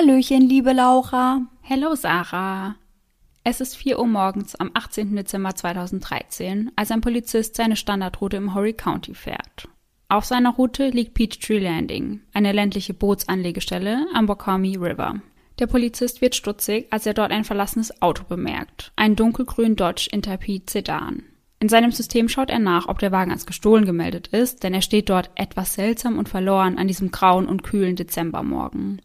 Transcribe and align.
Hallöchen, 0.00 0.48
liebe 0.48 0.72
Laura. 0.72 1.42
Hello, 1.60 1.94
Sarah. 1.94 2.76
Es 3.44 3.60
ist 3.60 3.76
4 3.76 3.98
Uhr 3.98 4.06
morgens 4.06 4.54
am 4.54 4.70
18. 4.72 5.14
Dezember 5.14 5.54
2013, 5.54 6.72
als 6.74 6.90
ein 6.90 7.02
Polizist 7.02 7.54
seine 7.54 7.76
Standardroute 7.76 8.38
im 8.38 8.54
Horry 8.54 8.72
County 8.72 9.14
fährt. 9.14 9.68
Auf 10.08 10.24
seiner 10.24 10.54
Route 10.54 10.88
liegt 10.88 11.12
Peachtree 11.12 11.58
Landing, 11.58 12.22
eine 12.32 12.52
ländliche 12.52 12.94
Bootsanlegestelle 12.94 14.06
am 14.14 14.26
Wakami 14.26 14.76
River. 14.76 15.16
Der 15.58 15.66
Polizist 15.66 16.22
wird 16.22 16.34
stutzig, 16.34 16.86
als 16.90 17.04
er 17.04 17.12
dort 17.12 17.30
ein 17.30 17.44
verlassenes 17.44 18.00
Auto 18.00 18.24
bemerkt, 18.24 18.92
einen 18.96 19.16
dunkelgrünen 19.16 19.76
Dodge 19.76 20.08
Interpede 20.10 20.64
Sedan. 20.70 21.24
In 21.58 21.68
seinem 21.68 21.92
System 21.92 22.30
schaut 22.30 22.48
er 22.48 22.58
nach, 22.58 22.88
ob 22.88 23.00
der 23.00 23.12
Wagen 23.12 23.32
als 23.32 23.44
gestohlen 23.44 23.84
gemeldet 23.84 24.28
ist, 24.28 24.62
denn 24.62 24.72
er 24.72 24.80
steht 24.80 25.10
dort 25.10 25.30
etwas 25.34 25.74
seltsam 25.74 26.18
und 26.18 26.30
verloren 26.30 26.78
an 26.78 26.88
diesem 26.88 27.10
grauen 27.10 27.46
und 27.46 27.62
kühlen 27.62 27.96
Dezembermorgen. 27.96 29.02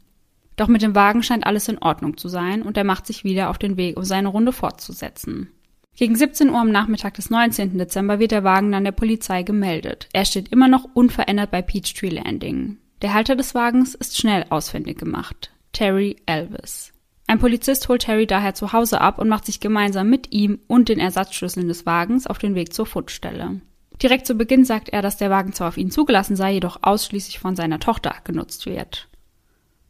Doch 0.55 0.67
mit 0.67 0.81
dem 0.81 0.95
Wagen 0.95 1.23
scheint 1.23 1.45
alles 1.45 1.67
in 1.67 1.79
Ordnung 1.79 2.17
zu 2.17 2.29
sein 2.29 2.61
und 2.61 2.77
er 2.77 2.83
macht 2.83 3.07
sich 3.07 3.23
wieder 3.23 3.49
auf 3.49 3.57
den 3.57 3.77
Weg, 3.77 3.97
um 3.97 4.03
seine 4.03 4.29
Runde 4.29 4.51
fortzusetzen. 4.51 5.49
Gegen 5.97 6.15
17 6.15 6.49
Uhr 6.49 6.59
am 6.59 6.71
Nachmittag 6.71 7.13
des 7.13 7.29
19. 7.29 7.77
Dezember 7.77 8.19
wird 8.19 8.31
der 8.31 8.43
Wagen 8.43 8.71
dann 8.71 8.83
der 8.83 8.91
Polizei 8.91 9.43
gemeldet. 9.43 10.09
Er 10.11 10.25
steht 10.25 10.49
immer 10.49 10.67
noch 10.67 10.85
unverändert 10.93 11.51
bei 11.51 11.61
Peachtree 11.61 12.09
Landing. 12.09 12.77
Der 13.01 13.13
Halter 13.13 13.35
des 13.35 13.55
Wagens 13.55 13.95
ist 13.95 14.17
schnell 14.17 14.45
ausfindig 14.49 14.97
gemacht. 14.97 15.51
Terry 15.71 16.17
Elvis. 16.25 16.91
Ein 17.27 17.39
Polizist 17.39 17.87
holt 17.87 18.03
Terry 18.03 18.27
daher 18.27 18.53
zu 18.53 18.71
Hause 18.73 19.01
ab 19.01 19.19
und 19.19 19.29
macht 19.29 19.45
sich 19.45 19.59
gemeinsam 19.59 20.09
mit 20.09 20.31
ihm 20.31 20.59
und 20.67 20.89
den 20.89 20.99
Ersatzschlüsseln 20.99 21.67
des 21.67 21.85
Wagens 21.85 22.27
auf 22.27 22.37
den 22.37 22.55
Weg 22.55 22.73
zur 22.73 22.85
Fundstelle. 22.85 23.61
Direkt 24.01 24.27
zu 24.27 24.35
Beginn 24.35 24.65
sagt 24.65 24.89
er, 24.89 25.01
dass 25.01 25.17
der 25.17 25.29
Wagen 25.29 25.53
zwar 25.53 25.69
auf 25.69 25.77
ihn 25.77 25.91
zugelassen 25.91 26.35
sei, 26.35 26.53
jedoch 26.53 26.79
ausschließlich 26.81 27.39
von 27.39 27.55
seiner 27.55 27.79
Tochter 27.79 28.13
genutzt 28.23 28.65
wird. 28.65 29.07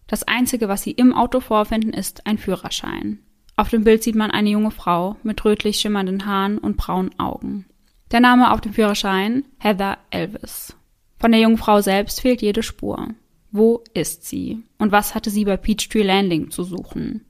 Das 0.07 0.23
Einzige, 0.23 0.67
was 0.67 0.83
sie 0.83 0.91
im 0.91 1.13
Auto 1.13 1.39
vorfinden, 1.39 1.93
ist 1.93 2.27
ein 2.27 2.37
Führerschein. 2.37 3.19
Auf 3.57 3.69
dem 3.69 3.83
Bild 3.83 4.03
sieht 4.03 4.15
man 4.15 4.31
eine 4.31 4.49
junge 4.49 4.71
Frau 4.71 5.15
mit 5.23 5.43
rötlich 5.45 5.77
schimmernden 5.77 6.25
Haaren 6.25 6.57
und 6.57 6.77
braunen 6.77 7.17
Augen. 7.19 7.65
Der 8.11 8.19
Name 8.19 8.51
auf 8.51 8.61
dem 8.61 8.73
Führerschein 8.73 9.45
Heather 9.57 9.97
Elvis. 10.11 10.75
Von 11.17 11.31
der 11.31 11.41
jungen 11.41 11.57
Frau 11.57 11.81
selbst 11.81 12.21
fehlt 12.21 12.41
jede 12.41 12.61
Spur. 12.61 13.09
Wo 13.51 13.83
ist 13.93 14.25
sie? 14.25 14.61
Und 14.77 14.91
was 14.91 15.15
hatte 15.15 15.29
sie 15.29 15.45
bei 15.45 15.57
Peachtree 15.57 16.03
Landing 16.03 16.51
zu 16.51 16.63
suchen? 16.63 17.25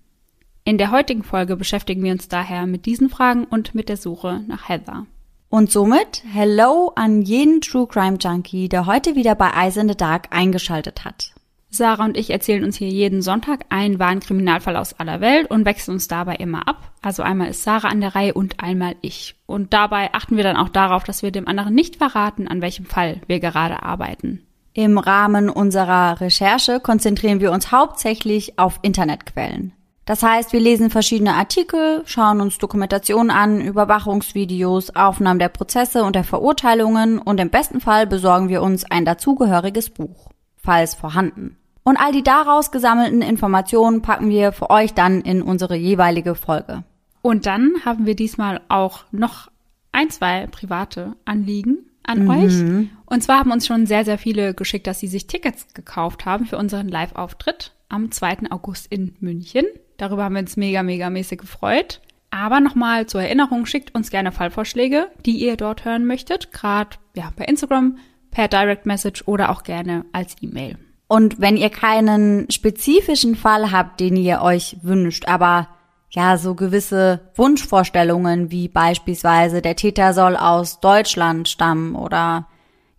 In 0.63 0.79
der 0.79 0.89
heutigen 0.89 1.21
Folge 1.21 1.55
beschäftigen 1.55 2.03
wir 2.03 2.11
uns 2.11 2.27
daher 2.27 2.65
mit 2.65 2.87
diesen 2.87 3.09
Fragen 3.09 3.45
und 3.45 3.75
mit 3.75 3.87
der 3.87 3.97
Suche 3.97 4.43
nach 4.47 4.67
Heather. 4.67 5.05
Und 5.49 5.71
somit 5.71 6.23
Hello 6.27 6.91
an 6.95 7.21
jeden 7.21 7.61
True 7.61 7.85
Crime 7.85 8.17
Junkie, 8.19 8.67
der 8.67 8.87
heute 8.87 9.15
wieder 9.15 9.35
bei 9.35 9.51
Eyes 9.51 9.77
in 9.77 9.87
the 9.87 9.95
Dark 9.95 10.27
eingeschaltet 10.31 11.05
hat. 11.05 11.34
Sarah 11.69 12.05
und 12.05 12.15
ich 12.15 12.29
erzählen 12.29 12.63
uns 12.63 12.77
hier 12.77 12.87
jeden 12.87 13.21
Sonntag 13.21 13.65
einen 13.69 13.99
wahren 13.99 14.21
Kriminalfall 14.21 14.77
aus 14.77 14.93
aller 14.93 15.19
Welt 15.19 15.49
und 15.49 15.65
wechseln 15.65 15.95
uns 15.95 16.07
dabei 16.07 16.35
immer 16.35 16.67
ab. 16.67 16.93
Also 17.01 17.23
einmal 17.23 17.49
ist 17.49 17.63
Sarah 17.63 17.89
an 17.89 18.01
der 18.01 18.15
Reihe 18.15 18.33
und 18.33 18.61
einmal 18.61 18.95
ich. 19.01 19.35
Und 19.45 19.73
dabei 19.73 20.13
achten 20.13 20.37
wir 20.37 20.43
dann 20.43 20.57
auch 20.57 20.69
darauf, 20.69 21.03
dass 21.03 21.21
wir 21.21 21.31
dem 21.31 21.47
anderen 21.47 21.75
nicht 21.75 21.97
verraten, 21.97 22.47
an 22.47 22.61
welchem 22.61 22.85
Fall 22.85 23.21
wir 23.27 23.39
gerade 23.39 23.83
arbeiten. 23.83 24.45
Im 24.73 24.97
Rahmen 24.97 25.49
unserer 25.49 26.19
Recherche 26.19 26.79
konzentrieren 26.81 27.39
wir 27.39 27.51
uns 27.51 27.71
hauptsächlich 27.71 28.59
auf 28.59 28.79
Internetquellen. 28.81 29.73
Das 30.05 30.21
heißt, 30.21 30.53
wir 30.53 30.59
lesen 30.59 30.91
verschiedene 30.91 31.33
Artikel, 31.33 32.03
schauen 32.05 32.39
uns 32.39 32.59
Dokumentationen 32.59 33.31
an, 33.31 33.59
Überwachungsvideos, 33.59 34.95
Aufnahmen 34.95 35.39
der 35.39 35.49
Prozesse 35.49 36.03
und 36.03 36.15
der 36.15 36.23
Verurteilungen 36.23 37.17
und 37.17 37.39
im 37.39 37.49
besten 37.49 37.81
Fall 37.81 38.05
besorgen 38.05 38.49
wir 38.49 38.61
uns 38.61 38.83
ein 38.83 39.03
dazugehöriges 39.03 39.89
Buch, 39.89 40.29
falls 40.65 40.95
vorhanden. 40.95 41.57
Und 41.83 41.97
all 41.97 42.11
die 42.11 42.23
daraus 42.23 42.71
gesammelten 42.71 43.21
Informationen 43.21 44.01
packen 44.01 44.29
wir 44.29 44.51
für 44.51 44.69
euch 44.71 44.93
dann 44.93 45.21
in 45.21 45.41
unsere 45.41 45.75
jeweilige 45.75 46.33
Folge. 46.35 46.83
Und 47.21 47.45
dann 47.45 47.73
haben 47.85 48.05
wir 48.05 48.15
diesmal 48.15 48.61
auch 48.69 49.05
noch 49.11 49.49
ein, 49.91 50.09
zwei 50.09 50.47
private 50.47 51.15
Anliegen 51.25 51.77
an 52.03 52.23
Mhm. 52.25 52.29
euch. 52.29 52.89
Und 53.05 53.23
zwar 53.23 53.39
haben 53.39 53.51
uns 53.51 53.65
schon 53.67 53.85
sehr, 53.85 54.03
sehr 54.05 54.17
viele 54.17 54.53
geschickt, 54.53 54.87
dass 54.87 54.99
sie 54.99 55.07
sich 55.07 55.27
Tickets 55.27 55.73
gekauft 55.73 56.25
haben 56.25 56.45
für 56.45 56.57
unseren 56.57 56.87
Live-Auftritt 56.89 57.71
am 57.89 58.11
2. 58.11 58.49
August 58.51 58.91
in 58.91 59.15
München. 59.19 59.65
Darüber 59.97 60.23
haben 60.25 60.33
wir 60.35 60.41
uns 60.41 60.57
mega, 60.57 60.83
mega 60.83 61.09
mäßig 61.09 61.39
gefreut. 61.39 62.01
Aber 62.31 62.59
nochmal 62.59 63.05
zur 63.05 63.21
Erinnerung, 63.21 63.65
schickt 63.65 63.95
uns 63.95 64.09
gerne 64.09 64.31
Fallvorschläge, 64.31 65.07
die 65.25 65.37
ihr 65.37 65.55
dort 65.55 65.85
hören 65.85 66.05
möchtet. 66.05 66.51
Gerade 66.51 66.97
ja, 67.15 67.31
bei 67.37 67.45
Instagram, 67.45 67.97
per 68.35 68.49
Direct 68.49 68.85
Message 68.85 69.23
oder 69.27 69.49
auch 69.49 69.63
gerne 69.63 70.03
als 70.11 70.35
E-Mail. 70.41 70.77
Und 71.07 71.39
wenn 71.39 71.55
ihr 71.55 71.69
keinen 71.69 72.51
spezifischen 72.51 73.35
Fall 73.35 73.71
habt, 73.71 74.01
den 74.01 74.17
ihr 74.17 74.41
euch 74.41 74.77
wünscht, 74.81 75.27
aber 75.29 75.69
ja, 76.09 76.37
so 76.37 76.53
gewisse 76.53 77.21
Wunschvorstellungen 77.35 78.51
wie 78.51 78.67
beispielsweise 78.67 79.61
der 79.61 79.77
Täter 79.77 80.13
soll 80.13 80.35
aus 80.35 80.81
Deutschland 80.81 81.47
stammen 81.47 81.95
oder 81.95 82.47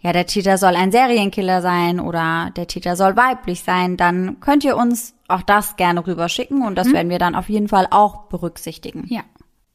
ja, 0.00 0.12
der 0.12 0.26
Täter 0.26 0.56
soll 0.56 0.74
ein 0.74 0.92
Serienkiller 0.92 1.60
sein 1.60 2.00
oder 2.00 2.50
der 2.56 2.66
Täter 2.66 2.96
soll 2.96 3.16
weiblich 3.16 3.62
sein, 3.62 3.96
dann 3.98 4.40
könnt 4.40 4.64
ihr 4.64 4.76
uns 4.76 5.14
auch 5.28 5.42
das 5.42 5.76
gerne 5.76 6.06
rüberschicken 6.06 6.62
und 6.62 6.76
das 6.76 6.92
werden 6.92 7.10
wir 7.10 7.18
dann 7.18 7.34
auf 7.34 7.48
jeden 7.48 7.68
Fall 7.68 7.88
auch 7.90 8.28
berücksichtigen. 8.28 9.04
Ja. 9.08 9.22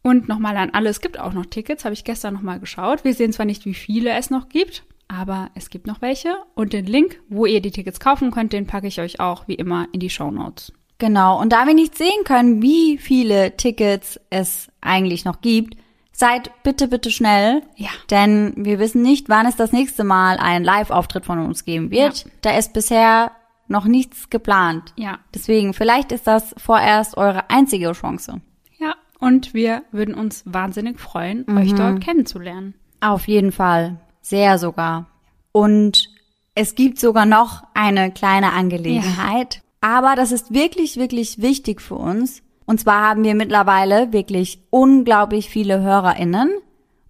Und 0.02 0.28
nochmal 0.28 0.58
an 0.58 0.72
alle, 0.72 0.90
es 0.90 1.02
gibt 1.02 1.20
auch 1.20 1.34
noch 1.34 1.46
Tickets, 1.46 1.86
habe 1.86 1.94
ich 1.94 2.04
gestern 2.04 2.34
nochmal 2.34 2.60
geschaut. 2.60 3.04
Wir 3.04 3.14
sehen 3.14 3.34
zwar 3.34 3.46
nicht, 3.46 3.66
wie 3.66 3.76
viele 3.76 4.12
es 4.14 4.32
noch 4.32 4.50
gibt, 4.50 4.84
aber 5.12 5.50
es 5.56 5.70
gibt 5.70 5.88
noch 5.88 6.02
welche. 6.02 6.36
Und 6.56 6.74
den 6.74 6.86
Link, 6.86 7.20
wo 7.30 7.46
ihr 7.46 7.62
die 7.62 7.72
Tickets 7.72 8.00
kaufen 8.00 8.32
könnt, 8.32 8.54
den 8.54 8.68
packe 8.68 8.88
ich 8.88 9.02
euch 9.02 9.20
auch 9.20 9.48
wie 9.48 9.56
immer 9.56 9.88
in 9.92 10.00
die 10.00 10.10
Show 10.10 10.32
Notes. 10.32 10.72
Genau, 11.00 11.40
und 11.40 11.52
da 11.52 11.66
wir 11.66 11.74
nicht 11.74 11.98
sehen 11.98 12.24
können, 12.24 12.62
wie 12.62 12.98
viele 12.98 13.58
Tickets 13.58 14.20
es 14.30 14.70
eigentlich 14.82 15.26
noch 15.26 15.42
gibt, 15.42 15.76
seid 16.12 16.52
bitte, 16.64 16.88
bitte 16.88 17.10
schnell. 17.10 17.64
Ja. 17.76 17.90
Denn 18.10 18.54
wir 18.56 18.80
wissen 18.80 19.02
nicht, 19.02 19.28
wann 19.28 19.48
es 19.48 19.56
das 19.56 19.72
nächste 19.72 20.04
Mal 20.04 20.38
einen 20.38 20.64
Live-Auftritt 20.64 21.26
von 21.26 21.40
uns 21.40 21.66
geben 21.66 21.90
wird. 21.90 22.26
Ja. 22.26 22.32
Da 22.42 22.58
ist 22.58 22.74
bisher 22.74 23.32
noch 23.68 23.86
nichts 23.86 24.30
geplant. 24.30 24.94
Ja. 24.96 25.20
Deswegen, 25.34 25.74
vielleicht 25.74 26.12
ist 26.12 26.28
das 26.28 26.54
vorerst 26.58 27.18
eure 27.18 27.50
einzige 27.50 27.92
Chance. 27.94 28.42
Ja, 28.78 28.94
und 29.20 29.54
wir 29.54 29.84
würden 29.92 30.14
uns 30.14 30.44
wahnsinnig 30.46 31.00
freuen, 31.00 31.46
euch 31.58 31.74
dort 31.74 32.02
kennenzulernen. 32.02 32.76
Auf 33.00 33.28
jeden 33.28 33.52
Fall. 33.52 33.98
Sehr 34.22 34.58
sogar. 34.58 35.08
Und 35.52 36.10
es 36.56 36.76
gibt 36.76 37.00
sogar 37.00 37.26
noch 37.26 37.64
eine 37.74 38.12
kleine 38.12 38.54
Angelegenheit. 38.54 39.62
Aber 39.82 40.16
das 40.16 40.32
ist 40.32 40.54
wirklich, 40.54 40.98
wirklich 40.98 41.42
wichtig 41.42 41.82
für 41.82 41.96
uns. 41.96 42.44
Und 42.66 42.80
zwar 42.80 43.02
haben 43.10 43.24
wir 43.24 43.36
mittlerweile 43.36 44.14
wirklich 44.14 44.60
unglaublich 44.70 45.50
viele 45.50 45.82
HörerInnen. 45.82 46.52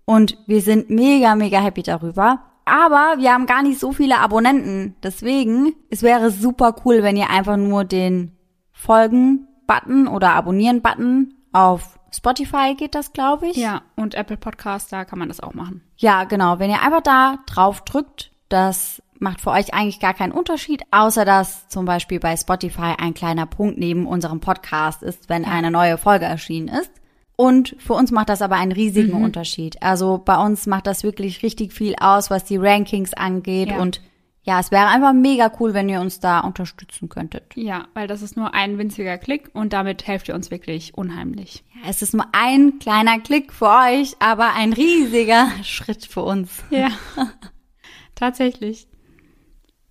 Und 0.06 0.38
wir 0.48 0.62
sind 0.62 0.90
mega, 0.90 1.36
mega 1.36 1.60
happy 1.60 1.84
darüber. 1.84 2.40
Aber 2.66 3.16
wir 3.18 3.34
haben 3.34 3.46
gar 3.46 3.62
nicht 3.62 3.80
so 3.80 3.92
viele 3.92 4.20
Abonnenten. 4.20 4.96
Deswegen, 5.04 5.74
es 5.90 6.04
wäre 6.04 6.32
super 6.32 6.76
cool, 6.86 7.04
wenn 7.04 7.18
ihr 7.18 7.30
einfach 7.30 7.58
nur 7.58 7.84
den 7.84 8.32
Folgen-Button 8.72 10.08
oder 10.08 10.34
Abonnieren-Button 10.34 11.34
auf 11.52 12.00
Spotify 12.14 12.76
geht 12.78 12.94
das, 12.94 13.14
glaube 13.14 13.48
ich. 13.48 13.58
Ja, 13.58 13.82
und 13.96 14.16
Apple 14.16 14.38
Podcast, 14.38 14.92
da 14.92 15.06
kann 15.06 15.20
man 15.20 15.30
das 15.30 15.40
auch 15.40 15.54
machen. 15.54 15.82
Ja, 15.98 16.26
genau. 16.26 16.60
Wenn 16.60 16.70
ihr 16.70 16.82
einfach 16.82 17.02
da 17.02 17.40
drauf 17.46 17.84
drückt, 17.86 18.32
das 18.50 19.02
macht 19.18 19.40
für 19.40 19.52
euch 19.52 19.74
eigentlich 19.74 20.00
gar 20.00 20.14
keinen 20.14 20.32
Unterschied, 20.32 20.84
außer 20.92 21.26
dass 21.26 21.70
zum 21.70 21.86
Beispiel 21.86 22.20
bei 22.20 22.36
Spotify 22.36 22.96
ein 22.98 23.14
kleiner 23.14 23.46
Punkt 23.46 23.78
neben 23.78 24.08
unserem 24.08 24.40
Podcast 24.40 25.04
ist, 25.04 25.30
wenn 25.30 25.46
eine 25.46 25.72
neue 25.72 25.98
Folge 25.98 26.26
erschienen 26.26 26.68
ist. 26.68 26.92
Und 27.36 27.76
für 27.80 27.94
uns 27.94 28.12
macht 28.12 28.30
das 28.30 28.42
aber 28.42 28.56
einen 28.56 28.72
riesigen 28.72 29.24
Unterschied. 29.24 29.82
Also 29.82 30.22
bei 30.24 30.38
uns 30.38 30.68
macht 30.68 30.86
das 30.86 31.04
wirklich 31.04 31.42
richtig 31.42 31.74
viel 31.74 31.96
aus, 32.00 32.30
was 32.30 32.44
die 32.44 32.58
Rankings 32.58 33.14
angeht. 33.14 33.70
Ja. 33.70 33.80
Und 33.80 34.02
ja, 34.44 34.60
es 34.60 34.72
wäre 34.72 34.88
einfach 34.88 35.14
mega 35.14 35.52
cool, 35.60 35.74
wenn 35.74 35.88
ihr 35.88 36.02
uns 36.02 36.20
da 36.20 36.40
unterstützen 36.40 37.10
könntet. 37.10 37.56
Ja, 37.56 37.88
weil 37.94 38.08
das 38.08 38.24
ist 38.24 38.36
nur 38.36 38.54
ein 38.56 38.80
winziger 38.80 39.18
Klick 39.20 39.52
und 39.54 39.72
damit 39.72 40.08
helft 40.08 40.30
ihr 40.30 40.36
uns 40.36 40.50
wirklich 40.50 40.96
unheimlich. 40.96 41.64
Ja, 41.76 41.90
es 41.90 42.02
ist 42.02 42.16
nur 42.16 42.26
ein 42.32 42.80
kleiner 42.80 43.20
Klick 43.20 43.54
für 43.54 43.70
euch, 43.70 44.16
aber 44.20 44.54
ein 44.54 44.74
riesiger 44.74 45.48
Schritt 45.64 46.06
für 46.06 46.24
uns. 46.24 46.64
Ja, 46.72 46.90
tatsächlich. 48.16 48.88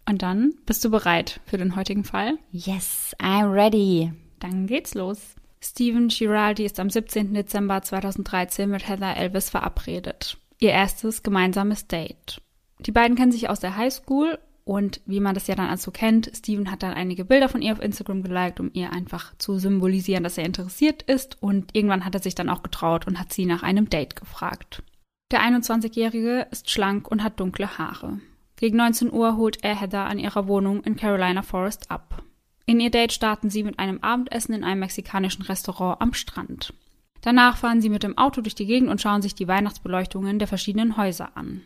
Und 0.08 0.22
dann 0.22 0.54
bist 0.66 0.84
du 0.84 0.90
bereit 0.90 1.40
für 1.46 1.56
den 1.56 1.76
heutigen 1.76 2.02
Fall? 2.02 2.36
Yes, 2.50 3.14
I'm 3.20 3.52
ready. 3.52 4.12
Dann 4.40 4.66
geht's 4.66 4.94
los. 4.94 5.36
Stephen 5.62 6.08
Giraldi 6.08 6.64
ist 6.64 6.80
am 6.80 6.90
17. 6.90 7.34
Dezember 7.34 7.82
2013 7.82 8.68
mit 8.68 8.88
Heather 8.88 9.16
Elvis 9.16 9.50
verabredet. 9.50 10.38
Ihr 10.58 10.70
erstes 10.70 11.22
gemeinsames 11.22 11.86
Date. 11.86 12.40
Die 12.86 12.92
beiden 12.92 13.16
kennen 13.16 13.32
sich 13.32 13.48
aus 13.48 13.60
der 13.60 13.76
Highschool 13.76 14.38
und 14.64 15.00
wie 15.06 15.20
man 15.20 15.34
das 15.34 15.46
ja 15.46 15.54
dann 15.54 15.68
also 15.68 15.90
kennt, 15.90 16.30
Steven 16.34 16.70
hat 16.70 16.82
dann 16.82 16.94
einige 16.94 17.24
Bilder 17.24 17.48
von 17.48 17.62
ihr 17.62 17.72
auf 17.72 17.82
Instagram 17.82 18.22
geliked, 18.22 18.60
um 18.60 18.70
ihr 18.72 18.92
einfach 18.92 19.36
zu 19.38 19.58
symbolisieren, 19.58 20.24
dass 20.24 20.38
er 20.38 20.44
interessiert 20.44 21.02
ist 21.02 21.42
und 21.42 21.74
irgendwann 21.74 22.04
hat 22.04 22.14
er 22.14 22.22
sich 22.22 22.34
dann 22.34 22.48
auch 22.48 22.62
getraut 22.62 23.06
und 23.06 23.18
hat 23.18 23.32
sie 23.32 23.46
nach 23.46 23.62
einem 23.62 23.90
Date 23.90 24.16
gefragt. 24.16 24.82
Der 25.30 25.42
21-Jährige 25.42 26.46
ist 26.50 26.70
schlank 26.70 27.10
und 27.10 27.22
hat 27.22 27.38
dunkle 27.38 27.78
Haare. 27.78 28.20
Gegen 28.56 28.76
19 28.76 29.12
Uhr 29.12 29.36
holt 29.36 29.62
er 29.62 29.80
Heather 29.80 30.04
an 30.04 30.18
ihrer 30.18 30.46
Wohnung 30.46 30.82
in 30.82 30.96
Carolina 30.96 31.42
Forest 31.42 31.90
ab. 31.90 32.22
In 32.66 32.78
ihr 32.78 32.90
Date 32.90 33.12
starten 33.12 33.50
sie 33.50 33.62
mit 33.62 33.78
einem 33.78 33.98
Abendessen 34.02 34.54
in 34.54 34.64
einem 34.64 34.80
mexikanischen 34.80 35.42
Restaurant 35.42 36.00
am 36.00 36.12
Strand. 36.12 36.74
Danach 37.22 37.56
fahren 37.56 37.80
sie 37.80 37.88
mit 37.88 38.02
dem 38.02 38.16
Auto 38.16 38.40
durch 38.40 38.54
die 38.54 38.66
Gegend 38.66 38.88
und 38.88 39.00
schauen 39.00 39.22
sich 39.22 39.34
die 39.34 39.48
Weihnachtsbeleuchtungen 39.48 40.38
der 40.38 40.48
verschiedenen 40.48 40.96
Häuser 40.96 41.36
an. 41.36 41.62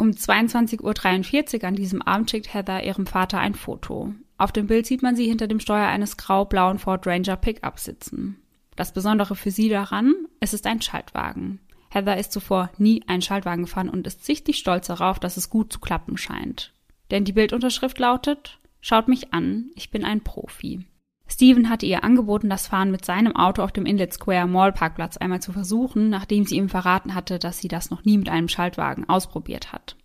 Um 0.00 0.12
22.43 0.12 1.60
Uhr 1.60 1.68
an 1.68 1.74
diesem 1.74 2.00
Abend 2.00 2.30
schickt 2.30 2.54
Heather 2.54 2.82
ihrem 2.82 3.06
Vater 3.06 3.38
ein 3.38 3.54
Foto. 3.54 4.14
Auf 4.38 4.50
dem 4.50 4.66
Bild 4.66 4.86
sieht 4.86 5.02
man 5.02 5.14
sie 5.14 5.26
hinter 5.26 5.46
dem 5.46 5.60
Steuer 5.60 5.88
eines 5.88 6.16
grau-blauen 6.16 6.78
Ford 6.78 7.06
Ranger 7.06 7.36
Pickup 7.36 7.78
sitzen. 7.78 8.40
Das 8.76 8.94
Besondere 8.94 9.36
für 9.36 9.50
sie 9.50 9.68
daran, 9.68 10.14
es 10.40 10.54
ist 10.54 10.66
ein 10.66 10.80
Schaltwagen. 10.80 11.60
Heather 11.90 12.16
ist 12.16 12.32
zuvor 12.32 12.70
nie 12.78 13.02
einen 13.08 13.20
Schaltwagen 13.20 13.64
gefahren 13.64 13.90
und 13.90 14.06
ist 14.06 14.24
sichtlich 14.24 14.56
stolz 14.56 14.86
darauf, 14.86 15.18
dass 15.18 15.36
es 15.36 15.50
gut 15.50 15.70
zu 15.70 15.80
klappen 15.80 16.16
scheint. 16.16 16.72
Denn 17.10 17.26
die 17.26 17.34
Bildunterschrift 17.34 17.98
lautet, 17.98 18.58
Schaut 18.80 19.06
mich 19.06 19.34
an, 19.34 19.70
ich 19.74 19.90
bin 19.90 20.06
ein 20.06 20.22
Profi. 20.22 20.86
Steven 21.30 21.70
hatte 21.70 21.86
ihr 21.86 22.02
angeboten, 22.02 22.50
das 22.50 22.66
Fahren 22.66 22.90
mit 22.90 23.04
seinem 23.04 23.36
Auto 23.36 23.62
auf 23.62 23.70
dem 23.70 23.86
Inlet 23.86 24.12
Square 24.12 24.48
Mall 24.48 24.72
Parkplatz 24.72 25.16
einmal 25.16 25.40
zu 25.40 25.52
versuchen, 25.52 26.10
nachdem 26.10 26.44
sie 26.44 26.56
ihm 26.56 26.68
verraten 26.68 27.14
hatte, 27.14 27.38
dass 27.38 27.58
sie 27.58 27.68
das 27.68 27.90
noch 27.90 28.04
nie 28.04 28.18
mit 28.18 28.28
einem 28.28 28.48
Schaltwagen 28.48 29.08
ausprobiert 29.08 29.72
hat. 29.72 29.96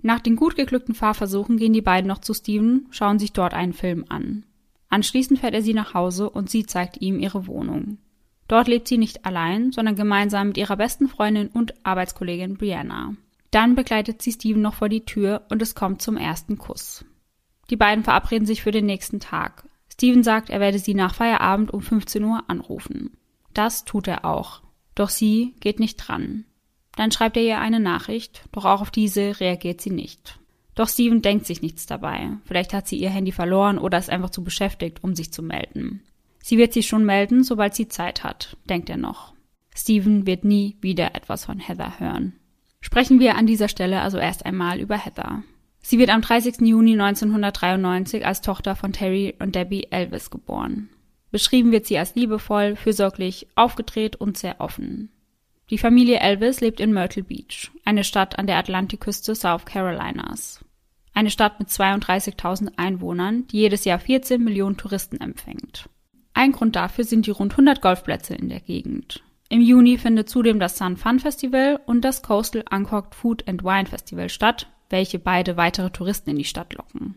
Nach 0.00 0.18
den 0.18 0.34
gut 0.34 0.56
geglückten 0.56 0.94
Fahrversuchen 0.94 1.58
gehen 1.58 1.74
die 1.74 1.82
beiden 1.82 2.08
noch 2.08 2.18
zu 2.18 2.32
Steven, 2.32 2.86
schauen 2.90 3.18
sich 3.18 3.32
dort 3.32 3.54
einen 3.54 3.74
Film 3.74 4.06
an. 4.08 4.44
Anschließend 4.88 5.40
fährt 5.40 5.54
er 5.54 5.62
sie 5.62 5.74
nach 5.74 5.94
Hause 5.94 6.28
und 6.28 6.50
sie 6.50 6.66
zeigt 6.66 7.00
ihm 7.00 7.20
ihre 7.20 7.46
Wohnung. 7.46 7.98
Dort 8.48 8.66
lebt 8.66 8.88
sie 8.88 8.98
nicht 8.98 9.24
allein, 9.24 9.72
sondern 9.72 9.94
gemeinsam 9.94 10.48
mit 10.48 10.56
ihrer 10.56 10.76
besten 10.76 11.08
Freundin 11.08 11.48
und 11.48 11.74
Arbeitskollegin 11.84 12.56
Brianna. 12.56 13.14
Dann 13.50 13.74
begleitet 13.74 14.22
sie 14.22 14.32
Steven 14.32 14.62
noch 14.62 14.74
vor 14.74 14.88
die 14.88 15.04
Tür 15.04 15.42
und 15.50 15.62
es 15.62 15.74
kommt 15.74 16.02
zum 16.02 16.16
ersten 16.16 16.58
Kuss. 16.58 17.04
Die 17.70 17.76
beiden 17.76 18.04
verabreden 18.04 18.46
sich 18.46 18.62
für 18.62 18.70
den 18.70 18.86
nächsten 18.86 19.20
Tag. 19.20 19.64
Steven 20.02 20.24
sagt, 20.24 20.50
er 20.50 20.58
werde 20.58 20.80
sie 20.80 20.94
nach 20.94 21.14
Feierabend 21.14 21.72
um 21.72 21.80
15 21.80 22.24
Uhr 22.24 22.42
anrufen. 22.48 23.16
Das 23.54 23.84
tut 23.84 24.08
er 24.08 24.24
auch. 24.24 24.60
Doch 24.96 25.10
sie 25.10 25.54
geht 25.60 25.78
nicht 25.78 25.96
dran. 25.96 26.44
Dann 26.96 27.12
schreibt 27.12 27.36
er 27.36 27.44
ihr 27.44 27.60
eine 27.60 27.78
Nachricht, 27.78 28.42
doch 28.50 28.64
auch 28.64 28.80
auf 28.80 28.90
diese 28.90 29.38
reagiert 29.38 29.80
sie 29.80 29.90
nicht. 29.90 30.40
Doch 30.74 30.88
Steven 30.88 31.22
denkt 31.22 31.46
sich 31.46 31.62
nichts 31.62 31.86
dabei. 31.86 32.30
Vielleicht 32.46 32.72
hat 32.72 32.88
sie 32.88 32.96
ihr 32.96 33.10
Handy 33.10 33.30
verloren 33.30 33.78
oder 33.78 33.96
ist 33.96 34.10
einfach 34.10 34.30
zu 34.30 34.42
beschäftigt, 34.42 35.04
um 35.04 35.14
sich 35.14 35.32
zu 35.32 35.40
melden. 35.40 36.02
Sie 36.42 36.58
wird 36.58 36.72
sich 36.72 36.88
schon 36.88 37.04
melden, 37.04 37.44
sobald 37.44 37.76
sie 37.76 37.86
Zeit 37.86 38.24
hat, 38.24 38.56
denkt 38.68 38.90
er 38.90 38.96
noch. 38.96 39.34
Steven 39.72 40.26
wird 40.26 40.42
nie 40.42 40.78
wieder 40.80 41.14
etwas 41.14 41.44
von 41.44 41.60
Heather 41.60 42.00
hören. 42.00 42.32
Sprechen 42.80 43.20
wir 43.20 43.36
an 43.36 43.46
dieser 43.46 43.68
Stelle 43.68 44.00
also 44.00 44.18
erst 44.18 44.46
einmal 44.46 44.80
über 44.80 44.96
Heather. 44.96 45.44
Sie 45.82 45.98
wird 45.98 46.10
am 46.10 46.22
30. 46.22 46.60
Juni 46.60 46.92
1993 46.92 48.24
als 48.24 48.40
Tochter 48.40 48.76
von 48.76 48.92
Terry 48.92 49.34
und 49.40 49.54
Debbie 49.54 49.88
Elvis 49.90 50.30
geboren. 50.30 50.88
Beschrieben 51.32 51.72
wird 51.72 51.86
sie 51.86 51.98
als 51.98 52.14
liebevoll, 52.14 52.76
fürsorglich, 52.76 53.48
aufgedreht 53.56 54.16
und 54.16 54.38
sehr 54.38 54.60
offen. 54.60 55.10
Die 55.70 55.78
Familie 55.78 56.20
Elvis 56.20 56.60
lebt 56.60 56.80
in 56.80 56.92
Myrtle 56.92 57.22
Beach, 57.22 57.70
eine 57.84 58.04
Stadt 58.04 58.38
an 58.38 58.46
der 58.46 58.58
Atlantikküste 58.58 59.34
South 59.34 59.64
Carolinas. 59.64 60.64
Eine 61.14 61.30
Stadt 61.30 61.58
mit 61.58 61.68
32.000 61.68 62.72
Einwohnern, 62.76 63.46
die 63.48 63.58
jedes 63.58 63.84
Jahr 63.84 63.98
14 63.98 64.42
Millionen 64.42 64.76
Touristen 64.76 65.20
empfängt. 65.20 65.88
Ein 66.34 66.52
Grund 66.52 66.76
dafür 66.76 67.04
sind 67.04 67.26
die 67.26 67.30
rund 67.30 67.52
100 67.52 67.82
Golfplätze 67.82 68.34
in 68.34 68.48
der 68.48 68.60
Gegend. 68.60 69.22
Im 69.48 69.60
Juni 69.60 69.98
findet 69.98 70.30
zudem 70.30 70.58
das 70.58 70.78
Sun 70.78 70.96
Fun 70.96 71.20
Festival 71.20 71.80
und 71.84 72.02
das 72.02 72.22
Coastal 72.22 72.64
Uncorked 72.70 73.14
Food 73.14 73.46
and 73.48 73.62
Wine 73.64 73.86
Festival 73.86 74.30
statt, 74.30 74.66
welche 74.92 75.18
beide 75.18 75.56
weitere 75.56 75.90
Touristen 75.90 76.30
in 76.30 76.36
die 76.36 76.44
Stadt 76.44 76.74
locken. 76.74 77.16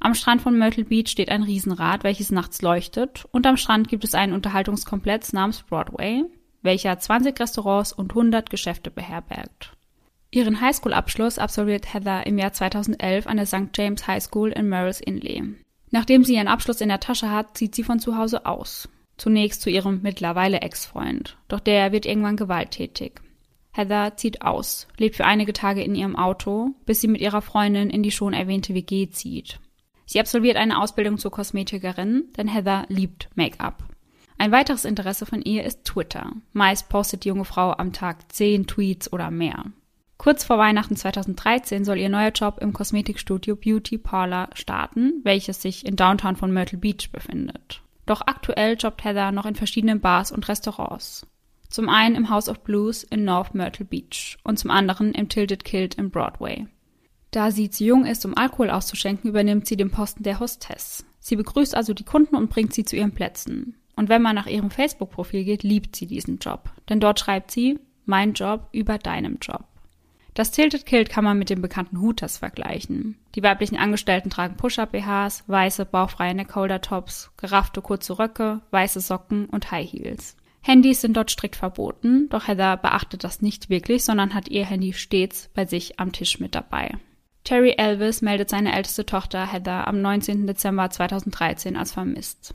Am 0.00 0.14
Strand 0.14 0.42
von 0.42 0.58
Myrtle 0.58 0.84
Beach 0.84 1.08
steht 1.08 1.30
ein 1.30 1.44
Riesenrad, 1.44 2.04
welches 2.04 2.30
nachts 2.30 2.60
leuchtet, 2.60 3.24
und 3.30 3.46
am 3.46 3.56
Strand 3.56 3.88
gibt 3.88 4.04
es 4.04 4.14
einen 4.14 4.34
Unterhaltungskomplex 4.34 5.32
namens 5.32 5.62
Broadway, 5.62 6.24
welcher 6.60 6.98
20 6.98 7.40
Restaurants 7.40 7.92
und 7.92 8.10
100 8.10 8.50
Geschäfte 8.50 8.90
beherbergt. 8.90 9.72
Ihren 10.30 10.60
Highschool-Abschluss 10.60 11.38
absolviert 11.38 11.94
Heather 11.94 12.26
im 12.26 12.38
Jahr 12.38 12.52
2011 12.52 13.26
an 13.26 13.36
der 13.36 13.46
St. 13.46 13.70
James 13.74 14.06
High 14.06 14.22
School 14.22 14.50
in 14.50 14.68
Merrills 14.68 15.00
Inley. 15.00 15.54
Nachdem 15.90 16.24
sie 16.24 16.34
ihren 16.34 16.48
Abschluss 16.48 16.80
in 16.80 16.88
der 16.88 17.00
Tasche 17.00 17.30
hat, 17.30 17.56
zieht 17.56 17.74
sie 17.74 17.84
von 17.84 18.00
zu 18.00 18.18
Hause 18.18 18.44
aus. 18.44 18.88
Zunächst 19.16 19.62
zu 19.62 19.70
ihrem 19.70 20.00
mittlerweile 20.02 20.60
Ex-Freund, 20.60 21.38
doch 21.46 21.60
der 21.60 21.92
wird 21.92 22.04
irgendwann 22.04 22.36
gewalttätig. 22.36 23.20
Heather 23.76 24.16
zieht 24.16 24.42
aus, 24.42 24.86
lebt 24.98 25.16
für 25.16 25.24
einige 25.24 25.52
Tage 25.52 25.82
in 25.82 25.96
ihrem 25.96 26.14
Auto, 26.14 26.74
bis 26.86 27.00
sie 27.00 27.08
mit 27.08 27.20
ihrer 27.20 27.42
Freundin 27.42 27.90
in 27.90 28.04
die 28.04 28.12
schon 28.12 28.32
erwähnte 28.32 28.72
WG 28.72 29.10
zieht. 29.10 29.58
Sie 30.06 30.20
absolviert 30.20 30.56
eine 30.56 30.80
Ausbildung 30.80 31.18
zur 31.18 31.32
Kosmetikerin, 31.32 32.32
denn 32.36 32.46
Heather 32.46 32.84
liebt 32.88 33.30
Make-up. 33.34 33.82
Ein 34.38 34.52
weiteres 34.52 34.84
Interesse 34.84 35.26
von 35.26 35.42
ihr 35.42 35.64
ist 35.64 35.84
Twitter. 35.84 36.32
Meist 36.52 36.88
postet 36.88 37.24
die 37.24 37.28
junge 37.28 37.44
Frau 37.44 37.72
am 37.72 37.92
Tag 37.92 38.32
zehn 38.32 38.68
Tweets 38.68 39.12
oder 39.12 39.32
mehr. 39.32 39.64
Kurz 40.18 40.44
vor 40.44 40.58
Weihnachten 40.58 40.94
2013 40.94 41.84
soll 41.84 41.98
ihr 41.98 42.08
neuer 42.08 42.30
Job 42.30 42.58
im 42.60 42.72
Kosmetikstudio 42.72 43.56
Beauty 43.56 43.98
Parlor 43.98 44.50
starten, 44.54 45.20
welches 45.24 45.60
sich 45.60 45.84
in 45.84 45.96
Downtown 45.96 46.36
von 46.36 46.52
Myrtle 46.52 46.78
Beach 46.78 47.10
befindet. 47.10 47.82
Doch 48.06 48.20
aktuell 48.20 48.76
jobbt 48.78 49.02
Heather 49.02 49.32
noch 49.32 49.46
in 49.46 49.56
verschiedenen 49.56 50.00
Bars 50.00 50.30
und 50.30 50.46
Restaurants. 50.48 51.26
Zum 51.74 51.88
einen 51.88 52.14
im 52.14 52.30
House 52.30 52.48
of 52.48 52.60
Blues 52.62 53.02
in 53.02 53.24
North 53.24 53.52
Myrtle 53.52 53.84
Beach 53.84 54.38
und 54.44 54.60
zum 54.60 54.70
anderen 54.70 55.10
im 55.10 55.28
Tilted 55.28 55.64
Kilt 55.64 55.96
in 55.96 56.08
Broadway. 56.08 56.68
Da 57.32 57.50
sie 57.50 57.68
zu 57.68 57.82
jung 57.82 58.06
ist, 58.06 58.24
um 58.24 58.36
Alkohol 58.36 58.70
auszuschenken, 58.70 59.28
übernimmt 59.28 59.66
sie 59.66 59.76
den 59.76 59.90
Posten 59.90 60.22
der 60.22 60.38
Hostess. 60.38 61.04
Sie 61.18 61.34
begrüßt 61.34 61.74
also 61.74 61.92
die 61.92 62.04
Kunden 62.04 62.36
und 62.36 62.48
bringt 62.48 62.72
sie 62.72 62.84
zu 62.84 62.94
ihren 62.94 63.10
Plätzen. 63.10 63.74
Und 63.96 64.08
wenn 64.08 64.22
man 64.22 64.36
nach 64.36 64.46
ihrem 64.46 64.70
Facebook-Profil 64.70 65.42
geht, 65.42 65.64
liebt 65.64 65.96
sie 65.96 66.06
diesen 66.06 66.38
Job. 66.38 66.70
Denn 66.88 67.00
dort 67.00 67.18
schreibt 67.18 67.50
sie, 67.50 67.80
mein 68.04 68.34
Job 68.34 68.68
über 68.70 68.98
deinem 68.98 69.38
Job. 69.40 69.64
Das 70.34 70.52
Tilted 70.52 70.86
Kilt 70.86 71.10
kann 71.10 71.24
man 71.24 71.40
mit 71.40 71.50
dem 71.50 71.60
bekannten 71.60 72.00
Hooters 72.00 72.38
vergleichen. 72.38 73.18
Die 73.34 73.42
weiblichen 73.42 73.78
Angestellten 73.78 74.30
tragen 74.30 74.56
Push-Up-BHs, 74.56 75.42
weiße, 75.48 75.86
bauchfreie 75.86 76.36
Neckholder-Tops, 76.36 77.32
geraffte 77.36 77.82
kurze 77.82 78.20
Röcke, 78.20 78.60
weiße 78.70 79.00
Socken 79.00 79.46
und 79.46 79.72
High 79.72 79.90
Heels. 79.90 80.36
Handys 80.66 81.02
sind 81.02 81.14
dort 81.14 81.30
strikt 81.30 81.56
verboten, 81.56 82.30
doch 82.30 82.48
Heather 82.48 82.78
beachtet 82.78 83.22
das 83.22 83.42
nicht 83.42 83.68
wirklich, 83.68 84.02
sondern 84.02 84.32
hat 84.32 84.48
ihr 84.48 84.64
Handy 84.64 84.94
stets 84.94 85.50
bei 85.52 85.66
sich 85.66 86.00
am 86.00 86.10
Tisch 86.10 86.40
mit 86.40 86.54
dabei. 86.54 86.96
Terry 87.44 87.74
Elvis 87.76 88.22
meldet 88.22 88.48
seine 88.48 88.74
älteste 88.74 89.04
Tochter 89.04 89.52
Heather 89.52 89.86
am 89.86 90.00
19. 90.00 90.46
Dezember 90.46 90.88
2013 90.88 91.76
als 91.76 91.92
vermisst. 91.92 92.54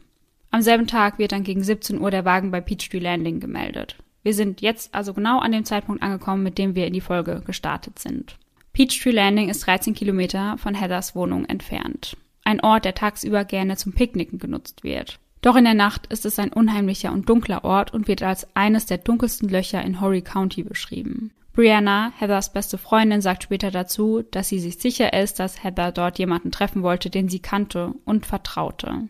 Am 0.50 0.64
selben 0.64 0.88
Tag 0.88 1.20
wird 1.20 1.34
dann 1.34 1.44
gegen 1.44 1.64
17 1.64 2.02
Uhr 2.02 2.10
der 2.10 2.26
Wagen 2.26 2.50
bei 2.50 2.62
Peachtree 2.62 2.98
Landing 2.98 3.40
gemeldet. 3.40 3.96
Wir 4.24 4.34
sind 4.34 4.62
jetzt 4.62 4.96
also 4.96 5.14
genau 5.14 5.38
an 5.38 5.52
dem 5.52 5.64
Zeitpunkt 5.64 6.02
angekommen, 6.02 6.42
mit 6.42 6.58
dem 6.58 6.74
wir 6.74 6.88
in 6.88 6.94
die 6.94 7.02
Folge 7.02 7.44
gestartet 7.46 8.00
sind. 8.00 8.40
Peachtree 8.74 9.12
Landing 9.12 9.50
ist 9.50 9.68
13 9.68 9.94
Kilometer 9.94 10.58
von 10.58 10.74
Heathers 10.74 11.14
Wohnung 11.14 11.46
entfernt. 11.46 12.18
Ein 12.44 12.60
Ort, 12.62 12.86
der 12.86 12.96
tagsüber 12.96 13.46
gerne 13.46 13.78
zum 13.78 13.94
Picknicken 13.94 14.40
genutzt 14.40 14.84
wird. 14.84 15.20
Doch 15.42 15.56
in 15.56 15.64
der 15.64 15.74
Nacht 15.74 16.08
ist 16.08 16.26
es 16.26 16.38
ein 16.40 16.52
unheimlicher 16.52 17.12
und 17.12 17.30
dunkler 17.30 17.64
Ort 17.64 17.94
und 17.94 18.08
wird 18.08 18.24
als 18.24 18.48
eines 18.56 18.86
der 18.86 18.98
dunkelsten 18.98 19.48
Löcher 19.48 19.82
in 19.82 20.02
Horry 20.02 20.22
County 20.22 20.64
beschrieben. 20.64 21.32
Brianna, 21.54 22.12
Heathers 22.18 22.54
beste 22.54 22.78
Freundin, 22.78 23.22
sagt 23.22 23.44
später 23.44 23.72
dazu, 23.72 24.24
dass 24.32 24.50
sie 24.50 24.60
sich 24.60 24.78
sicher 24.78 25.14
ist, 25.14 25.40
dass 25.40 25.64
Heather 25.64 25.92
dort 25.92 26.20
jemanden 26.20 26.52
treffen 26.52 26.84
wollte, 26.84 27.10
den 27.10 27.30
sie 27.30 27.40
kannte 27.40 27.94
und 28.06 28.26
vertraute. 28.26 29.08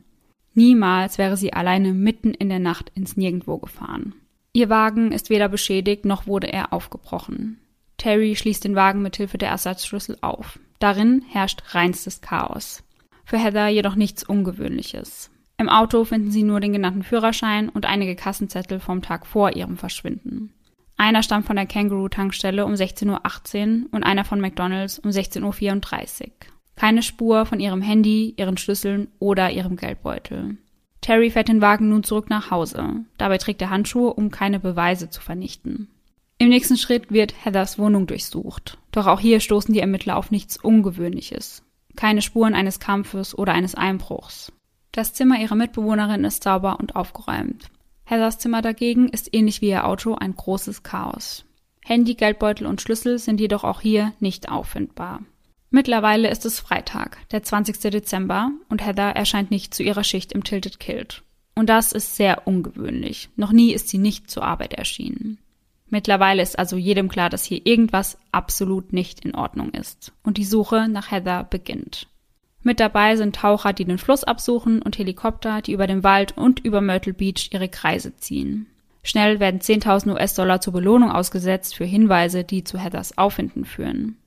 Niemals 0.54 1.18
wäre 1.18 1.38
sie 1.38 1.54
alleine 1.54 1.94
mitten 1.94 2.34
in 2.34 2.50
der 2.50 2.60
Nacht 2.60 2.92
ins 2.96 3.18
Nirgendwo 3.18 3.58
gefahren. 3.58 4.16
Ihr 4.52 4.70
Wagen 4.70 5.12
ist 5.12 5.30
weder 5.30 5.48
beschädigt 5.48 6.06
noch 6.06 6.28
wurde 6.28 6.52
er 6.52 6.74
aufgebrochen. 6.74 7.60
Terry 7.98 8.36
schließt 8.36 8.64
den 8.64 8.76
Wagen 8.76 9.02
mit 9.02 9.18
Hilfe 9.18 9.38
der 9.38 9.50
Ersatzschlüssel 9.50 10.18
auf. 10.22 10.60
Darin 10.80 11.24
herrscht 11.30 11.62
reinstes 11.76 12.22
Chaos. 12.22 12.84
Für 13.26 13.38
Heather 13.38 13.68
jedoch 13.68 13.96
nichts 13.96 14.24
Ungewöhnliches. 14.24 15.30
Im 15.60 15.68
Auto 15.68 16.06
finden 16.06 16.32
sie 16.32 16.44
nur 16.44 16.62
den 16.62 16.72
genannten 16.72 17.04
Führerschein 17.04 17.68
und 17.68 17.86
einige 17.86 18.16
Kassenzettel 18.16 18.80
vom 18.80 19.02
Tag 19.02 19.28
vor 19.28 19.58
ihrem 19.58 19.76
Verschwinden. 19.76 20.54
Einer 20.96 21.22
stammt 21.22 21.48
von 21.48 21.58
der 21.58 21.66
Kangaroo-Tankstelle 21.66 22.66
um 22.66 22.72
16.18 22.74 23.82
Uhr 23.82 23.88
und 23.92 24.04
einer 24.04 24.24
von 24.24 24.40
McDonalds 24.40 25.00
um 25.00 25.10
16.34 25.10 26.24
Uhr. 26.24 26.30
Keine 26.78 27.04
Spur 27.04 27.46
von 27.46 27.60
ihrem 27.60 27.82
Handy, 27.82 28.34
ihren 28.38 28.56
Schlüsseln 28.56 29.10
oder 29.20 29.52
ihrem 29.52 29.76
Geldbeutel. 29.76 30.56
Terry 31.02 31.30
fährt 31.30 31.50
den 31.50 31.62
Wagen 31.62 31.90
nun 31.90 32.04
zurück 32.04 32.30
nach 32.30 32.52
Hause. 32.52 33.04
Dabei 33.18 33.38
trägt 33.38 33.62
er 33.62 33.70
Handschuhe, 33.70 34.14
um 34.14 34.32
keine 34.32 34.62
Beweise 34.62 35.10
zu 35.10 35.20
vernichten. 35.20 35.90
Im 36.38 36.48
nächsten 36.48 36.78
Schritt 36.78 37.12
wird 37.12 37.34
Heathers 37.44 37.78
Wohnung 37.78 38.08
durchsucht. 38.08 38.78
Doch 38.94 39.08
auch 39.08 39.20
hier 39.20 39.42
stoßen 39.42 39.74
die 39.74 39.82
Ermittler 39.82 40.16
auf 40.16 40.32
nichts 40.32 40.56
Ungewöhnliches. 40.56 41.64
Keine 41.98 42.22
Spuren 42.22 42.54
eines 42.54 42.80
Kampfes 42.80 43.38
oder 43.38 43.52
eines 43.52 43.76
Einbruchs. 43.76 44.54
Das 44.92 45.14
Zimmer 45.14 45.40
ihrer 45.40 45.56
Mitbewohnerin 45.56 46.24
ist 46.24 46.44
sauber 46.44 46.80
und 46.80 46.96
aufgeräumt. 46.96 47.70
Heathers 48.06 48.40
Zimmer 48.40 48.62
dagegen 48.62 49.10
ist 49.10 49.34
ähnlich 49.34 49.62
wie 49.62 49.70
ihr 49.70 49.86
Auto 49.86 50.16
ein 50.16 50.36
großes 50.36 50.82
Chaos. 50.84 51.46
Handy, 51.86 52.16
Geldbeutel 52.16 52.66
und 52.66 52.82
Schlüssel 52.82 53.20
sind 53.20 53.40
jedoch 53.40 53.64
auch 53.64 53.82
hier 53.82 54.14
nicht 54.20 54.50
auffindbar. 54.50 55.22
Mittlerweile 55.70 56.30
ist 56.30 56.46
es 56.46 56.60
Freitag, 56.60 57.18
der 57.30 57.44
20. 57.44 57.80
Dezember, 57.92 58.52
und 58.70 58.84
Heather 58.84 59.16
erscheint 59.16 59.52
nicht 59.52 59.74
zu 59.74 59.84
ihrer 59.84 60.04
Schicht 60.04 60.32
im 60.32 60.44
Tilted 60.44 60.80
Kilt. 60.80 61.22
Und 61.54 61.70
das 61.70 61.92
ist 61.92 62.16
sehr 62.16 62.48
ungewöhnlich. 62.48 63.30
Noch 63.36 63.52
nie 63.52 63.74
ist 63.74 63.90
sie 63.90 64.00
nicht 64.00 64.32
zur 64.32 64.44
Arbeit 64.44 64.74
erschienen. 64.74 65.38
Mittlerweile 65.88 66.42
ist 66.42 66.58
also 66.58 66.78
jedem 66.78 67.10
klar, 67.10 67.30
dass 67.30 67.44
hier 67.44 67.66
irgendwas 67.66 68.18
absolut 68.32 68.94
nicht 68.94 69.26
in 69.26 69.36
Ordnung 69.36 69.72
ist. 69.72 70.14
Und 70.24 70.38
die 70.38 70.46
Suche 70.46 70.88
nach 70.88 71.12
Heather 71.12 71.44
beginnt. 71.44 72.08
Mit 72.62 72.80
dabei 72.80 73.16
sind 73.16 73.36
Taucher, 73.36 73.74
die 73.74 73.86
den 73.86 73.98
Fluss 73.98 74.24
absuchen 74.24 74.82
und 74.82 74.98
Helikopter, 74.98 75.62
die 75.62 75.72
über 75.72 75.88
den 75.88 76.04
Wald 76.04 76.38
und 76.38 76.60
über 76.60 76.82
Myrtle 76.82 77.14
Beach 77.14 77.50
ihre 77.54 77.70
Kreise 77.70 78.16
ziehen. 78.18 78.68
Schnell 79.02 79.40
werden 79.40 79.62
10.000 79.62 80.12
US-Dollar 80.14 80.60
zur 80.60 80.74
Belohnung 80.74 81.12
ausgesetzt 81.12 81.76
für 81.76 81.86
Hinweise, 81.86 82.44
die 82.44 82.66
zu 82.66 82.78
Heathers 82.78 83.18
Auffinden 83.18 83.64
führen. 83.66 84.18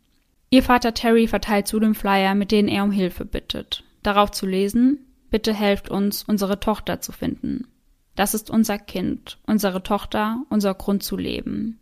Ihr 0.49 0.63
Vater 0.63 0.95
Terry 0.95 1.29
verteilt 1.29 1.69
zudem 1.69 1.95
Flyer, 1.95 2.35
mit 2.35 2.51
denen 2.53 2.69
er 2.69 2.85
um 2.85 2.91
Hilfe 2.91 3.25
bittet. 3.25 3.85
Darauf 4.03 4.31
zu 4.31 4.47
lesen, 4.47 4.99
bitte 5.31 5.53
helft 5.53 5.91
uns, 5.91 6.25
unsere 6.25 6.59
Tochter 6.59 7.01
zu 7.01 7.13
finden. 7.13 7.67
Das 8.17 8.35
ist 8.35 8.51
unser 8.51 8.79
Kind, 8.79 9.39
unsere 9.47 9.83
Tochter, 9.83 10.43
unser 10.49 10.75
Grund 10.75 11.03
zu 11.03 11.17
leben. 11.17 11.79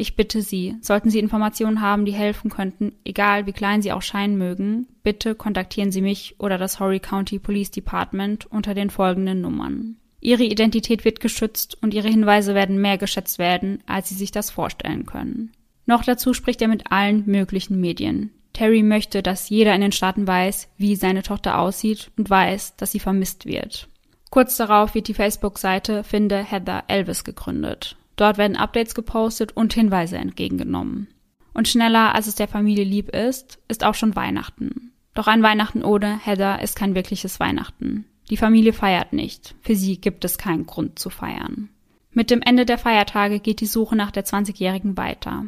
Ich 0.00 0.14
bitte 0.14 0.42
Sie, 0.42 0.76
sollten 0.80 1.10
Sie 1.10 1.18
Informationen 1.18 1.80
haben, 1.80 2.04
die 2.04 2.12
helfen 2.12 2.50
könnten, 2.50 2.92
egal 3.04 3.46
wie 3.46 3.52
klein 3.52 3.82
sie 3.82 3.90
auch 3.90 4.00
scheinen 4.00 4.38
mögen, 4.38 4.86
bitte 5.02 5.34
kontaktieren 5.34 5.90
Sie 5.90 6.00
mich 6.00 6.36
oder 6.38 6.56
das 6.56 6.78
Horry 6.78 7.00
County 7.00 7.40
Police 7.40 7.72
Department 7.72 8.46
unter 8.46 8.74
den 8.74 8.90
folgenden 8.90 9.40
Nummern. 9.40 9.96
Ihre 10.20 10.44
Identität 10.44 11.04
wird 11.04 11.18
geschützt 11.18 11.76
und 11.82 11.94
Ihre 11.94 12.08
Hinweise 12.08 12.54
werden 12.54 12.80
mehr 12.80 12.96
geschätzt 12.96 13.40
werden, 13.40 13.82
als 13.86 14.08
Sie 14.08 14.14
sich 14.14 14.30
das 14.30 14.50
vorstellen 14.50 15.04
können. 15.04 15.50
Noch 15.84 16.04
dazu 16.04 16.32
spricht 16.32 16.62
er 16.62 16.68
mit 16.68 16.92
allen 16.92 17.24
möglichen 17.26 17.80
Medien. 17.80 18.30
Terry 18.52 18.84
möchte, 18.84 19.22
dass 19.22 19.48
jeder 19.48 19.74
in 19.74 19.80
den 19.80 19.92
Staaten 19.92 20.28
weiß, 20.28 20.68
wie 20.76 20.94
seine 20.94 21.24
Tochter 21.24 21.58
aussieht 21.58 22.12
und 22.16 22.30
weiß, 22.30 22.76
dass 22.76 22.92
sie 22.92 23.00
vermisst 23.00 23.46
wird. 23.46 23.88
Kurz 24.30 24.56
darauf 24.56 24.94
wird 24.94 25.08
die 25.08 25.14
Facebook-Seite 25.14 26.04
Finde 26.04 26.42
Heather 26.44 26.84
Elvis 26.86 27.24
gegründet. 27.24 27.96
Dort 28.18 28.36
werden 28.36 28.56
Updates 28.56 28.96
gepostet 28.96 29.56
und 29.56 29.72
Hinweise 29.72 30.18
entgegengenommen. 30.18 31.06
Und 31.54 31.68
schneller 31.68 32.14
als 32.16 32.26
es 32.26 32.34
der 32.34 32.48
Familie 32.48 32.84
lieb 32.84 33.14
ist, 33.14 33.60
ist 33.68 33.84
auch 33.84 33.94
schon 33.94 34.16
Weihnachten. 34.16 34.92
Doch 35.14 35.28
ein 35.28 35.42
Weihnachten 35.42 35.84
ohne 35.84 36.18
Heather 36.18 36.60
ist 36.60 36.76
kein 36.76 36.96
wirkliches 36.96 37.38
Weihnachten. 37.38 38.06
Die 38.28 38.36
Familie 38.36 38.72
feiert 38.72 39.12
nicht. 39.12 39.54
Für 39.62 39.76
sie 39.76 40.00
gibt 40.00 40.24
es 40.24 40.36
keinen 40.36 40.66
Grund 40.66 40.98
zu 40.98 41.10
feiern. 41.10 41.70
Mit 42.10 42.30
dem 42.30 42.42
Ende 42.42 42.66
der 42.66 42.76
Feiertage 42.76 43.38
geht 43.38 43.60
die 43.60 43.66
Suche 43.66 43.94
nach 43.94 44.10
der 44.10 44.24
20-Jährigen 44.24 44.96
weiter. 44.96 45.46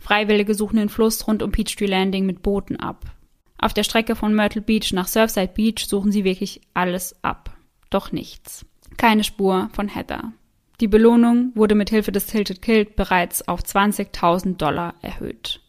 Freiwillige 0.00 0.54
suchen 0.54 0.76
den 0.76 0.88
Fluss 0.88 1.26
rund 1.28 1.42
um 1.42 1.52
Peachtree 1.52 1.86
Landing 1.86 2.26
mit 2.26 2.42
Booten 2.42 2.76
ab. 2.76 3.04
Auf 3.58 3.74
der 3.74 3.84
Strecke 3.84 4.16
von 4.16 4.34
Myrtle 4.34 4.62
Beach 4.62 4.92
nach 4.92 5.06
Surfside 5.06 5.52
Beach 5.54 5.86
suchen 5.86 6.10
sie 6.10 6.24
wirklich 6.24 6.62
alles 6.74 7.16
ab. 7.22 7.56
Doch 7.90 8.10
nichts. 8.10 8.66
Keine 8.96 9.22
Spur 9.22 9.70
von 9.72 9.86
Heather. 9.86 10.32
Die 10.80 10.86
Belohnung 10.86 11.50
wurde 11.56 11.74
mit 11.74 11.90
Hilfe 11.90 12.12
des 12.12 12.26
Tilted 12.26 12.62
Kilt 12.62 12.94
bereits 12.94 13.46
auf 13.48 13.60
20.000 13.60 14.58
Dollar 14.58 14.94
erhöht. 15.02 15.60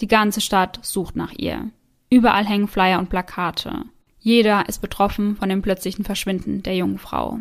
Die 0.00 0.06
ganze 0.06 0.40
Stadt 0.40 0.78
sucht 0.82 1.16
nach 1.16 1.32
ihr. 1.32 1.70
Überall 2.10 2.46
hängen 2.46 2.68
Flyer 2.68 3.00
und 3.00 3.10
Plakate. 3.10 3.86
Jeder 4.20 4.68
ist 4.68 4.80
betroffen 4.80 5.34
von 5.34 5.48
dem 5.48 5.62
plötzlichen 5.62 6.04
Verschwinden 6.04 6.62
der 6.62 6.76
jungen 6.76 6.98
Frau. 6.98 7.40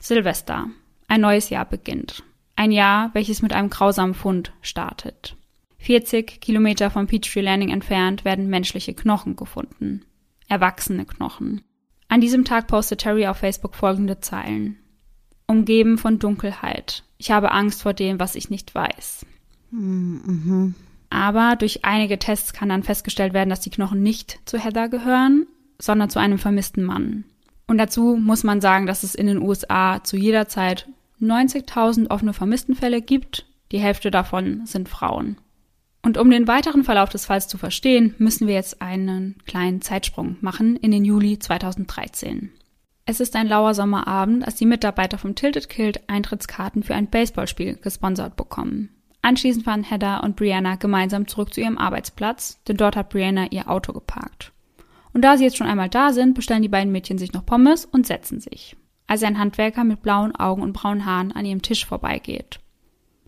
Silvester. 0.00 0.68
Ein 1.06 1.20
neues 1.20 1.50
Jahr 1.50 1.66
beginnt. 1.66 2.24
Ein 2.56 2.72
Jahr, 2.72 3.10
welches 3.12 3.42
mit 3.42 3.52
einem 3.52 3.70
grausamen 3.70 4.14
Fund 4.14 4.52
startet. 4.60 5.36
40 5.78 6.40
Kilometer 6.40 6.90
vom 6.90 7.06
Peachtree 7.06 7.42
Landing 7.42 7.70
entfernt 7.70 8.24
werden 8.24 8.48
menschliche 8.48 8.94
Knochen 8.94 9.36
gefunden. 9.36 10.04
Erwachsene 10.48 11.04
Knochen. 11.04 11.62
An 12.08 12.20
diesem 12.20 12.44
Tag 12.44 12.66
postet 12.66 13.02
Terry 13.02 13.28
auf 13.28 13.36
Facebook 13.36 13.76
folgende 13.76 14.18
Zeilen 14.18 14.79
umgeben 15.50 15.98
von 15.98 16.18
Dunkelheit. 16.18 17.02
Ich 17.18 17.30
habe 17.30 17.52
Angst 17.52 17.82
vor 17.82 17.92
dem, 17.92 18.18
was 18.18 18.34
ich 18.34 18.48
nicht 18.48 18.74
weiß. 18.74 19.26
Mhm. 19.70 20.74
Aber 21.10 21.56
durch 21.56 21.84
einige 21.84 22.18
Tests 22.18 22.52
kann 22.52 22.68
dann 22.68 22.84
festgestellt 22.84 23.34
werden, 23.34 23.50
dass 23.50 23.60
die 23.60 23.70
Knochen 23.70 24.02
nicht 24.02 24.38
zu 24.44 24.58
Heather 24.58 24.88
gehören, 24.88 25.46
sondern 25.78 26.08
zu 26.08 26.20
einem 26.20 26.38
vermissten 26.38 26.84
Mann. 26.84 27.24
Und 27.66 27.78
dazu 27.78 28.16
muss 28.16 28.44
man 28.44 28.60
sagen, 28.60 28.86
dass 28.86 29.02
es 29.02 29.14
in 29.14 29.26
den 29.26 29.42
USA 29.42 30.02
zu 30.02 30.16
jeder 30.16 30.48
Zeit 30.48 30.88
90.000 31.20 32.10
offene 32.10 32.32
Vermisstenfälle 32.32 33.02
gibt. 33.02 33.46
Die 33.72 33.78
Hälfte 33.78 34.10
davon 34.10 34.66
sind 34.66 34.88
Frauen. 34.88 35.36
Und 36.02 36.16
um 36.16 36.30
den 36.30 36.48
weiteren 36.48 36.84
Verlauf 36.84 37.10
des 37.10 37.26
Falls 37.26 37.46
zu 37.46 37.58
verstehen, 37.58 38.14
müssen 38.18 38.46
wir 38.46 38.54
jetzt 38.54 38.80
einen 38.80 39.36
kleinen 39.46 39.82
Zeitsprung 39.82 40.36
machen 40.40 40.76
in 40.76 40.90
den 40.90 41.04
Juli 41.04 41.38
2013. 41.38 42.50
Es 43.10 43.18
ist 43.18 43.34
ein 43.34 43.48
lauer 43.48 43.74
Sommerabend, 43.74 44.46
als 44.46 44.54
die 44.54 44.66
Mitarbeiter 44.66 45.18
vom 45.18 45.34
Tilted 45.34 45.68
Kilt 45.68 46.08
Eintrittskarten 46.08 46.84
für 46.84 46.94
ein 46.94 47.10
Baseballspiel 47.10 47.74
gesponsert 47.74 48.36
bekommen. 48.36 48.90
Anschließend 49.20 49.64
fahren 49.64 49.82
Heather 49.82 50.22
und 50.22 50.36
Brianna 50.36 50.76
gemeinsam 50.76 51.26
zurück 51.26 51.52
zu 51.52 51.60
ihrem 51.60 51.76
Arbeitsplatz, 51.76 52.62
denn 52.68 52.76
dort 52.76 52.94
hat 52.94 53.08
Brianna 53.08 53.48
ihr 53.50 53.68
Auto 53.68 53.92
geparkt. 53.92 54.52
Und 55.12 55.22
da 55.22 55.36
sie 55.36 55.42
jetzt 55.42 55.56
schon 55.56 55.66
einmal 55.66 55.88
da 55.88 56.12
sind, 56.12 56.34
bestellen 56.34 56.62
die 56.62 56.68
beiden 56.68 56.92
Mädchen 56.92 57.18
sich 57.18 57.32
noch 57.32 57.44
Pommes 57.44 57.84
und 57.84 58.06
setzen 58.06 58.38
sich, 58.38 58.76
als 59.08 59.24
ein 59.24 59.40
Handwerker 59.40 59.82
mit 59.82 60.02
blauen 60.02 60.36
Augen 60.36 60.62
und 60.62 60.72
braunen 60.72 61.04
Haaren 61.04 61.32
an 61.32 61.44
ihrem 61.44 61.62
Tisch 61.62 61.84
vorbeigeht. 61.86 62.60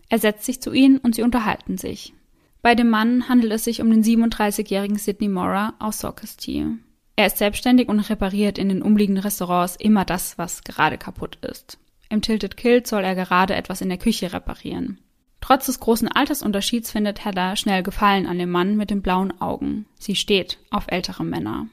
Er 0.07 0.19
setzt 0.19 0.45
sich 0.45 0.61
zu 0.61 0.71
ihnen 0.71 0.99
und 0.99 1.13
sie 1.13 1.23
unterhalten 1.23 1.77
sich. 1.77 2.13
Bei 2.61 2.73
dem 2.73 2.89
Mann 2.89 3.27
handelt 3.27 3.51
es 3.51 3.65
sich 3.65 3.81
um 3.81 3.89
den 3.89 4.01
37-jährigen 4.01 4.97
Sidney 4.97 5.27
Mora 5.27 5.73
aus 5.79 5.99
Socastee. 5.99 6.67
Er 7.15 7.27
ist 7.27 7.37
selbstständig 7.37 7.89
und 7.89 7.99
repariert 7.99 8.57
in 8.57 8.69
den 8.69 8.81
umliegenden 8.81 9.23
Restaurants 9.23 9.75
immer 9.75 10.05
das, 10.05 10.37
was 10.37 10.63
gerade 10.63 10.97
kaputt 10.97 11.37
ist. 11.41 11.77
Im 12.09 12.21
Tilted 12.21 12.57
Kilt 12.57 12.87
soll 12.87 13.03
er 13.03 13.15
gerade 13.15 13.55
etwas 13.55 13.81
in 13.81 13.89
der 13.89 13.97
Küche 13.97 14.33
reparieren. 14.33 14.99
Trotz 15.41 15.65
des 15.65 15.79
großen 15.79 16.07
Altersunterschieds 16.07 16.91
findet 16.91 17.25
Heather 17.25 17.55
schnell 17.55 17.83
Gefallen 17.83 18.27
an 18.27 18.37
dem 18.39 18.49
Mann 18.49 18.77
mit 18.77 18.89
den 18.89 19.01
blauen 19.01 19.39
Augen. 19.41 19.85
Sie 19.99 20.15
steht 20.15 20.57
auf 20.69 20.85
ältere 20.87 21.23
Männer. 21.23 21.67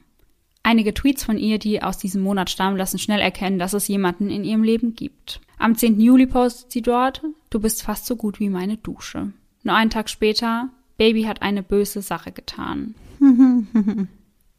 Einige 0.63 0.93
Tweets 0.93 1.23
von 1.23 1.37
ihr, 1.37 1.57
die 1.57 1.81
aus 1.81 1.97
diesem 1.97 2.21
Monat 2.21 2.49
stammen, 2.49 2.77
lassen 2.77 2.99
schnell 2.99 3.19
erkennen, 3.19 3.59
dass 3.59 3.73
es 3.73 3.87
jemanden 3.87 4.29
in 4.29 4.43
ihrem 4.43 4.63
Leben 4.63 4.93
gibt. 4.95 5.41
Am 5.57 5.75
10. 5.75 5.99
Juli 5.99 6.27
postet 6.27 6.71
sie 6.71 6.81
dort, 6.81 7.23
du 7.49 7.59
bist 7.59 7.81
fast 7.81 8.05
so 8.05 8.15
gut 8.15 8.39
wie 8.39 8.49
meine 8.49 8.77
Dusche. 8.77 9.31
Nur 9.63 9.75
einen 9.75 9.89
Tag 9.89 10.09
später, 10.09 10.69
Baby 10.97 11.23
hat 11.23 11.41
eine 11.41 11.63
böse 11.63 12.01
Sache 12.01 12.31
getan. 12.31 12.93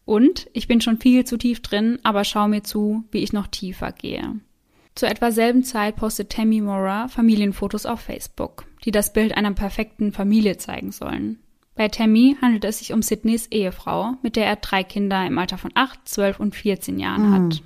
Und 0.04 0.48
ich 0.52 0.68
bin 0.68 0.80
schon 0.80 0.98
viel 0.98 1.24
zu 1.24 1.36
tief 1.36 1.60
drin, 1.60 1.98
aber 2.02 2.24
schau 2.24 2.48
mir 2.48 2.62
zu, 2.62 3.04
wie 3.10 3.18
ich 3.18 3.32
noch 3.32 3.46
tiefer 3.46 3.92
gehe. 3.92 4.40
Zur 4.94 5.08
etwa 5.08 5.30
selben 5.30 5.64
Zeit 5.64 5.96
postet 5.96 6.30
Tammy 6.30 6.60
Mora 6.60 7.08
Familienfotos 7.08 7.86
auf 7.86 8.00
Facebook, 8.00 8.64
die 8.84 8.90
das 8.90 9.12
Bild 9.12 9.36
einer 9.36 9.52
perfekten 9.52 10.12
Familie 10.12 10.58
zeigen 10.58 10.92
sollen. 10.92 11.38
Bei 11.74 11.88
Tammy 11.88 12.36
handelt 12.42 12.64
es 12.64 12.78
sich 12.78 12.92
um 12.92 13.00
Sydneys 13.00 13.46
Ehefrau, 13.46 14.14
mit 14.22 14.36
der 14.36 14.46
er 14.46 14.56
drei 14.56 14.84
Kinder 14.84 15.26
im 15.26 15.38
Alter 15.38 15.56
von 15.56 15.70
8, 15.74 16.00
12 16.06 16.40
und 16.40 16.54
14 16.54 16.98
Jahren 16.98 17.28
mhm. 17.28 17.34
hat. 17.34 17.62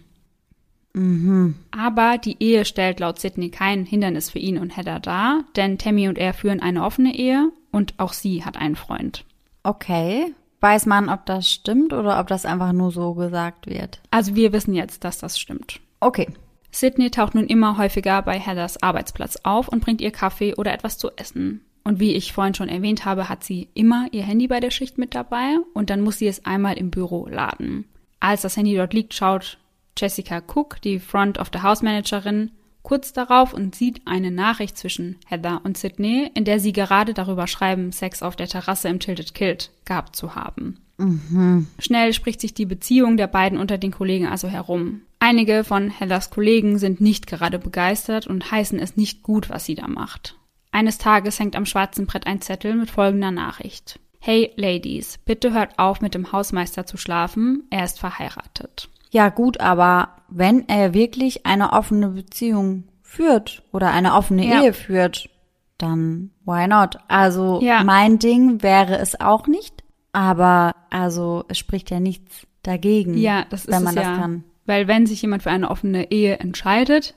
Mhm. 0.93 1.55
Aber 1.73 2.16
die 2.16 2.37
Ehe 2.38 2.64
stellt 2.64 3.00
laut 3.00 3.19
Sydney 3.19 3.50
kein 3.50 3.85
Hindernis 3.85 4.31
für 4.31 4.38
ihn 4.38 4.59
und 4.59 4.76
Heather 4.76 5.00
dar, 5.00 5.45
denn 5.57 5.78
Tammy 5.78 6.09
und 6.09 6.19
er 6.19 6.33
führen 6.33 6.61
eine 6.61 6.85
offene 6.85 7.14
Ehe 7.16 7.50
und 7.73 7.95
auch 7.99 8.12
sie 8.12 8.45
hat 8.45 8.57
einen 8.57 8.76
Freund. 8.76 9.25
Okay. 9.64 10.33
Weiß 10.61 10.87
man, 10.87 11.09
ob 11.09 11.27
das 11.27 11.51
stimmt 11.51 11.93
oder 11.93 12.19
ob 12.19 12.29
das 12.29 12.47
einfach 12.47 12.73
nur 12.73 12.91
so 12.91 13.15
gesagt 13.15 13.67
wird? 13.67 14.01
Also 14.11 14.35
wir 14.35 14.53
wissen 14.53 14.75
jetzt, 14.75 15.05
dass 15.05 15.19
das 15.19 15.39
stimmt. 15.39 15.81
Okay. 16.01 16.29
Sydney 16.71 17.11
taucht 17.11 17.35
nun 17.35 17.47
immer 17.47 17.79
häufiger 17.79 18.21
bei 18.23 18.39
Heathers 18.39 18.83
Arbeitsplatz 18.83 19.39
auf 19.43 19.69
und 19.69 19.81
bringt 19.81 20.01
ihr 20.01 20.11
Kaffee 20.11 20.55
oder 20.55 20.73
etwas 20.73 20.99
zu 20.99 21.11
essen. 21.17 21.63
Und 21.85 22.01
wie 22.01 22.15
ich 22.15 22.33
vorhin 22.33 22.55
schon 22.55 22.69
erwähnt 22.69 23.05
habe, 23.05 23.29
hat 23.29 23.45
sie 23.45 23.69
immer 23.73 24.09
ihr 24.11 24.25
Handy 24.25 24.49
bei 24.49 24.61
der 24.61 24.71
Schicht 24.71 24.99
mit 24.99 25.15
dabei 25.15 25.57
und 25.73 25.89
dann 25.89 26.01
muss 26.01 26.19
sie 26.19 26.27
es 26.27 26.45
einmal 26.45 26.77
im 26.77 26.91
Büro 26.91 27.29
laden. 27.29 27.85
Als 28.19 28.43
das 28.43 28.57
Handy 28.57 28.75
dort 28.75 28.93
liegt, 28.93 29.15
schaut 29.15 29.59
Jessica 29.97 30.39
Cook, 30.39 30.81
die 30.83 30.99
Front 30.99 31.39
of 31.39 31.51
the 31.53 31.61
House 31.61 31.83
Managerin, 31.83 32.51
kurz 32.87 33.12
darauf 33.12 33.52
und 33.52 33.75
sieht 33.75 34.02
eine 34.05 34.31
Nachricht 34.31 34.78
zwischen 34.78 35.16
Heather 35.26 35.61
und 35.64 35.76
Sydney, 35.76 36.31
in 36.35 36.45
der 36.45 36.61
sie 36.61 36.73
gerade 36.73 37.14
darüber 37.14 37.49
schreiben, 37.49 37.90
Sex 37.90 38.23
auf 38.23 38.37
der 38.37 38.47
Terrasse 38.47 38.88
im 38.88 39.00
Tilted 39.00 39.35
Kilt 39.35 39.73
gehabt 39.85 40.14
zu 40.14 40.37
haben. 40.37 40.78
Mhm. 40.97 41.66
Schnell 41.81 42.12
spricht 42.12 42.40
sich 42.40 42.55
die 42.55 42.64
Beziehung 42.64 43.16
der 43.16 43.26
beiden 43.26 43.59
unter 43.59 43.76
den 43.76 43.90
Kollegen 43.90 44.28
also 44.28 44.47
herum. 44.47 45.00
Einige 45.19 45.64
von 45.64 45.90
Heathers 45.90 46.31
Kollegen 46.31 46.78
sind 46.78 47.00
nicht 47.00 47.26
gerade 47.26 47.59
begeistert 47.59 48.28
und 48.28 48.52
heißen 48.52 48.78
es 48.78 48.97
nicht 48.97 49.25
gut, 49.25 49.50
was 49.50 49.64
sie 49.64 49.75
da 49.75 49.88
macht. 49.88 50.37
Eines 50.71 50.99
Tages 50.99 51.40
hängt 51.40 51.57
am 51.57 51.66
schwarzen 51.66 52.07
Brett 52.07 52.28
ein 52.28 52.40
Zettel 52.40 52.76
mit 52.76 52.93
folgender 52.93 53.33
Nachricht. 53.33 53.99
Hey 54.21 54.52
Ladies, 54.55 55.19
bitte 55.25 55.52
hört 55.52 55.76
auf 55.81 56.00
mit 56.00 56.14
dem 56.14 56.31
Hausmeister 56.31 56.87
zu 56.87 56.99
schlafen, 56.99 57.64
er 57.71 57.85
ist 57.85 57.99
verheiratet. 57.99 58.88
Ja 59.11 59.29
gut, 59.29 59.61
aber 59.61 60.11
wenn 60.29 60.69
er 60.69 60.95
wirklich 60.95 61.47
eine 61.47 61.73
offene 61.73 62.09
Beziehung 62.09 62.85
führt 63.03 63.63
oder 63.73 63.93
eine 63.93 64.15
offene 64.15 64.47
ja. 64.47 64.63
Ehe 64.63 64.73
führt, 64.73 65.31
dann 65.79 66.31
why 66.45 66.67
not? 66.67 66.99
Also 67.09 67.61
ja. 67.63 67.85
mein 67.85 68.19
Ding 68.19 68.63
wäre 68.63 68.99
es 68.99 69.21
auch 69.21 69.47
nicht. 69.47 69.83
Aber 70.13 70.75
also 70.91 71.45
es 71.49 71.59
spricht 71.59 71.91
ja 71.91 72.01
nichts 72.01 72.47
dagegen, 72.63 73.17
Ja, 73.17 73.45
das 73.51 73.67
ist 73.67 73.71
wenn 73.71 73.83
man 73.83 73.97
es 73.97 74.03
das 74.03 74.05
ja. 74.05 74.17
kann. 74.17 74.45
Weil 74.65 74.89
wenn 74.89 75.07
sich 75.07 75.23
jemand 75.23 75.43
für 75.43 75.51
eine 75.51 75.71
offene 75.71 76.11
Ehe 76.11 76.39
entscheidet 76.39 77.15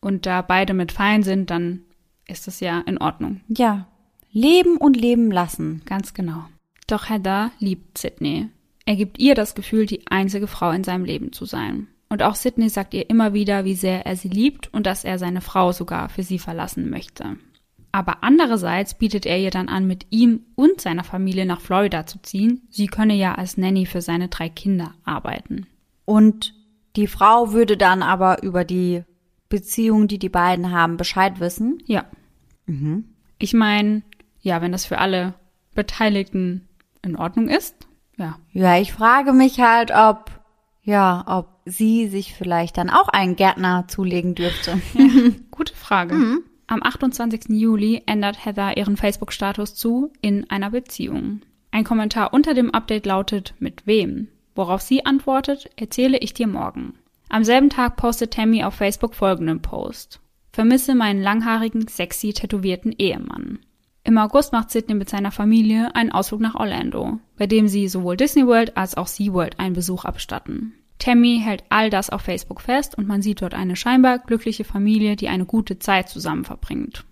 und 0.00 0.26
da 0.26 0.42
beide 0.42 0.74
mit 0.74 0.90
fein 0.90 1.22
sind, 1.22 1.50
dann 1.50 1.82
ist 2.26 2.46
das 2.46 2.60
ja 2.60 2.80
in 2.80 2.98
Ordnung. 2.98 3.42
Ja, 3.48 3.86
leben 4.32 4.76
und 4.76 4.96
leben 4.96 5.30
lassen. 5.30 5.82
Ganz 5.84 6.14
genau. 6.14 6.44
Doch 6.86 7.08
Heather 7.08 7.52
liebt 7.58 7.98
Sydney. 7.98 8.48
Er 8.90 8.96
gibt 8.96 9.20
ihr 9.20 9.36
das 9.36 9.54
Gefühl, 9.54 9.86
die 9.86 10.08
einzige 10.08 10.48
Frau 10.48 10.72
in 10.72 10.82
seinem 10.82 11.04
Leben 11.04 11.30
zu 11.30 11.44
sein. 11.44 11.86
Und 12.08 12.24
auch 12.24 12.34
Sydney 12.34 12.68
sagt 12.68 12.92
ihr 12.92 13.08
immer 13.08 13.32
wieder, 13.32 13.64
wie 13.64 13.76
sehr 13.76 14.04
er 14.04 14.16
sie 14.16 14.26
liebt 14.26 14.66
und 14.74 14.84
dass 14.84 15.04
er 15.04 15.16
seine 15.16 15.42
Frau 15.42 15.70
sogar 15.70 16.08
für 16.08 16.24
sie 16.24 16.40
verlassen 16.40 16.90
möchte. 16.90 17.36
Aber 17.92 18.24
andererseits 18.24 18.94
bietet 18.94 19.26
er 19.26 19.38
ihr 19.38 19.52
dann 19.52 19.68
an, 19.68 19.86
mit 19.86 20.08
ihm 20.10 20.40
und 20.56 20.80
seiner 20.80 21.04
Familie 21.04 21.46
nach 21.46 21.60
Florida 21.60 22.04
zu 22.04 22.20
ziehen. 22.20 22.62
Sie 22.68 22.88
könne 22.88 23.14
ja 23.14 23.36
als 23.36 23.56
Nanny 23.56 23.86
für 23.86 24.02
seine 24.02 24.26
drei 24.26 24.48
Kinder 24.48 24.92
arbeiten. 25.04 25.68
Und 26.04 26.52
die 26.96 27.06
Frau 27.06 27.52
würde 27.52 27.76
dann 27.76 28.02
aber 28.02 28.42
über 28.42 28.64
die 28.64 29.04
Beziehung, 29.48 30.08
die 30.08 30.18
die 30.18 30.28
beiden 30.28 30.72
haben, 30.72 30.96
Bescheid 30.96 31.38
wissen. 31.38 31.80
Ja. 31.86 32.06
Ich 33.38 33.52
meine, 33.52 34.02
ja, 34.40 34.60
wenn 34.60 34.72
das 34.72 34.84
für 34.84 34.98
alle 34.98 35.34
Beteiligten 35.76 36.66
in 37.02 37.14
Ordnung 37.14 37.48
ist, 37.48 37.79
ja. 38.20 38.38
Ja, 38.52 38.78
ich 38.78 38.92
frage 38.92 39.32
mich 39.32 39.60
halt, 39.60 39.90
ob, 39.90 40.30
ja, 40.82 41.24
ob 41.26 41.48
sie 41.64 42.08
sich 42.08 42.34
vielleicht 42.34 42.78
dann 42.78 42.90
auch 42.90 43.08
einen 43.08 43.34
Gärtner 43.34 43.86
zulegen 43.88 44.34
dürfte. 44.34 44.80
Gute 45.50 45.74
Frage. 45.74 46.14
Am 46.66 46.82
28. 46.84 47.48
Juli 47.48 48.02
ändert 48.06 48.44
Heather 48.44 48.76
ihren 48.76 48.96
Facebook-Status 48.96 49.74
zu 49.74 50.12
in 50.20 50.48
einer 50.50 50.70
Beziehung. 50.70 51.40
Ein 51.72 51.84
Kommentar 51.84 52.32
unter 52.32 52.54
dem 52.54 52.70
Update 52.70 53.06
lautet 53.06 53.54
mit 53.58 53.86
wem? 53.86 54.28
Worauf 54.54 54.80
sie 54.80 55.04
antwortet, 55.04 55.70
erzähle 55.76 56.18
ich 56.18 56.34
dir 56.34 56.46
morgen. 56.46 56.94
Am 57.28 57.44
selben 57.44 57.70
Tag 57.70 57.96
postet 57.96 58.34
Tammy 58.34 58.64
auf 58.64 58.74
Facebook 58.74 59.14
folgenden 59.14 59.62
Post. 59.62 60.20
Vermisse 60.52 60.94
meinen 60.94 61.22
langhaarigen, 61.22 61.86
sexy, 61.86 62.32
tätowierten 62.32 62.92
Ehemann. 62.92 63.60
Im 64.02 64.16
August 64.18 64.52
macht 64.52 64.70
Sydney 64.70 64.94
mit 64.94 65.10
seiner 65.10 65.30
Familie 65.30 65.94
einen 65.94 66.10
Ausflug 66.12 66.40
nach 66.40 66.54
Orlando, 66.54 67.18
bei 67.36 67.46
dem 67.46 67.68
sie 67.68 67.88
sowohl 67.88 68.16
Disney 68.16 68.46
World 68.46 68.76
als 68.76 68.96
auch 68.96 69.06
SeaWorld 69.06 69.60
einen 69.60 69.74
Besuch 69.74 70.04
abstatten. 70.04 70.74
Tammy 70.98 71.40
hält 71.42 71.64
all 71.70 71.90
das 71.90 72.10
auf 72.10 72.22
Facebook 72.22 72.60
fest 72.60 72.96
und 72.96 73.08
man 73.08 73.22
sieht 73.22 73.42
dort 73.42 73.54
eine 73.54 73.76
scheinbar 73.76 74.18
glückliche 74.18 74.64
Familie, 74.64 75.16
die 75.16 75.28
eine 75.28 75.46
gute 75.46 75.78
Zeit 75.78 76.08
zusammen 76.08 76.44
verbringt. 76.44 77.04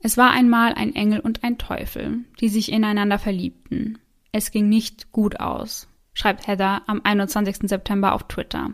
Es 0.00 0.16
war 0.16 0.30
einmal 0.30 0.74
ein 0.74 0.94
Engel 0.94 1.20
und 1.20 1.42
ein 1.42 1.58
Teufel, 1.58 2.24
die 2.40 2.48
sich 2.48 2.72
ineinander 2.72 3.18
verliebten. 3.18 3.98
Es 4.32 4.50
ging 4.50 4.68
nicht 4.68 5.12
gut 5.12 5.40
aus, 5.40 5.88
schreibt 6.12 6.46
Heather 6.46 6.82
am 6.86 7.00
21. 7.02 7.68
September 7.68 8.14
auf 8.14 8.24
Twitter. 8.24 8.70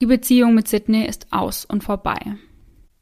Die 0.00 0.06
Beziehung 0.06 0.54
mit 0.54 0.68
Sydney 0.68 1.04
ist 1.04 1.32
aus 1.32 1.64
und 1.64 1.84
vorbei. 1.84 2.18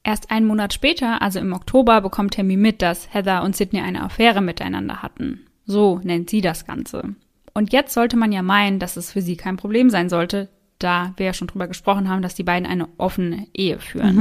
Erst 0.08 0.30
einen 0.30 0.46
Monat 0.46 0.72
später, 0.72 1.20
also 1.20 1.38
im 1.38 1.52
Oktober, 1.52 2.00
bekommt 2.00 2.32
Tammy 2.32 2.56
mit, 2.56 2.80
dass 2.80 3.12
Heather 3.12 3.42
und 3.42 3.54
Sydney 3.54 3.80
eine 3.80 4.02
Affäre 4.02 4.40
miteinander 4.40 5.02
hatten. 5.02 5.44
So 5.66 6.00
nennt 6.02 6.30
sie 6.30 6.40
das 6.40 6.64
Ganze. 6.64 7.14
Und 7.52 7.74
jetzt 7.74 7.92
sollte 7.92 8.16
man 8.16 8.32
ja 8.32 8.40
meinen, 8.40 8.78
dass 8.78 8.96
es 8.96 9.12
für 9.12 9.20
sie 9.20 9.36
kein 9.36 9.58
Problem 9.58 9.90
sein 9.90 10.08
sollte, 10.08 10.48
da 10.78 11.12
wir 11.18 11.26
ja 11.26 11.34
schon 11.34 11.48
drüber 11.48 11.68
gesprochen 11.68 12.08
haben, 12.08 12.22
dass 12.22 12.34
die 12.34 12.42
beiden 12.42 12.66
eine 12.66 12.88
offene 12.96 13.48
Ehe 13.52 13.78
führen. 13.80 14.16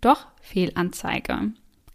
Doch 0.00 0.28
Fehlanzeige. 0.42 1.50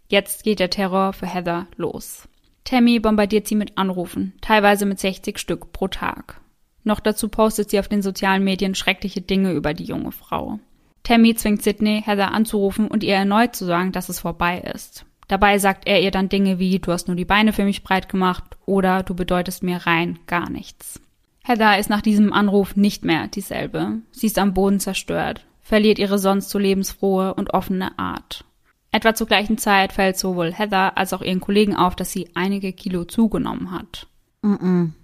Jetzt 0.08 0.44
geht 0.44 0.60
der 0.60 0.68
Terror 0.68 1.14
für 1.14 1.26
Heather 1.26 1.68
los. 1.76 2.28
Tammy 2.64 3.00
bombardiert 3.00 3.48
sie 3.48 3.56
mit 3.56 3.78
Anrufen, 3.78 4.34
teilweise 4.42 4.84
mit 4.84 5.00
60 5.00 5.38
Stück 5.38 5.72
pro 5.72 5.88
Tag. 5.88 6.38
Noch 6.84 7.00
dazu 7.00 7.30
postet 7.30 7.70
sie 7.70 7.78
auf 7.78 7.88
den 7.88 8.02
sozialen 8.02 8.44
Medien 8.44 8.74
schreckliche 8.74 9.22
Dinge 9.22 9.52
über 9.52 9.72
die 9.72 9.84
junge 9.84 10.12
Frau. 10.12 10.60
Tammy 11.02 11.34
zwingt 11.34 11.62
Sydney, 11.62 12.02
Heather 12.04 12.32
anzurufen 12.32 12.88
und 12.88 13.02
ihr 13.02 13.14
erneut 13.14 13.56
zu 13.56 13.64
sagen, 13.64 13.92
dass 13.92 14.08
es 14.08 14.20
vorbei 14.20 14.60
ist. 14.74 15.04
Dabei 15.28 15.58
sagt 15.58 15.88
er 15.88 16.00
ihr 16.00 16.10
dann 16.10 16.28
Dinge 16.28 16.58
wie, 16.58 16.78
du 16.78 16.92
hast 16.92 17.08
nur 17.08 17.16
die 17.16 17.24
Beine 17.24 17.52
für 17.52 17.64
mich 17.64 17.82
breit 17.82 18.08
gemacht 18.08 18.44
oder 18.66 19.02
du 19.02 19.14
bedeutest 19.14 19.62
mir 19.62 19.78
rein 19.86 20.18
gar 20.26 20.50
nichts. 20.50 21.00
Heather 21.44 21.78
ist 21.78 21.90
nach 21.90 22.02
diesem 22.02 22.32
Anruf 22.32 22.76
nicht 22.76 23.04
mehr 23.04 23.26
dieselbe. 23.28 23.98
Sie 24.12 24.26
ist 24.26 24.38
am 24.38 24.54
Boden 24.54 24.78
zerstört, 24.78 25.44
verliert 25.60 25.98
ihre 25.98 26.18
sonst 26.18 26.50
so 26.50 26.58
lebensfrohe 26.58 27.34
und 27.34 27.52
offene 27.52 27.98
Art. 27.98 28.44
Etwa 28.92 29.14
zur 29.14 29.26
gleichen 29.26 29.58
Zeit 29.58 29.94
fällt 29.94 30.18
sowohl 30.18 30.52
Heather 30.52 30.98
als 30.98 31.14
auch 31.14 31.22
ihren 31.22 31.40
Kollegen 31.40 31.74
auf, 31.74 31.96
dass 31.96 32.12
sie 32.12 32.28
einige 32.34 32.72
Kilo 32.72 33.04
zugenommen 33.04 33.70
hat. 33.70 34.06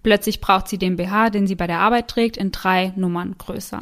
Plötzlich 0.03 0.41
braucht 0.41 0.67
sie 0.69 0.79
den 0.79 0.97
BH, 0.97 1.31
den 1.31 1.47
sie 1.47 1.55
bei 1.55 1.69
der 1.69 1.79
Arbeit 1.79 2.09
trägt, 2.09 2.37
in 2.37 2.51
drei 2.51 2.93
Nummern 2.97 3.37
größer. 3.39 3.79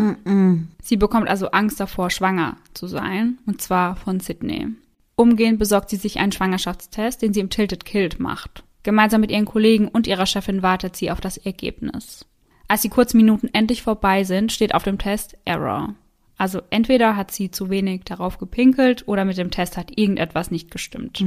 Sie 0.83 0.97
bekommt 0.97 1.29
also 1.29 1.51
Angst 1.51 1.81
davor, 1.81 2.11
schwanger 2.11 2.59
zu 2.75 2.87
sein, 2.87 3.39
und 3.47 3.63
zwar 3.63 3.97
von 3.97 4.21
Sydney. 4.21 4.69
Umgehend 5.15 5.59
besorgt 5.59 5.89
sie 5.89 5.97
sich 5.97 6.19
einen 6.19 6.33
Schwangerschaftstest, 6.33 7.23
den 7.23 7.33
sie 7.33 7.41
im 7.41 7.49
Tilted 7.49 7.87
Kilt 7.87 8.21
macht. 8.21 8.65
Gemeinsam 8.83 9.23
mit 9.23 9.31
ihren 9.31 9.47
Kollegen 9.47 9.89
und 9.89 10.07
ihrer 10.07 10.27
Chefin 10.27 10.63
wartet 10.63 10.95
sie 10.95 11.11
auf 11.11 11.21
das 11.23 11.39
Ergebnis. 11.39 12.27
Als 12.69 12.83
die 12.83 12.91
kurzen 12.91 13.17
Minuten 13.17 13.49
endlich 13.53 13.83
vorbei 13.83 14.25
sind, 14.25 14.53
steht 14.53 14.75
auf 14.75 14.83
dem 14.83 14.99
Test 14.99 15.39
Error. 15.47 15.95
Also 16.37 16.61
entweder 16.69 17.17
hat 17.17 17.31
sie 17.31 17.51
zu 17.51 17.71
wenig 17.71 18.05
darauf 18.05 18.37
gepinkelt 18.37 19.05
oder 19.09 19.25
mit 19.25 19.39
dem 19.39 19.51
Test 19.51 19.79
hat 19.79 19.97
irgendetwas 19.97 20.51
nicht 20.51 20.71
gestimmt. 20.71 21.21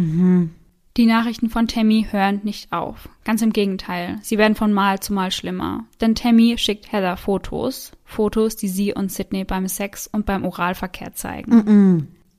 Die 0.97 1.05
Nachrichten 1.05 1.49
von 1.49 1.67
Tammy 1.67 2.07
hören 2.09 2.41
nicht 2.43 2.73
auf. 2.73 3.09
Ganz 3.23 3.41
im 3.41 3.53
Gegenteil, 3.53 4.19
sie 4.21 4.37
werden 4.37 4.55
von 4.55 4.73
Mal 4.73 4.99
zu 4.99 5.13
Mal 5.13 5.31
schlimmer. 5.31 5.85
Denn 6.01 6.15
Tammy 6.15 6.57
schickt 6.57 6.91
Heather 6.91 7.15
Fotos. 7.15 7.91
Fotos, 8.03 8.55
die 8.55 8.67
sie 8.67 8.93
und 8.93 9.11
Sydney 9.11 9.45
beim 9.45 9.67
Sex 9.67 10.07
und 10.07 10.25
beim 10.25 10.43
Oralverkehr 10.43 11.13
zeigen. 11.13 11.51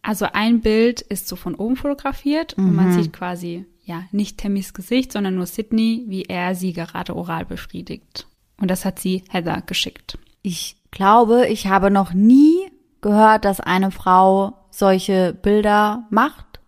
Also 0.02 0.26
ein 0.32 0.60
Bild 0.60 1.00
ist 1.00 1.28
so 1.28 1.36
von 1.36 1.54
oben 1.54 1.76
fotografiert 1.76 2.54
und 2.54 2.74
man 2.74 2.92
sieht 2.92 3.12
quasi, 3.12 3.66
ja, 3.84 4.04
nicht 4.12 4.38
Tammys 4.38 4.72
Gesicht, 4.74 5.12
sondern 5.12 5.36
nur 5.36 5.46
Sydney, 5.46 6.04
wie 6.08 6.22
er 6.22 6.54
sie 6.54 6.72
gerade 6.72 7.14
oral 7.14 7.44
befriedigt. 7.44 8.26
Und 8.58 8.70
das 8.70 8.84
hat 8.84 8.98
sie 8.98 9.24
Heather 9.30 9.62
geschickt. 9.62 10.18
Ich 10.42 10.76
glaube, 10.90 11.46
ich 11.48 11.66
habe 11.66 11.90
noch 11.90 12.12
nie 12.12 12.70
gehört, 13.00 13.44
dass 13.44 13.60
eine 13.60 13.90
Frau 13.90 14.66
solche 14.70 15.34
Bilder 15.34 16.06
macht 16.10 16.60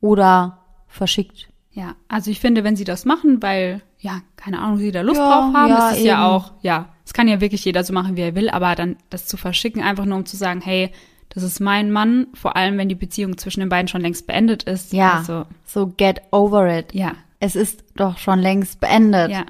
oder 0.00 0.59
verschickt. 0.90 1.48
Ja, 1.72 1.94
also 2.08 2.30
ich 2.30 2.40
finde, 2.40 2.64
wenn 2.64 2.74
sie 2.76 2.84
das 2.84 3.04
machen, 3.04 3.40
weil, 3.42 3.80
ja, 4.00 4.22
keine 4.36 4.58
Ahnung, 4.60 4.78
sie 4.78 4.90
da 4.90 5.02
Lust 5.02 5.18
Ja, 5.20 5.28
drauf 5.28 5.54
haben, 5.54 5.68
ja, 5.70 5.90
ist 5.90 5.98
es 5.98 6.04
ja 6.04 6.26
auch, 6.26 6.52
ja, 6.62 6.88
es 7.04 7.12
kann 7.12 7.28
ja 7.28 7.40
wirklich 7.40 7.64
jeder 7.64 7.84
so 7.84 7.92
machen, 7.92 8.16
wie 8.16 8.22
er 8.22 8.34
will, 8.34 8.50
aber 8.50 8.74
dann 8.74 8.96
das 9.08 9.26
zu 9.26 9.36
verschicken, 9.36 9.80
einfach 9.82 10.04
nur 10.04 10.18
um 10.18 10.26
zu 10.26 10.36
sagen, 10.36 10.60
hey, 10.60 10.90
das 11.28 11.44
ist 11.44 11.60
mein 11.60 11.92
Mann, 11.92 12.26
vor 12.34 12.56
allem 12.56 12.76
wenn 12.76 12.88
die 12.88 12.96
Beziehung 12.96 13.38
zwischen 13.38 13.60
den 13.60 13.68
beiden 13.68 13.86
schon 13.86 14.00
längst 14.00 14.26
beendet 14.26 14.64
ist. 14.64 14.92
Ja, 14.92 15.18
Also, 15.18 15.46
so 15.64 15.86
get 15.96 16.20
over 16.32 16.76
it. 16.76 16.92
ja, 16.92 17.12
Es 17.38 17.54
ist 17.54 17.84
doch 17.94 18.18
schon 18.18 18.40
längst 18.40 18.80
beendet. 18.80 19.30
ja. 19.30 19.46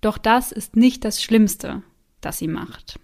Doch 0.00 0.16
das 0.16 0.50
ist 0.50 0.76
nicht 0.76 1.04
das 1.04 1.22
Schlimmste, 1.22 1.82
das 2.22 2.38
sie 2.38 2.48
macht. 2.48 2.98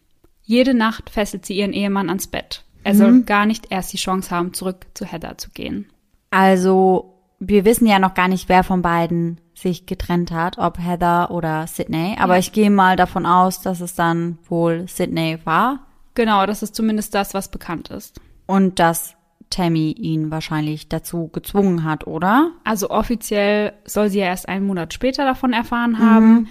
Jede 0.44 0.72
Nacht 0.72 1.10
fesselt 1.10 1.44
sie 1.44 1.58
ihren 1.58 1.74
Ehemann 1.74 2.08
ans 2.08 2.26
Bett. 2.26 2.64
Er 2.84 2.94
Mhm. 2.94 2.98
soll 2.98 3.22
gar 3.24 3.44
nicht 3.44 3.66
erst 3.70 3.92
die 3.92 3.98
Chance 3.98 4.30
haben, 4.30 4.54
zurück 4.54 4.86
zu 4.94 5.04
Heather 5.04 5.36
zu 5.36 5.50
gehen. 5.50 5.90
Also, 6.30 7.15
wir 7.38 7.64
wissen 7.64 7.86
ja 7.86 7.98
noch 7.98 8.14
gar 8.14 8.28
nicht, 8.28 8.48
wer 8.48 8.64
von 8.64 8.82
beiden 8.82 9.40
sich 9.54 9.86
getrennt 9.86 10.30
hat, 10.30 10.58
ob 10.58 10.78
Heather 10.78 11.30
oder 11.30 11.66
Sydney. 11.66 12.16
Aber 12.18 12.34
Ja. 12.34 12.40
ich 12.40 12.52
gehe 12.52 12.70
mal 12.70 12.96
davon 12.96 13.26
aus, 13.26 13.60
dass 13.60 13.80
es 13.80 13.94
dann 13.94 14.38
wohl 14.48 14.86
Sydney 14.88 15.38
war 15.44 15.80
Genau, 16.14 16.46
das 16.46 16.62
ist 16.62 16.74
zumindest 16.74 17.14
das, 17.14 17.34
was 17.34 17.50
bekannt 17.50 17.88
ist. 17.90 18.20
und 18.46 18.78
dass 18.78 19.14
Tammy 19.50 19.92
ihn 19.92 20.30
wahrscheinlich 20.30 20.88
dazu 20.88 21.28
gezwungen 21.28 21.84
hat, 21.84 22.06
oder? 22.06 22.50
Also 22.64 22.90
offiziell 22.90 23.74
soll 23.84 24.08
sie 24.08 24.18
ja 24.20 24.26
erst 24.26 24.48
einen 24.48 24.66
Monat 24.66 24.92
später 24.94 25.24
davon 25.24 25.52
erfahren 25.52 25.98
haben. 25.98 26.48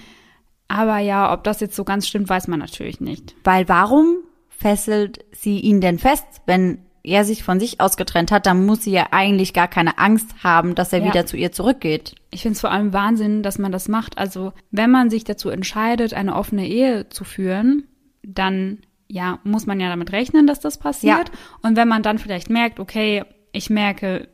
Aber 0.67 0.99
ja, 0.99 1.33
ob 1.33 1.43
das 1.43 1.59
jetzt 1.59 1.75
so 1.75 1.83
ganz 1.83 2.07
stimmt, 2.07 2.29
weiß 2.29 2.47
man 2.47 2.59
natürlich 2.59 3.01
nicht. 3.01 3.35
Weil 3.43 3.67
warum 3.67 4.15
fesselt 4.49 5.25
sie 5.33 5.59
ihn 5.59 5.81
denn 5.81 5.99
fest, 5.99 6.25
wenn 6.45 6.84
er 7.05 7.23
sich 7.25 7.43
von 7.43 7.59
sich 7.59 7.79
aus 7.81 7.97
getrennt 7.97 8.31
hat, 8.31 8.45
dann 8.45 8.65
muss 8.65 8.83
sie 8.83 8.91
ja 8.91 9.07
eigentlich 9.11 9.53
gar 9.53 9.67
keine 9.67 9.97
Angst 9.97 10.43
haben, 10.43 10.75
dass 10.75 10.91
er 10.93 10.99
Ja. 10.99 11.05
wieder 11.07 11.25
zu 11.25 11.37
ihr 11.37 11.51
zurückgeht. 11.51 12.15
Ich 12.31 12.41
finde 12.41 12.53
es 12.55 12.61
vor 12.61 12.71
allem 12.71 12.93
Wahnsinn, 12.93 13.43
dass 13.43 13.57
man 13.57 13.71
das 13.71 13.87
macht. 13.87 14.17
Also 14.17 14.53
wenn 14.71 14.91
man 14.91 15.09
sich 15.09 15.23
dazu 15.23 15.49
entscheidet, 15.49 16.13
eine 16.13 16.35
offene 16.35 16.67
Ehe 16.67 17.09
zu 17.09 17.23
führen, 17.23 17.83
dann 18.23 18.79
ja, 19.07 19.39
muss 19.43 19.67
man 19.67 19.79
ja 19.79 19.89
damit 19.89 20.11
rechnen, 20.11 20.47
dass 20.47 20.59
das 20.59 20.79
passiert. 20.79 21.31
Und 21.61 21.75
wenn 21.75 21.87
man 21.87 22.01
dann 22.01 22.17
vielleicht 22.17 22.49
merkt, 22.49 22.79
okay, 22.79 23.23
ich 23.51 23.69
merke, 23.69 24.27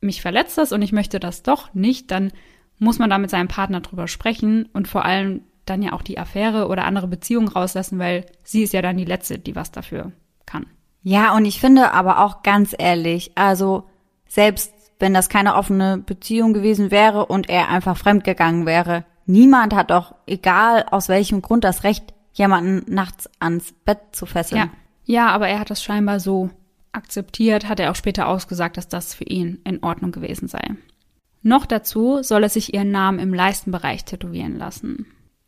mich 0.00 0.22
verletzt 0.22 0.58
das 0.58 0.72
und 0.72 0.82
ich 0.82 0.92
möchte 0.92 1.20
das 1.20 1.42
doch 1.44 1.72
nicht, 1.72 2.10
dann 2.10 2.32
muss 2.78 2.98
man 2.98 3.10
da 3.10 3.18
mit 3.18 3.30
seinem 3.30 3.48
Partner 3.48 3.80
drüber 3.80 4.08
sprechen 4.08 4.68
und 4.72 4.88
vor 4.88 5.04
allem 5.04 5.42
dann 5.66 5.82
ja 5.82 5.92
auch 5.92 6.02
die 6.02 6.18
Affäre 6.18 6.68
oder 6.68 6.84
andere 6.84 7.06
Beziehungen 7.08 7.48
rauslassen, 7.48 7.98
weil 7.98 8.26
sie 8.42 8.62
ist 8.62 8.72
ja 8.72 8.82
dann 8.82 8.96
die 8.96 9.04
Letzte, 9.04 9.38
die 9.38 9.54
was 9.54 9.70
dafür 9.70 10.12
kann. 10.46 10.66
Ja, 11.08 11.34
und 11.34 11.46
ich 11.46 11.58
finde 11.58 11.92
aber 11.92 12.22
auch 12.22 12.42
ganz 12.42 12.74
ehrlich, 12.78 13.32
also 13.34 13.84
selbst 14.26 14.74
wenn 14.98 15.14
das 15.14 15.30
keine 15.30 15.54
offene 15.54 15.96
Beziehung 15.96 16.52
gewesen 16.52 16.90
wäre 16.90 17.24
und 17.24 17.48
er 17.48 17.70
einfach 17.70 17.96
fremdgegangen 17.96 18.66
wäre, 18.66 19.06
niemand 19.24 19.74
hat 19.74 19.90
doch, 19.90 20.14
egal 20.26 20.84
aus 20.90 21.08
welchem 21.08 21.40
Grund, 21.40 21.64
das 21.64 21.82
Recht, 21.82 22.12
jemanden 22.34 22.92
nachts 22.92 23.30
ans 23.40 23.72
Bett 23.86 24.00
zu 24.12 24.26
fesseln. 24.26 24.60
Ja. 24.60 24.68
Ja, 25.06 25.28
aber 25.30 25.48
er 25.48 25.60
hat 25.60 25.70
das 25.70 25.82
scheinbar 25.82 26.20
so 26.20 26.50
akzeptiert, 26.92 27.70
hat 27.70 27.80
er 27.80 27.90
auch 27.90 27.96
später 27.96 28.28
ausgesagt, 28.28 28.76
dass 28.76 28.88
das 28.88 29.14
für 29.14 29.24
ihn 29.24 29.62
in 29.64 29.82
Ordnung 29.82 30.12
gewesen 30.12 30.46
sei. 30.46 30.60
Noch 31.40 31.64
dazu 31.64 32.22
soll 32.22 32.42
er 32.42 32.50
sich 32.50 32.74
ihren 32.74 32.90
Namen 32.90 33.18
im 33.18 33.32
Leistenbereich 33.32 34.04
tätowieren 34.04 34.58
lassen. 34.58 35.06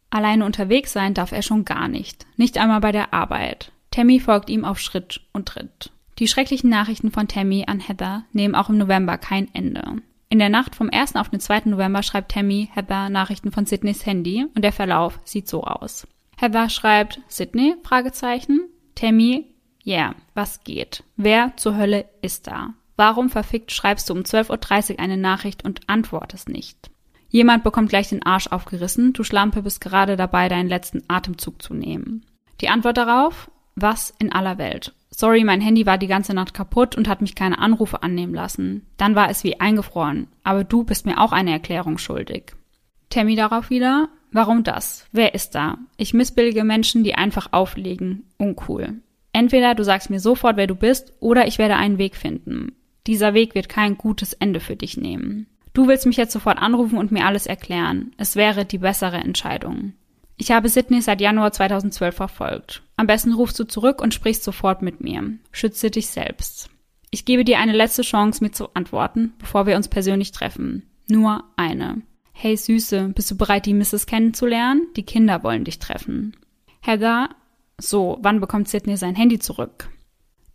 Alleine 0.09 0.46
unterwegs 0.46 0.94
sein 0.94 1.12
darf 1.12 1.33
er 1.33 1.42
schon 1.42 1.66
gar 1.66 1.87
nicht, 1.87 2.25
nicht 2.38 2.57
einmal 2.57 2.81
bei 2.81 2.92
der 2.92 3.12
Arbeit. 3.12 3.73
Tammy 3.90 4.20
folgt 4.20 4.50
ihm 4.50 4.64
auf 4.64 4.79
Schritt 4.79 5.20
und 5.33 5.48
Tritt. 5.48 5.90
Die 6.18 6.29
schrecklichen 6.29 6.70
Nachrichten 6.70 7.11
von 7.11 7.29
Tammy 7.29 7.64
an 7.66 7.81
Heather 7.81 8.24
nehmen 8.33 8.55
auch 8.55 8.68
im 8.68 8.79
November 8.79 9.18
kein 9.18 9.53
Ende. 9.55 10.03
In 10.29 10.38
der 10.38 10.48
Nacht 10.48 10.76
vom 10.76 10.90
1. 10.92 11.16
auf 11.16 11.29
den 11.29 11.40
2. 11.40 11.62
November 11.64 12.03
schreibt 12.03 12.31
Tammy 12.31 12.68
Heather 12.72 13.11
Nachrichten 13.11 13.50
von 13.50 13.66
Sydneys 13.66 14.07
Handy 14.07 14.46
und 14.55 14.62
der 14.62 14.72
Verlauf 14.72 15.18
sieht 15.24 15.48
so 15.48 15.64
aus. 15.64 16.07
Heather 16.37 16.68
schreibt 16.68 17.20
Sydney? 17.26 17.74
Fragezeichen. 17.83 18.68
Tammy, 18.94 19.46
yeah, 19.85 20.14
was 20.35 20.62
geht? 20.62 21.03
Wer 21.16 21.57
zur 21.57 21.76
Hölle 21.76 22.05
ist 22.22 22.46
da? 22.46 22.74
Warum 22.96 23.29
verfickt 23.29 23.72
schreibst 23.72 24.09
du 24.09 24.14
um 24.14 24.20
12.30 24.20 24.92
Uhr 24.92 25.00
eine 25.00 25.16
Nachricht 25.16 25.64
und 25.64 25.88
antwortest 25.88 26.48
nicht? 26.48 26.90
Jemand 27.29 27.64
bekommt 27.64 27.88
gleich 27.88 28.11
den 28.11 28.24
Arsch 28.24 28.48
aufgerissen, 28.48 29.12
du 29.14 29.24
Schlampe 29.24 29.62
bist 29.62 29.81
gerade 29.81 30.16
dabei, 30.16 30.48
deinen 30.48 30.68
letzten 30.68 31.03
Atemzug 31.09 31.62
zu 31.62 31.74
nehmen. 31.74 32.26
Die 32.61 32.68
Antwort 32.68 32.98
darauf? 32.98 33.50
Was 33.81 34.12
in 34.19 34.33
aller 34.33 34.59
Welt? 34.59 34.95
Sorry, 35.11 35.45
mein 35.45 35.61
Handy 35.61 35.87
war 35.87 35.99
die 35.99 36.07
ganze 36.07 36.35
Nacht 36.35 36.55
kaputt 36.55 36.97
und 36.97 37.09
hat 37.09 37.21
mich 37.21 37.35
keine 37.35 37.59
Anrufe 37.59 38.03
annehmen 38.03 38.35
lassen. 38.35 38.87
Dann 38.97 39.14
war 39.14 39.31
es 39.31 39.43
wie 39.45 39.59
eingefroren. 39.59 40.29
Aber 40.45 40.64
du 40.64 40.85
bist 40.85 41.07
mir 41.07 41.19
auch 41.19 41.33
eine 41.33 41.51
Erklärung 41.51 41.99
schuldig. 41.99 42.53
Tammy 43.09 43.37
darauf 43.37 43.71
wieder. 43.71 44.09
Warum 44.33 44.62
das? 44.62 45.07
Wer 45.12 45.35
ist 45.35 45.55
da? 45.55 45.79
Ich 45.97 46.14
missbillige 46.14 46.62
Menschen, 46.62 47.03
die 47.03 47.16
einfach 47.16 47.49
auflegen. 47.53 48.25
Uncool. 48.38 49.01
Entweder 49.33 49.75
du 49.75 49.85
sagst 49.85 50.11
mir 50.11 50.21
sofort, 50.21 50.57
wer 50.57 50.66
du 50.66 50.75
bist, 50.75 51.12
oder 51.21 51.47
ich 51.47 51.59
werde 51.59 51.77
einen 51.77 51.99
Weg 51.99 52.16
finden. 52.16 52.73
Dieser 53.07 53.35
Weg 53.35 53.55
wird 53.55 53.69
kein 53.69 53.97
gutes 53.97 54.35
Ende 54.35 54.61
für 54.61 54.77
dich 54.77 54.97
nehmen. 54.97 55.47
Du 55.73 55.88
willst 55.88 56.07
mich 56.07 56.16
jetzt 56.16 56.33
sofort 56.33 56.59
anrufen 56.59 56.99
und 56.99 57.12
mir 57.12 57.27
alles 57.27 57.47
erklären. 57.47 58.12
Es 58.16 58.37
wäre 58.37 58.64
die 58.64 58.79
bessere 58.79 59.19
Entscheidung. 59.19 59.95
Ich 60.40 60.50
habe 60.50 60.70
Sydney 60.70 61.03
seit 61.03 61.20
Januar 61.20 61.53
2012 61.53 62.14
verfolgt. 62.14 62.83
Am 62.96 63.07
besten 63.07 63.35
rufst 63.35 63.59
du 63.59 63.64
zurück 63.64 64.00
und 64.00 64.14
sprichst 64.14 64.42
sofort 64.42 64.81
mit 64.81 65.03
mir. 65.03 65.35
Schütze 65.53 65.90
dich 65.90 66.09
selbst. 66.09 66.70
Ich 67.11 67.26
gebe 67.26 67.44
dir 67.44 67.59
eine 67.59 67.74
letzte 67.74 68.00
Chance, 68.00 68.42
mir 68.42 68.50
zu 68.50 68.72
antworten, 68.72 69.35
bevor 69.38 69.66
wir 69.66 69.76
uns 69.76 69.88
persönlich 69.88 70.33
treffen. 70.33 70.88
Nur 71.11 71.44
eine. 71.57 72.00
Hey 72.33 72.57
Süße, 72.57 73.11
bist 73.14 73.31
du 73.31 73.37
bereit, 73.37 73.66
die 73.66 73.74
Mrs. 73.74 74.07
kennenzulernen? 74.07 74.87
Die 74.96 75.03
Kinder 75.03 75.42
wollen 75.42 75.64
dich 75.64 75.79
treffen. 75.79 76.35
Heather, 76.81 77.29
so, 77.76 78.16
wann 78.22 78.40
bekommt 78.40 78.66
Sydney 78.66 78.96
sein 78.96 79.16
Handy 79.16 79.40
zurück? 79.40 79.90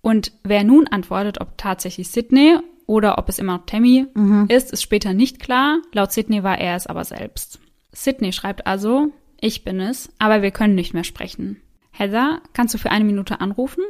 Und 0.02 0.32
wer 0.44 0.64
nun 0.64 0.88
antwortet, 0.88 1.42
ob 1.42 1.60
tatsächlich 1.60 2.08
Sydney 2.08 2.58
oder 2.88 3.20
ob 3.20 3.30
es 3.30 3.38
immer 3.38 3.60
noch 3.60 3.68
Tammy 3.68 4.08
mhm. 4.16 4.48
ist, 4.50 4.72
ist 4.72 4.82
später 4.82 5.14
nicht 5.14 5.40
klar. 5.40 5.78
Laut 5.94 6.12
Sydney 6.12 6.42
war 6.42 6.58
er 6.58 6.76
es 6.76 6.88
aber 6.88 7.04
selbst. 7.04 7.60
Sydney 7.92 8.34
schreibt 8.34 8.66
also, 8.66 9.12
ich 9.46 9.64
bin 9.64 9.80
es, 9.80 10.12
aber 10.18 10.42
wir 10.42 10.52
können 10.52 10.76
nicht 10.76 10.94
mehr 10.94 11.04
sprechen. 11.04 11.62
Heather, 11.92 12.42
kannst 12.54 12.74
du 12.74 12.78
für 12.78 12.92
eine 12.92 13.06
Minute 13.06 13.40
anrufen? 13.42 13.84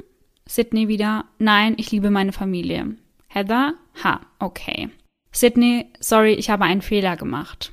Sydney 0.45 0.87
wieder, 0.87 1.25
nein, 1.39 1.75
ich 1.77 1.91
liebe 1.91 2.11
meine 2.11 2.33
Familie. 2.33 2.95
Heather, 3.27 3.73
ha, 4.03 4.19
okay. 4.39 4.89
Sydney, 5.31 5.87
sorry, 5.99 6.33
ich 6.33 6.49
habe 6.49 6.65
einen 6.65 6.81
Fehler 6.81 7.15
gemacht. 7.15 7.71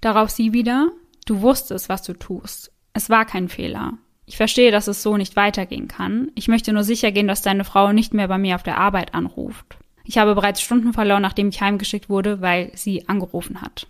Darauf 0.00 0.30
sie 0.30 0.52
wieder, 0.52 0.90
du 1.26 1.40
wusstest, 1.40 1.88
was 1.88 2.02
du 2.02 2.12
tust. 2.12 2.70
Es 2.92 3.10
war 3.10 3.24
kein 3.24 3.48
Fehler. 3.48 3.94
Ich 4.26 4.36
verstehe, 4.36 4.70
dass 4.70 4.86
es 4.86 5.02
so 5.02 5.16
nicht 5.16 5.34
weitergehen 5.34 5.88
kann. 5.88 6.30
Ich 6.34 6.48
möchte 6.48 6.72
nur 6.72 6.84
sicher 6.84 7.12
gehen, 7.12 7.28
dass 7.28 7.42
deine 7.42 7.64
Frau 7.64 7.92
nicht 7.92 8.14
mehr 8.14 8.28
bei 8.28 8.38
mir 8.38 8.54
auf 8.54 8.62
der 8.62 8.78
Arbeit 8.78 9.14
anruft. 9.14 9.78
Ich 10.04 10.18
habe 10.18 10.34
bereits 10.34 10.60
Stunden 10.60 10.92
verloren, 10.92 11.22
nachdem 11.22 11.48
ich 11.48 11.60
heimgeschickt 11.60 12.08
wurde, 12.08 12.40
weil 12.40 12.70
sie 12.74 13.08
angerufen 13.08 13.60
hat. 13.62 13.86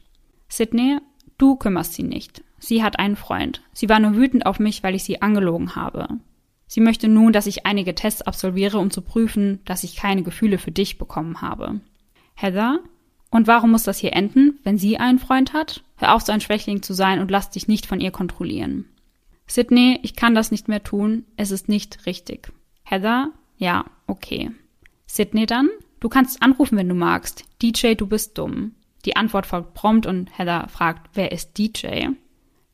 Sydney, 0.48 0.98
du 1.38 1.56
kümmerst 1.56 1.94
sie 1.94 2.02
nicht. 2.02 2.42
Sie 2.62 2.84
hat 2.84 3.00
einen 3.00 3.16
Freund. 3.16 3.60
Sie 3.72 3.88
war 3.88 3.98
nur 3.98 4.14
wütend 4.14 4.46
auf 4.46 4.60
mich, 4.60 4.84
weil 4.84 4.94
ich 4.94 5.02
sie 5.02 5.20
angelogen 5.20 5.74
habe. 5.74 6.06
Sie 6.68 6.80
möchte 6.80 7.08
nun, 7.08 7.32
dass 7.32 7.48
ich 7.48 7.66
einige 7.66 7.96
Tests 7.96 8.22
absolviere, 8.22 8.78
um 8.78 8.92
zu 8.92 9.02
prüfen, 9.02 9.58
dass 9.64 9.82
ich 9.82 9.96
keine 9.96 10.22
Gefühle 10.22 10.58
für 10.58 10.70
dich 10.70 10.96
bekommen 10.96 11.42
habe. 11.42 11.80
Heather? 12.34 12.78
Und 13.30 13.48
warum 13.48 13.72
muss 13.72 13.82
das 13.82 13.98
hier 13.98 14.12
enden, 14.12 14.60
wenn 14.62 14.78
sie 14.78 14.96
einen 14.96 15.18
Freund 15.18 15.52
hat? 15.54 15.82
Hör 15.96 16.14
auf, 16.14 16.22
so 16.22 16.30
ein 16.30 16.40
Schwächling 16.40 16.82
zu 16.82 16.94
sein 16.94 17.18
und 17.18 17.32
lass 17.32 17.50
dich 17.50 17.66
nicht 17.66 17.84
von 17.84 18.00
ihr 18.00 18.12
kontrollieren. 18.12 18.84
Sydney, 19.48 19.98
ich 20.04 20.14
kann 20.14 20.36
das 20.36 20.52
nicht 20.52 20.68
mehr 20.68 20.84
tun, 20.84 21.24
es 21.36 21.50
ist 21.50 21.68
nicht 21.68 22.06
richtig. 22.06 22.52
Heather, 22.84 23.32
ja, 23.56 23.86
okay. 24.06 24.52
Sydney 25.06 25.46
dann, 25.46 25.68
du 25.98 26.08
kannst 26.08 26.40
anrufen, 26.42 26.78
wenn 26.78 26.88
du 26.88 26.94
magst. 26.94 27.44
DJ, 27.60 27.94
du 27.94 28.06
bist 28.06 28.38
dumm. 28.38 28.76
Die 29.04 29.16
Antwort 29.16 29.46
folgt 29.46 29.74
prompt 29.74 30.06
und 30.06 30.38
Heather 30.38 30.68
fragt, 30.68 31.10
wer 31.14 31.32
ist 31.32 31.58
DJ? 31.58 32.12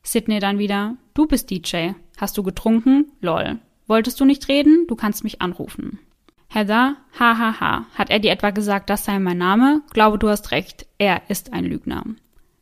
Sydney 0.03 0.39
dann 0.39 0.59
wieder, 0.59 0.95
du 1.13 1.27
bist 1.27 1.49
DJ. 1.49 1.91
Hast 2.17 2.37
du 2.37 2.43
getrunken? 2.43 3.11
Lol. 3.21 3.59
Wolltest 3.87 4.19
du 4.19 4.25
nicht 4.25 4.47
reden? 4.47 4.85
Du 4.87 4.95
kannst 4.95 5.23
mich 5.23 5.41
anrufen. 5.41 5.99
Heather, 6.47 6.95
hahaha. 7.19 7.59
Ha, 7.59 7.59
ha. 7.59 7.85
Hat 7.95 8.09
dir 8.09 8.31
etwa 8.31 8.49
gesagt, 8.49 8.89
das 8.89 9.05
sei 9.05 9.19
mein 9.19 9.37
Name? 9.37 9.81
Glaube, 9.91 10.17
du 10.17 10.29
hast 10.29 10.51
recht. 10.51 10.87
Er 10.97 11.29
ist 11.29 11.53
ein 11.53 11.65
Lügner. 11.65 12.03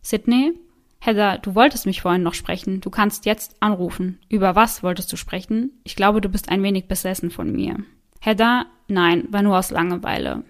Sydney, 0.01 0.53
Heather, 0.99 1.37
du 1.37 1.55
wolltest 1.55 1.85
mich 1.85 2.01
vorhin 2.01 2.23
noch 2.23 2.33
sprechen. 2.33 2.81
Du 2.81 2.89
kannst 2.89 3.25
jetzt 3.25 3.55
anrufen. 3.61 4.19
Über 4.29 4.55
was 4.55 4.83
wolltest 4.83 5.11
du 5.11 5.15
sprechen? 5.15 5.71
Ich 5.83 5.95
glaube, 5.95 6.21
du 6.21 6.29
bist 6.29 6.49
ein 6.49 6.63
wenig 6.63 6.87
besessen 6.87 7.29
von 7.31 7.51
mir. 7.51 7.77
Heather, 8.19 8.65
nein, 8.87 9.27
war 9.29 9.41
nur 9.41 9.57
aus 9.57 9.71
Langeweile. 9.71 10.43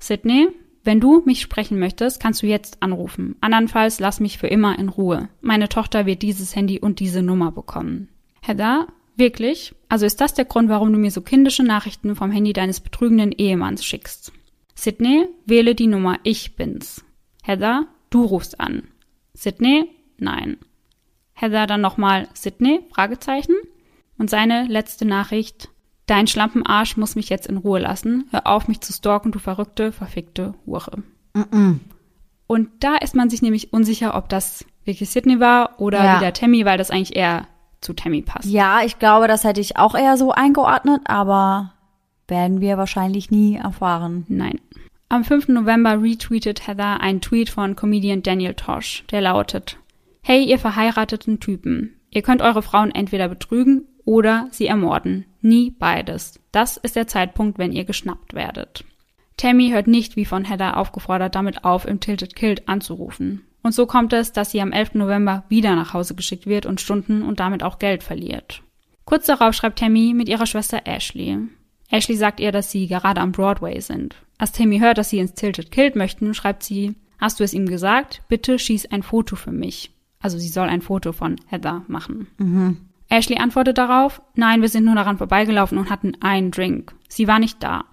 Sydney, 0.00 0.48
wenn 0.84 1.00
du 1.00 1.22
mich 1.24 1.40
sprechen 1.40 1.78
möchtest, 1.78 2.20
kannst 2.20 2.42
du 2.42 2.46
jetzt 2.46 2.82
anrufen. 2.82 3.36
Andernfalls 3.40 4.00
lass 4.00 4.20
mich 4.20 4.38
für 4.38 4.48
immer 4.48 4.78
in 4.78 4.90
Ruhe. 4.90 5.30
Meine 5.40 5.70
Tochter 5.70 6.04
wird 6.04 6.22
dieses 6.22 6.54
Handy 6.54 6.78
und 6.78 7.00
diese 7.00 7.22
Nummer 7.22 7.50
bekommen. 7.52 8.10
Heather, 8.42 8.88
wirklich? 9.16 9.74
Also 9.88 10.04
ist 10.04 10.20
das 10.20 10.34
der 10.34 10.44
Grund, 10.44 10.68
warum 10.68 10.92
du 10.92 10.98
mir 10.98 11.10
so 11.10 11.22
kindische 11.22 11.62
Nachrichten 11.62 12.14
vom 12.14 12.30
Handy 12.30 12.52
deines 12.52 12.80
betrügenden 12.80 13.32
Ehemanns 13.32 13.84
schickst? 13.84 14.32
Sydney, 14.74 15.26
wähle 15.46 15.74
die 15.74 15.86
Nummer, 15.86 16.18
ich 16.22 16.56
bin's. 16.56 17.02
Heather, 17.42 17.86
du 18.10 18.24
rufst 18.24 18.60
an. 18.60 18.88
Sydney? 19.32 19.88
Nein. 20.18 20.58
Heather 21.32 21.66
dann 21.66 21.80
nochmal 21.80 22.28
Sydney? 22.34 22.80
Fragezeichen. 22.90 23.54
Und 24.18 24.30
seine 24.30 24.66
letzte 24.66 25.06
Nachricht. 25.06 25.70
Dein 26.06 26.26
Schlampenarsch 26.26 26.96
muss 26.96 27.16
mich 27.16 27.28
jetzt 27.28 27.46
in 27.46 27.56
Ruhe 27.56 27.78
lassen. 27.78 28.26
Hör 28.30 28.46
auf, 28.46 28.68
mich 28.68 28.80
zu 28.80 28.92
stalken, 28.92 29.32
du 29.32 29.38
verrückte, 29.38 29.92
verfickte 29.92 30.54
Hure. 30.66 31.02
Mm 31.32 31.40
-mm. 31.40 31.78
Und 32.46 32.68
da 32.80 32.96
ist 32.96 33.14
man 33.14 33.30
sich 33.30 33.40
nämlich 33.40 33.72
unsicher, 33.72 34.14
ob 34.14 34.28
das 34.28 34.66
wirklich 34.84 35.08
Sydney 35.08 35.40
war 35.40 35.80
oder 35.80 36.04
ja. 36.04 36.20
wieder 36.20 36.32
Tammy, 36.32 36.64
weil 36.66 36.76
das 36.76 36.90
eigentlich 36.90 37.16
eher 37.16 37.46
zu 37.80 37.94
Tammy 37.94 38.22
passt. 38.22 38.48
Ja, 38.48 38.82
ich 38.84 38.98
glaube, 38.98 39.28
das 39.28 39.44
hätte 39.44 39.60
ich 39.60 39.78
auch 39.78 39.94
eher 39.94 40.16
so 40.16 40.32
eingeordnet, 40.32 41.00
aber 41.06 41.72
werden 42.28 42.60
wir 42.60 42.76
wahrscheinlich 42.76 43.30
nie 43.30 43.56
erfahren. 43.56 44.26
Nein. 44.28 44.60
Am 45.08 45.24
5. 45.24 45.48
November 45.48 46.02
retweetet 46.02 46.66
Heather 46.66 47.00
einen 47.00 47.20
Tweet 47.20 47.48
von 47.48 47.76
Comedian 47.76 48.22
Daniel 48.22 48.54
Tosh, 48.54 49.04
der 49.10 49.20
lautet 49.20 49.78
Hey, 50.22 50.44
ihr 50.44 50.58
verheirateten 50.58 51.40
Typen. 51.40 51.96
Ihr 52.10 52.22
könnt 52.22 52.40
eure 52.40 52.62
Frauen 52.62 52.90
entweder 52.90 53.28
betrügen 53.28 53.86
oder 54.04 54.48
sie 54.50 54.66
ermorden. 54.66 55.26
Nie 55.40 55.70
beides. 55.70 56.40
Das 56.52 56.76
ist 56.76 56.96
der 56.96 57.06
Zeitpunkt, 57.06 57.58
wenn 57.58 57.72
ihr 57.72 57.84
geschnappt 57.84 58.34
werdet. 58.34 58.84
Tammy 59.36 59.70
hört 59.70 59.86
nicht, 59.86 60.16
wie 60.16 60.24
von 60.24 60.44
Heather 60.44 60.76
aufgefordert, 60.76 61.34
damit 61.34 61.64
auf, 61.64 61.86
im 61.86 62.00
Tilted 62.00 62.36
Kilt 62.36 62.68
anzurufen. 62.68 63.42
Und 63.62 63.72
so 63.72 63.86
kommt 63.86 64.12
es, 64.12 64.32
dass 64.32 64.50
sie 64.50 64.60
am 64.60 64.72
11. 64.72 64.94
November 64.94 65.44
wieder 65.48 65.74
nach 65.74 65.94
Hause 65.94 66.14
geschickt 66.14 66.46
wird 66.46 66.66
und 66.66 66.80
Stunden 66.80 67.22
und 67.22 67.40
damit 67.40 67.62
auch 67.62 67.78
Geld 67.78 68.02
verliert. 68.02 68.62
Kurz 69.04 69.26
darauf 69.26 69.54
schreibt 69.54 69.78
Tammy 69.78 70.12
mit 70.14 70.28
ihrer 70.28 70.46
Schwester 70.46 70.82
Ashley. 70.84 71.38
Ashley 71.90 72.16
sagt 72.16 72.40
ihr, 72.40 72.52
dass 72.52 72.70
sie 72.70 72.86
gerade 72.86 73.20
am 73.20 73.32
Broadway 73.32 73.80
sind. 73.80 74.16
Als 74.38 74.52
Tammy 74.52 74.78
hört, 74.78 74.98
dass 74.98 75.10
sie 75.10 75.18
ins 75.18 75.34
Tilted 75.34 75.70
Kilt 75.70 75.96
möchten, 75.96 76.34
schreibt 76.34 76.62
sie, 76.62 76.94
hast 77.18 77.40
du 77.40 77.44
es 77.44 77.54
ihm 77.54 77.66
gesagt? 77.66 78.22
Bitte 78.28 78.58
schieß 78.58 78.86
ein 78.86 79.02
Foto 79.02 79.36
für 79.36 79.52
mich. 79.52 79.92
Also 80.20 80.38
sie 80.38 80.48
soll 80.48 80.68
ein 80.68 80.80
Foto 80.80 81.12
von 81.12 81.36
Heather 81.48 81.84
machen. 81.86 82.28
Mhm. 82.38 82.76
Ashley 83.14 83.38
antwortet 83.38 83.78
darauf, 83.78 84.20
nein, 84.34 84.60
wir 84.60 84.68
sind 84.68 84.84
nur 84.84 84.94
daran 84.94 85.18
vorbeigelaufen 85.18 85.78
und 85.78 85.88
hatten 85.88 86.16
einen 86.20 86.50
Drink. 86.50 86.94
Sie 87.08 87.28
war 87.28 87.38
nicht 87.38 87.62
da. 87.62 87.84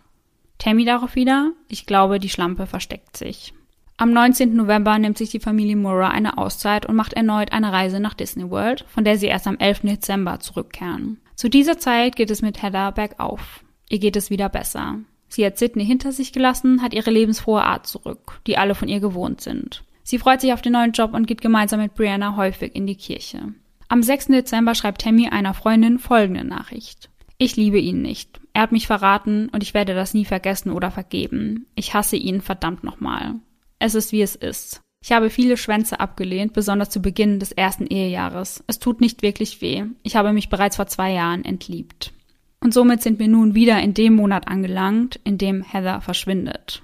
Tammy 0.57 0.83
darauf 0.83 1.15
wieder, 1.15 1.51
ich 1.67 1.85
glaube, 1.85 2.19
die 2.19 2.29
Schlampe 2.29 2.65
versteckt 2.65 3.17
sich. 3.17 3.53
Am 3.97 4.13
19. 4.13 4.55
November 4.55 4.97
nimmt 4.97 5.19
sich 5.19 5.29
die 5.29 5.39
Familie 5.39 5.75
Murrah 5.75 6.09
eine 6.09 6.39
Auszeit 6.39 6.87
und 6.87 6.95
macht 6.95 7.13
erneut 7.13 7.51
eine 7.51 7.71
Reise 7.71 7.99
nach 7.99 8.15
Disney 8.15 8.49
World, 8.49 8.83
von 8.87 9.03
der 9.03 9.17
sie 9.17 9.27
erst 9.27 9.45
am 9.45 9.57
11. 9.57 9.81
Dezember 9.81 10.39
zurückkehren. 10.39 11.19
Zu 11.35 11.49
dieser 11.49 11.77
Zeit 11.77 12.15
geht 12.15 12.31
es 12.31 12.41
mit 12.41 12.63
Heather 12.63 12.91
bergauf. 12.91 13.63
Ihr 13.89 13.99
geht 13.99 14.15
es 14.15 14.31
wieder 14.31 14.49
besser. 14.49 14.95
Sie 15.27 15.45
hat 15.45 15.59
Sydney 15.59 15.85
hinter 15.85 16.11
sich 16.11 16.33
gelassen, 16.33 16.81
hat 16.81 16.95
ihre 16.95 17.11
lebensfrohe 17.11 17.61
Art 17.61 17.85
zurück, 17.85 18.41
die 18.47 18.57
alle 18.57 18.73
von 18.73 18.87
ihr 18.87 18.99
gewohnt 18.99 19.41
sind. 19.41 19.83
Sie 20.03 20.17
freut 20.17 20.41
sich 20.41 20.51
auf 20.51 20.63
den 20.63 20.73
neuen 20.73 20.93
Job 20.93 21.13
und 21.13 21.27
geht 21.27 21.41
gemeinsam 21.41 21.79
mit 21.79 21.93
Brianna 21.93 22.35
häufig 22.35 22.75
in 22.75 22.87
die 22.87 22.95
Kirche. 22.95 23.53
Am 23.91 24.03
6. 24.03 24.27
Dezember 24.27 24.73
schreibt 24.73 25.01
Tammy 25.01 25.27
einer 25.27 25.53
Freundin 25.53 25.99
folgende 25.99 26.45
Nachricht. 26.45 27.09
Ich 27.37 27.57
liebe 27.57 27.77
ihn 27.77 28.01
nicht. 28.01 28.39
Er 28.53 28.61
hat 28.61 28.71
mich 28.71 28.87
verraten 28.87 29.49
und 29.49 29.63
ich 29.63 29.73
werde 29.73 29.93
das 29.93 30.13
nie 30.13 30.23
vergessen 30.23 30.71
oder 30.71 30.91
vergeben. 30.91 31.65
Ich 31.75 31.93
hasse 31.93 32.15
ihn 32.15 32.39
verdammt 32.39 32.85
nochmal. 32.85 33.35
Es 33.79 33.93
ist 33.93 34.13
wie 34.13 34.21
es 34.21 34.37
ist. 34.37 34.79
Ich 35.03 35.11
habe 35.11 35.29
viele 35.29 35.57
Schwänze 35.57 35.99
abgelehnt, 35.99 36.53
besonders 36.53 36.89
zu 36.89 37.01
Beginn 37.01 37.39
des 37.39 37.51
ersten 37.51 37.85
Ehejahres. 37.85 38.63
Es 38.65 38.79
tut 38.79 39.01
nicht 39.01 39.23
wirklich 39.23 39.59
weh. 39.59 39.83
Ich 40.03 40.15
habe 40.15 40.31
mich 40.31 40.47
bereits 40.47 40.77
vor 40.77 40.87
zwei 40.87 41.11
Jahren 41.11 41.43
entliebt. 41.43 42.13
Und 42.61 42.73
somit 42.73 43.01
sind 43.01 43.19
wir 43.19 43.27
nun 43.27 43.55
wieder 43.55 43.81
in 43.81 43.93
dem 43.93 44.15
Monat 44.15 44.47
angelangt, 44.47 45.19
in 45.25 45.37
dem 45.37 45.63
Heather 45.63 45.99
verschwindet. 45.99 46.81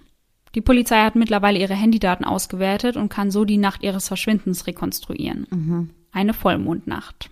Die 0.56 0.62
Polizei 0.62 1.02
hat 1.04 1.16
mittlerweile 1.16 1.60
ihre 1.60 1.76
Handydaten 1.76 2.26
ausgewertet 2.26 2.98
und 2.98 3.08
kann 3.08 3.32
so 3.32 3.46
die 3.46 3.58
Nacht 3.58 3.82
ihres 3.82 4.10
Verschwindens 4.10 4.68
rekonstruieren. 4.68 5.48
Mhm. 5.50 5.90
Eine 6.18 6.34
Vollmondnacht. 6.34 7.30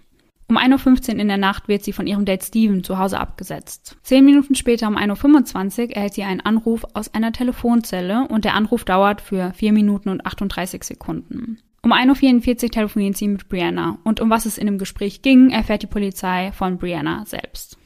Um 0.47 0.59
1.15 0.59 1.13
Uhr 1.13 1.19
in 1.21 1.27
der 1.27 1.37
Nacht 1.37 1.67
wird 1.67 1.83
sie 1.83 1.91
von 1.91 2.05
ihrem 2.05 2.23
Date 2.23 2.43
Steven 2.43 2.83
zu 2.83 2.99
Hause 2.99 3.19
abgesetzt. 3.19 3.97
Zehn 4.03 4.23
Minuten 4.23 4.53
später 4.53 4.87
um 4.87 4.95
1.25 4.95 5.87
Uhr 5.89 5.95
erhält 5.95 6.13
sie 6.13 6.21
einen 6.21 6.41
Anruf 6.41 6.85
aus 6.93 7.11
einer 7.11 7.31
Telefonzelle 7.31 8.27
und 8.27 8.45
der 8.45 8.53
Anruf 8.53 8.85
dauert 8.85 9.21
für 9.21 9.53
4 9.55 9.73
Minuten 9.73 10.09
und 10.09 10.23
38 10.27 10.83
Sekunden. 10.83 11.57
Um 11.81 11.93
1.44 11.93 12.65
Uhr 12.65 12.69
telefoniert 12.69 13.17
sie 13.17 13.27
mit 13.27 13.49
Brianna 13.49 13.97
und 14.03 14.19
um 14.19 14.29
was 14.29 14.45
es 14.45 14.59
in 14.59 14.67
dem 14.67 14.77
Gespräch 14.77 15.23
ging, 15.23 15.49
erfährt 15.49 15.81
die 15.81 15.87
Polizei 15.87 16.51
von 16.51 16.77
Brianna 16.77 17.23
selbst. 17.25 17.79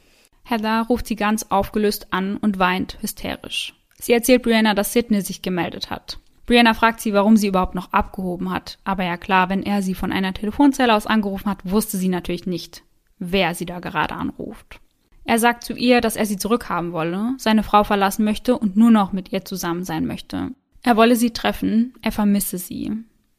Heather 0.44 0.84
ruft 0.86 1.06
sie 1.06 1.16
ganz 1.16 1.46
aufgelöst 1.48 2.08
an 2.10 2.36
und 2.36 2.58
weint 2.58 2.98
hysterisch. 3.00 3.72
Sie 3.98 4.12
erzählt 4.12 4.42
Brianna, 4.42 4.74
dass 4.74 4.92
Sidney 4.92 5.22
sich 5.22 5.40
gemeldet 5.40 5.88
hat. 5.88 6.18
Brianna 6.50 6.74
fragt 6.74 7.00
sie, 7.00 7.12
warum 7.12 7.36
sie 7.36 7.46
überhaupt 7.46 7.76
noch 7.76 7.92
abgehoben 7.92 8.50
hat. 8.50 8.80
Aber 8.82 9.04
ja 9.04 9.16
klar, 9.16 9.48
wenn 9.50 9.62
er 9.62 9.82
sie 9.82 9.94
von 9.94 10.10
einer 10.10 10.34
Telefonzelle 10.34 10.96
aus 10.96 11.06
angerufen 11.06 11.48
hat, 11.48 11.58
wusste 11.62 11.96
sie 11.96 12.08
natürlich 12.08 12.44
nicht, 12.44 12.82
wer 13.20 13.54
sie 13.54 13.66
da 13.66 13.78
gerade 13.78 14.16
anruft. 14.16 14.80
Er 15.24 15.38
sagt 15.38 15.62
zu 15.62 15.74
ihr, 15.74 16.00
dass 16.00 16.16
er 16.16 16.26
sie 16.26 16.38
zurückhaben 16.38 16.90
wolle, 16.90 17.34
seine 17.38 17.62
Frau 17.62 17.84
verlassen 17.84 18.24
möchte 18.24 18.58
und 18.58 18.76
nur 18.76 18.90
noch 18.90 19.12
mit 19.12 19.30
ihr 19.30 19.44
zusammen 19.44 19.84
sein 19.84 20.06
möchte. 20.06 20.50
Er 20.82 20.96
wolle 20.96 21.14
sie 21.14 21.30
treffen, 21.30 21.94
er 22.02 22.10
vermisse 22.10 22.58
sie. 22.58 22.94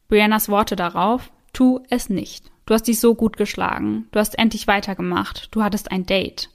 Briannas 0.08 0.48
Worte 0.48 0.78
darauf, 0.78 1.34
tu 1.52 1.82
es 1.90 2.10
nicht. 2.10 2.50
Du 2.66 2.74
hast 2.74 2.88
dich 2.88 3.02
so 3.02 3.14
gut 3.14 3.36
geschlagen, 3.36 4.08
du 4.12 4.20
hast 4.20 4.40
endlich 4.40 4.68
weitergemacht, 4.68 5.50
du 5.52 5.64
hattest 5.64 5.92
ein 5.92 6.06
Date. 6.06 6.50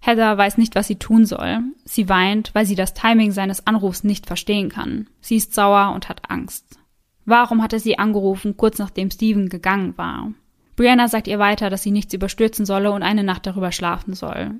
Heather 0.00 0.36
weiß 0.36 0.56
nicht, 0.58 0.74
was 0.74 0.86
sie 0.86 0.96
tun 0.96 1.26
soll. 1.26 1.60
Sie 1.84 2.08
weint, 2.08 2.54
weil 2.54 2.64
sie 2.64 2.74
das 2.74 2.94
Timing 2.94 3.32
seines 3.32 3.66
Anrufs 3.66 4.02
nicht 4.02 4.26
verstehen 4.26 4.70
kann. 4.70 5.08
Sie 5.20 5.36
ist 5.36 5.54
sauer 5.54 5.92
und 5.94 6.08
hat 6.08 6.30
Angst. 6.30 6.78
Warum 7.26 7.62
hat 7.62 7.72
er 7.72 7.80
sie 7.80 7.98
angerufen, 7.98 8.56
kurz 8.56 8.78
nachdem 8.78 9.10
Steven 9.10 9.48
gegangen 9.48 9.96
war? 9.96 10.32
Brianna 10.74 11.08
sagt 11.08 11.28
ihr 11.28 11.38
weiter, 11.38 11.68
dass 11.68 11.82
sie 11.82 11.90
nichts 11.90 12.14
überstürzen 12.14 12.64
solle 12.64 12.90
und 12.90 13.02
eine 13.02 13.22
Nacht 13.22 13.46
darüber 13.46 13.70
schlafen 13.70 14.14
soll. 14.14 14.54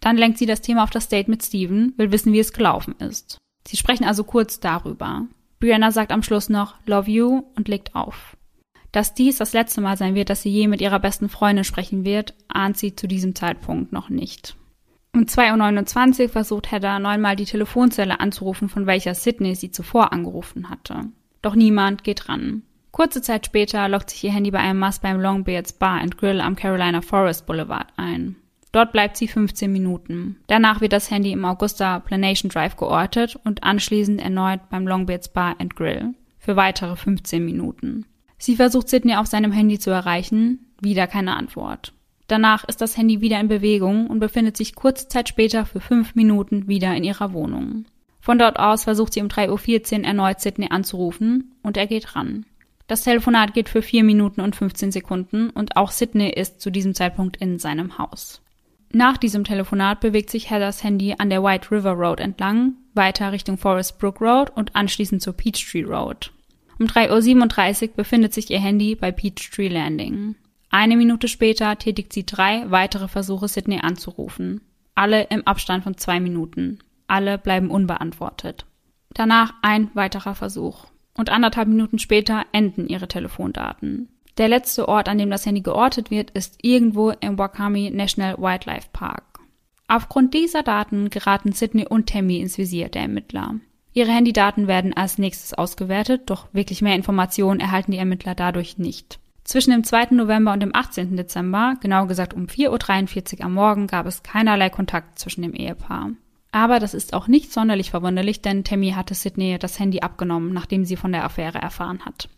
Dann 0.00 0.18
lenkt 0.18 0.36
sie 0.36 0.46
das 0.46 0.60
Thema 0.60 0.84
auf 0.84 0.90
das 0.90 1.08
Date 1.08 1.28
mit 1.28 1.42
Steven, 1.42 1.94
will 1.96 2.12
wissen, 2.12 2.32
wie 2.32 2.40
es 2.40 2.52
gelaufen 2.52 2.94
ist. 2.98 3.38
Sie 3.66 3.76
sprechen 3.76 4.04
also 4.04 4.24
kurz 4.24 4.60
darüber. 4.60 5.26
Brianna 5.60 5.90
sagt 5.90 6.12
am 6.12 6.22
Schluss 6.22 6.48
noch 6.48 6.74
Love 6.86 7.10
you 7.10 7.44
und 7.56 7.68
legt 7.68 7.94
auf. 7.94 8.36
Dass 8.90 9.14
dies 9.14 9.38
das 9.38 9.54
letzte 9.54 9.80
Mal 9.80 9.96
sein 9.96 10.14
wird, 10.14 10.28
dass 10.28 10.42
sie 10.42 10.50
je 10.50 10.68
mit 10.68 10.82
ihrer 10.82 11.00
besten 11.00 11.30
Freundin 11.30 11.64
sprechen 11.64 12.04
wird, 12.04 12.34
ahnt 12.48 12.76
sie 12.76 12.94
zu 12.94 13.08
diesem 13.08 13.34
Zeitpunkt 13.34 13.92
noch 13.92 14.10
nicht. 14.10 14.56
Um 15.14 15.24
2.29 15.24 16.22
Uhr 16.22 16.28
versucht 16.30 16.72
Heather 16.72 16.98
neunmal 16.98 17.36
die 17.36 17.44
Telefonzelle 17.44 18.18
anzurufen, 18.20 18.70
von 18.70 18.86
welcher 18.86 19.14
Sydney 19.14 19.54
sie 19.54 19.70
zuvor 19.70 20.12
angerufen 20.12 20.70
hatte. 20.70 21.10
Doch 21.42 21.54
niemand 21.54 22.02
geht 22.02 22.30
ran. 22.30 22.62
Kurze 22.92 23.20
Zeit 23.20 23.44
später 23.46 23.88
lockt 23.88 24.10
sich 24.10 24.24
ihr 24.24 24.32
Handy 24.32 24.50
bei 24.50 24.58
einem 24.58 24.78
Mast 24.78 25.02
beim 25.02 25.20
Longbeards 25.20 25.74
Bar 25.74 26.00
and 26.00 26.16
Grill 26.16 26.40
am 26.40 26.56
Carolina 26.56 27.02
Forest 27.02 27.46
Boulevard 27.46 27.88
ein. 27.96 28.36
Dort 28.70 28.92
bleibt 28.92 29.18
sie 29.18 29.28
15 29.28 29.70
Minuten. 29.70 30.36
Danach 30.46 30.80
wird 30.80 30.94
das 30.94 31.10
Handy 31.10 31.32
im 31.32 31.44
Augusta 31.44 32.00
Planation 32.00 32.50
Drive 32.50 32.76
geortet 32.76 33.38
und 33.44 33.64
anschließend 33.64 34.20
erneut 34.20 34.60
beim 34.70 34.86
Longbeards 34.86 35.28
Bar 35.28 35.56
and 35.58 35.76
Grill 35.76 36.14
für 36.38 36.56
weitere 36.56 36.96
15 36.96 37.44
Minuten. 37.44 38.06
Sie 38.38 38.56
versucht 38.56 38.88
Sydney 38.88 39.16
auf 39.16 39.26
seinem 39.26 39.52
Handy 39.52 39.78
zu 39.78 39.90
erreichen, 39.90 40.72
wieder 40.80 41.06
keine 41.06 41.36
Antwort. 41.36 41.92
Danach 42.32 42.64
ist 42.64 42.80
das 42.80 42.96
Handy 42.96 43.20
wieder 43.20 43.38
in 43.40 43.48
Bewegung 43.48 44.06
und 44.06 44.18
befindet 44.18 44.56
sich 44.56 44.74
kurze 44.74 45.06
Zeit 45.06 45.28
später 45.28 45.66
für 45.66 45.80
fünf 45.80 46.14
Minuten 46.14 46.66
wieder 46.66 46.96
in 46.96 47.04
ihrer 47.04 47.34
Wohnung. 47.34 47.84
Von 48.20 48.38
dort 48.38 48.58
aus 48.58 48.84
versucht 48.84 49.12
sie 49.12 49.20
um 49.20 49.28
3.14 49.28 49.98
Uhr 49.98 50.04
erneut 50.06 50.40
Sidney 50.40 50.68
anzurufen 50.70 51.52
und 51.62 51.76
er 51.76 51.86
geht 51.86 52.16
ran. 52.16 52.46
Das 52.86 53.02
Telefonat 53.02 53.52
geht 53.52 53.68
für 53.68 53.82
vier 53.82 54.02
Minuten 54.02 54.40
und 54.40 54.56
15 54.56 54.92
Sekunden 54.92 55.50
und 55.50 55.76
auch 55.76 55.90
Sidney 55.90 56.30
ist 56.30 56.62
zu 56.62 56.70
diesem 56.70 56.94
Zeitpunkt 56.94 57.36
in 57.36 57.58
seinem 57.58 57.98
Haus. 57.98 58.40
Nach 58.90 59.18
diesem 59.18 59.44
Telefonat 59.44 60.00
bewegt 60.00 60.30
sich 60.30 60.48
Heathers 60.48 60.82
Handy 60.82 61.16
an 61.18 61.28
der 61.28 61.44
White 61.44 61.70
River 61.70 61.92
Road 61.92 62.18
entlang, 62.18 62.76
weiter 62.94 63.32
Richtung 63.32 63.58
Forest 63.58 63.98
Brook 63.98 64.22
Road 64.22 64.48
und 64.56 64.74
anschließend 64.74 65.20
zur 65.20 65.34
Peachtree 65.34 65.84
Road. 65.84 66.32
Um 66.78 66.86
3.37 66.86 67.90
Uhr 67.90 67.94
befindet 67.96 68.32
sich 68.32 68.50
ihr 68.50 68.60
Handy 68.60 68.94
bei 68.94 69.12
Peachtree 69.12 69.68
Landing. 69.68 70.36
Eine 70.74 70.96
Minute 70.96 71.28
später 71.28 71.76
tätigt 71.76 72.14
sie 72.14 72.24
drei 72.24 72.64
weitere 72.70 73.06
Versuche, 73.06 73.46
Sydney 73.46 73.80
anzurufen. 73.80 74.62
Alle 74.94 75.24
im 75.24 75.46
Abstand 75.46 75.84
von 75.84 75.98
zwei 75.98 76.18
Minuten. 76.18 76.78
Alle 77.06 77.36
bleiben 77.36 77.70
unbeantwortet. 77.70 78.64
Danach 79.12 79.52
ein 79.60 79.90
weiterer 79.92 80.34
Versuch. 80.34 80.86
Und 81.14 81.28
anderthalb 81.28 81.68
Minuten 81.68 81.98
später 81.98 82.46
enden 82.52 82.88
ihre 82.88 83.06
Telefondaten. 83.06 84.08
Der 84.38 84.48
letzte 84.48 84.88
Ort, 84.88 85.10
an 85.10 85.18
dem 85.18 85.28
das 85.28 85.44
Handy 85.44 85.60
geortet 85.60 86.10
wird, 86.10 86.30
ist 86.30 86.56
irgendwo 86.62 87.10
im 87.10 87.36
Wakami 87.36 87.90
National 87.90 88.38
Wildlife 88.38 88.88
Park. 88.94 89.40
Aufgrund 89.88 90.32
dieser 90.32 90.62
Daten 90.62 91.10
geraten 91.10 91.52
Sydney 91.52 91.86
und 91.86 92.08
Tammy 92.08 92.40
ins 92.40 92.56
Visier 92.56 92.88
der 92.88 93.02
Ermittler. 93.02 93.56
Ihre 93.92 94.10
Handydaten 94.10 94.68
werden 94.68 94.94
als 94.94 95.18
nächstes 95.18 95.52
ausgewertet, 95.52 96.22
doch 96.30 96.46
wirklich 96.54 96.80
mehr 96.80 96.96
Informationen 96.96 97.60
erhalten 97.60 97.92
die 97.92 97.98
Ermittler 97.98 98.34
dadurch 98.34 98.78
nicht. 98.78 99.18
Zwischen 99.44 99.72
dem 99.72 99.84
2. 99.84 100.08
November 100.12 100.52
und 100.52 100.60
dem 100.60 100.74
18. 100.74 101.16
Dezember, 101.16 101.74
genau 101.80 102.06
gesagt 102.06 102.34
um 102.34 102.46
4.43 102.46 103.38
Uhr 103.38 103.44
am 103.46 103.54
Morgen, 103.54 103.86
gab 103.86 104.06
es 104.06 104.22
keinerlei 104.22 104.70
Kontakt 104.70 105.18
zwischen 105.18 105.42
dem 105.42 105.54
Ehepaar. 105.54 106.10
Aber 106.52 106.78
das 106.78 106.94
ist 106.94 107.14
auch 107.14 107.28
nicht 107.28 107.52
sonderlich 107.52 107.90
verwunderlich, 107.90 108.42
denn 108.42 108.62
Tammy 108.62 108.92
hatte 108.92 109.14
Sydney 109.14 109.58
das 109.58 109.80
Handy 109.80 110.00
abgenommen, 110.00 110.52
nachdem 110.52 110.84
sie 110.84 110.96
von 110.96 111.10
der 111.10 111.24
Affäre 111.24 111.58
erfahren 111.58 112.04
hat. 112.04 112.28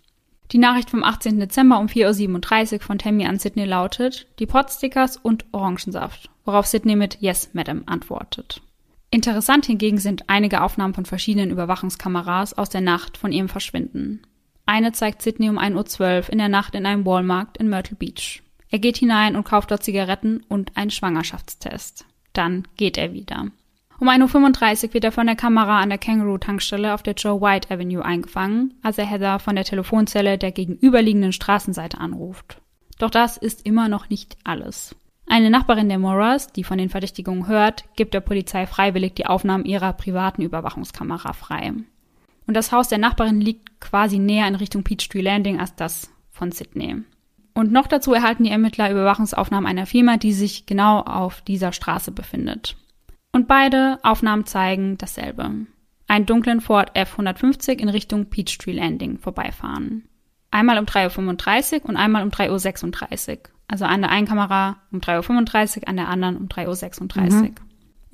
Die 0.52 0.58
Nachricht 0.58 0.90
vom 0.90 1.02
18. 1.02 1.40
Dezember 1.40 1.78
um 1.78 1.86
4.37 1.86 2.74
Uhr 2.74 2.80
von 2.80 2.98
Tammy 2.98 3.26
an 3.26 3.38
Sydney 3.38 3.64
lautet, 3.64 4.26
die 4.38 4.46
Potstickers 4.46 5.16
und 5.16 5.44
Orangensaft, 5.52 6.30
worauf 6.44 6.66
Sydney 6.66 6.96
mit 6.96 7.18
Yes, 7.20 7.50
Madam 7.54 7.82
antwortet. 7.86 8.62
Interessant 9.10 9.66
hingegen 9.66 9.98
sind 9.98 10.28
einige 10.28 10.62
Aufnahmen 10.62 10.94
von 10.94 11.06
verschiedenen 11.06 11.50
Überwachungskameras 11.50 12.54
aus 12.54 12.68
der 12.68 12.80
Nacht 12.80 13.16
von 13.16 13.32
ihrem 13.32 13.48
Verschwinden. 13.48 14.22
Eine 14.66 14.92
zeigt 14.92 15.22
Sydney 15.22 15.50
um 15.50 15.58
1.12 15.58 16.00
Uhr 16.00 16.32
in 16.32 16.38
der 16.38 16.48
Nacht 16.48 16.74
in 16.74 16.86
einem 16.86 17.04
Walmart 17.04 17.56
in 17.58 17.68
Myrtle 17.68 17.96
Beach. 17.96 18.42
Er 18.70 18.78
geht 18.78 18.96
hinein 18.96 19.36
und 19.36 19.44
kauft 19.44 19.70
dort 19.70 19.84
Zigaretten 19.84 20.42
und 20.48 20.76
einen 20.76 20.90
Schwangerschaftstest. 20.90 22.06
Dann 22.32 22.66
geht 22.76 22.98
er 22.98 23.12
wieder. 23.12 23.48
Um 24.00 24.08
1.35 24.08 24.88
Uhr 24.88 24.94
wird 24.94 25.04
er 25.04 25.12
von 25.12 25.26
der 25.26 25.36
Kamera 25.36 25.80
an 25.80 25.90
der 25.90 25.98
Kangaroo-Tankstelle 25.98 26.92
auf 26.94 27.02
der 27.02 27.14
Joe 27.14 27.40
White 27.40 27.72
Avenue 27.72 28.04
eingefangen, 28.04 28.74
als 28.82 28.98
er 28.98 29.06
Heather 29.06 29.38
von 29.38 29.54
der 29.54 29.64
Telefonzelle 29.64 30.38
der 30.38 30.50
gegenüberliegenden 30.50 31.32
Straßenseite 31.32 31.98
anruft. 31.98 32.60
Doch 32.98 33.10
das 33.10 33.36
ist 33.36 33.64
immer 33.66 33.88
noch 33.88 34.08
nicht 34.08 34.36
alles. 34.44 34.96
Eine 35.26 35.50
Nachbarin 35.50 35.88
der 35.88 35.98
Moras, 35.98 36.52
die 36.52 36.64
von 36.64 36.78
den 36.78 36.90
Verdächtigungen 36.90 37.46
hört, 37.46 37.84
gibt 37.96 38.14
der 38.14 38.20
Polizei 38.20 38.66
freiwillig 38.66 39.14
die 39.14 39.26
Aufnahmen 39.26 39.64
ihrer 39.64 39.92
privaten 39.92 40.42
Überwachungskamera 40.42 41.32
frei. 41.32 41.72
Und 42.46 42.54
das 42.54 42.72
Haus 42.72 42.88
der 42.88 42.98
Nachbarin 42.98 43.40
liegt 43.40 43.80
quasi 43.80 44.18
näher 44.18 44.48
in 44.48 44.54
Richtung 44.54 44.82
Peachtree 44.82 45.20
Landing 45.20 45.60
als 45.60 45.74
das 45.74 46.10
von 46.30 46.52
Sydney. 46.52 47.02
Und 47.54 47.72
noch 47.72 47.86
dazu 47.86 48.12
erhalten 48.12 48.44
die 48.44 48.50
Ermittler 48.50 48.90
Überwachungsaufnahmen 48.90 49.66
einer 49.68 49.86
Firma, 49.86 50.16
die 50.16 50.32
sich 50.32 50.66
genau 50.66 51.00
auf 51.00 51.40
dieser 51.42 51.72
Straße 51.72 52.10
befindet. 52.10 52.76
Und 53.32 53.48
beide 53.48 53.98
Aufnahmen 54.02 54.44
zeigen 54.44 54.98
dasselbe. 54.98 55.50
Einen 56.06 56.26
dunklen 56.26 56.60
Ford 56.60 56.96
F150 56.96 57.78
in 57.78 57.88
Richtung 57.88 58.26
Peachtree 58.26 58.72
Landing 58.72 59.18
vorbeifahren. 59.18 60.08
Einmal 60.50 60.78
um 60.78 60.84
3.35 60.84 61.82
Uhr 61.82 61.88
und 61.88 61.96
einmal 61.96 62.22
um 62.22 62.30
3.36 62.30 63.30
Uhr. 63.30 63.38
Also 63.66 63.86
an 63.86 64.02
der 64.02 64.10
einen 64.10 64.26
Kamera 64.26 64.76
um 64.92 65.00
3.35 65.00 65.78
Uhr, 65.78 65.88
an 65.88 65.96
der 65.96 66.08
anderen 66.08 66.36
um 66.36 66.48
3.36 66.48 67.00
Uhr. 67.00 67.42
Mhm. 67.42 67.54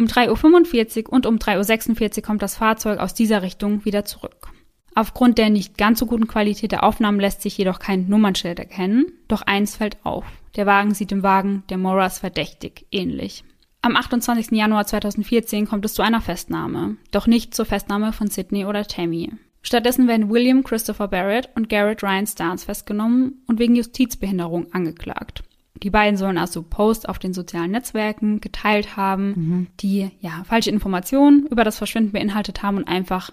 Um 0.01 0.07
3.45 0.07 1.09
Uhr 1.09 1.13
und 1.13 1.27
um 1.27 1.37
3.46 1.37 2.17
Uhr 2.17 2.23
kommt 2.23 2.41
das 2.41 2.57
Fahrzeug 2.57 3.01
aus 3.01 3.13
dieser 3.13 3.43
Richtung 3.43 3.85
wieder 3.85 4.07
zurück. 4.07 4.49
Aufgrund 4.95 5.37
der 5.37 5.51
nicht 5.51 5.77
ganz 5.77 5.99
so 5.99 6.07
guten 6.07 6.27
Qualität 6.27 6.73
der 6.73 6.85
Aufnahmen 6.85 7.21
lässt 7.21 7.43
sich 7.43 7.59
jedoch 7.59 7.79
kein 7.81 8.09
Nummernschild 8.09 8.59
erkennen, 8.59 9.13
doch 9.29 9.43
eins 9.43 9.77
fällt 9.77 9.99
auf. 10.03 10.25
Der 10.57 10.65
Wagen 10.65 10.95
sieht 10.95 11.11
dem 11.11 11.23
Wagen 11.23 11.65
der 11.69 11.77
Moras 11.77 12.19
verdächtig 12.19 12.87
ähnlich. 12.91 13.45
Am 13.83 13.95
28. 13.95 14.53
Januar 14.53 14.87
2014 14.87 15.67
kommt 15.67 15.85
es 15.85 15.93
zu 15.93 16.01
einer 16.01 16.23
Festnahme, 16.23 16.97
doch 17.11 17.27
nicht 17.27 17.55
zur 17.55 17.67
Festnahme 17.67 18.15
von 18.15 18.29
Sydney 18.29 18.65
oder 18.65 18.87
Tammy. 18.87 19.33
Stattdessen 19.61 20.09
werden 20.09 20.31
William 20.31 20.65
Christopher 20.65 21.09
Barrett 21.09 21.51
und 21.57 21.69
Garrett 21.69 22.03
Ryan 22.03 22.27
Starnes 22.27 22.65
festgenommen 22.65 23.43
und 23.47 23.59
wegen 23.59 23.77
Justizbehinderung 23.77 24.73
angeklagt. 24.73 25.43
Die 25.75 25.91
beiden 25.91 26.17
sollen 26.17 26.39
also 26.39 26.63
Posts 26.63 27.07
auf 27.07 27.19
den 27.19 27.33
sozialen 27.33 27.71
Netzwerken 27.71 28.41
geteilt 28.41 28.97
haben, 28.97 29.29
mhm. 29.29 29.67
die 29.81 30.11
ja 30.21 30.43
falsche 30.45 30.71
Informationen 30.71 31.47
über 31.47 31.65
das 31.65 31.79
Verschwinden 31.79 32.13
beinhaltet 32.13 32.63
haben 32.63 32.77
und 32.77 32.89
einfach 32.89 33.31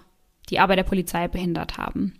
die 0.48 0.60
Arbeit 0.60 0.78
der 0.78 0.84
Polizei 0.84 1.28
behindert 1.28 1.76
haben. 1.76 2.14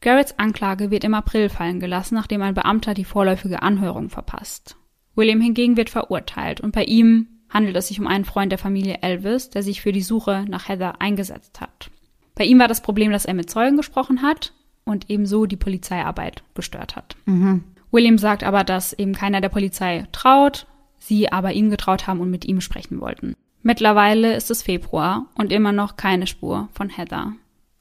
Garretts 0.00 0.38
Anklage 0.38 0.90
wird 0.90 1.04
im 1.04 1.14
April 1.14 1.48
fallen 1.48 1.78
gelassen, 1.78 2.14
nachdem 2.14 2.42
ein 2.42 2.54
Beamter 2.54 2.94
die 2.94 3.04
vorläufige 3.04 3.62
Anhörung 3.62 4.08
verpasst. 4.08 4.76
William 5.14 5.40
hingegen 5.40 5.76
wird 5.76 5.90
verurteilt 5.90 6.60
und 6.60 6.72
bei 6.72 6.84
ihm 6.84 7.28
handelt 7.50 7.76
es 7.76 7.88
sich 7.88 8.00
um 8.00 8.06
einen 8.06 8.24
Freund 8.24 8.52
der 8.52 8.58
Familie 8.58 8.98
Elvis, 9.02 9.50
der 9.50 9.62
sich 9.62 9.82
für 9.82 9.92
die 9.92 10.02
Suche 10.02 10.44
nach 10.48 10.68
Heather 10.68 11.00
eingesetzt 11.00 11.60
hat. 11.60 11.90
Bei 12.34 12.44
ihm 12.44 12.58
war 12.58 12.68
das 12.68 12.80
Problem, 12.80 13.12
dass 13.12 13.26
er 13.26 13.34
mit 13.34 13.50
Zeugen 13.50 13.76
gesprochen 13.76 14.22
hat 14.22 14.54
und 14.84 15.10
ebenso 15.10 15.46
die 15.46 15.56
Polizeiarbeit 15.56 16.42
gestört 16.54 16.96
hat. 16.96 17.16
Mhm. 17.26 17.64
William 17.90 18.18
sagt 18.18 18.44
aber, 18.44 18.64
dass 18.64 18.92
eben 18.92 19.14
keiner 19.14 19.40
der 19.40 19.48
Polizei 19.48 20.06
traut, 20.12 20.66
sie 20.98 21.32
aber 21.32 21.52
ihm 21.52 21.70
getraut 21.70 22.06
haben 22.06 22.20
und 22.20 22.30
mit 22.30 22.44
ihm 22.44 22.60
sprechen 22.60 23.00
wollten. 23.00 23.34
Mittlerweile 23.62 24.34
ist 24.34 24.50
es 24.50 24.62
Februar 24.62 25.26
und 25.34 25.52
immer 25.52 25.72
noch 25.72 25.96
keine 25.96 26.26
Spur 26.26 26.68
von 26.72 26.88
Heather. 26.88 27.34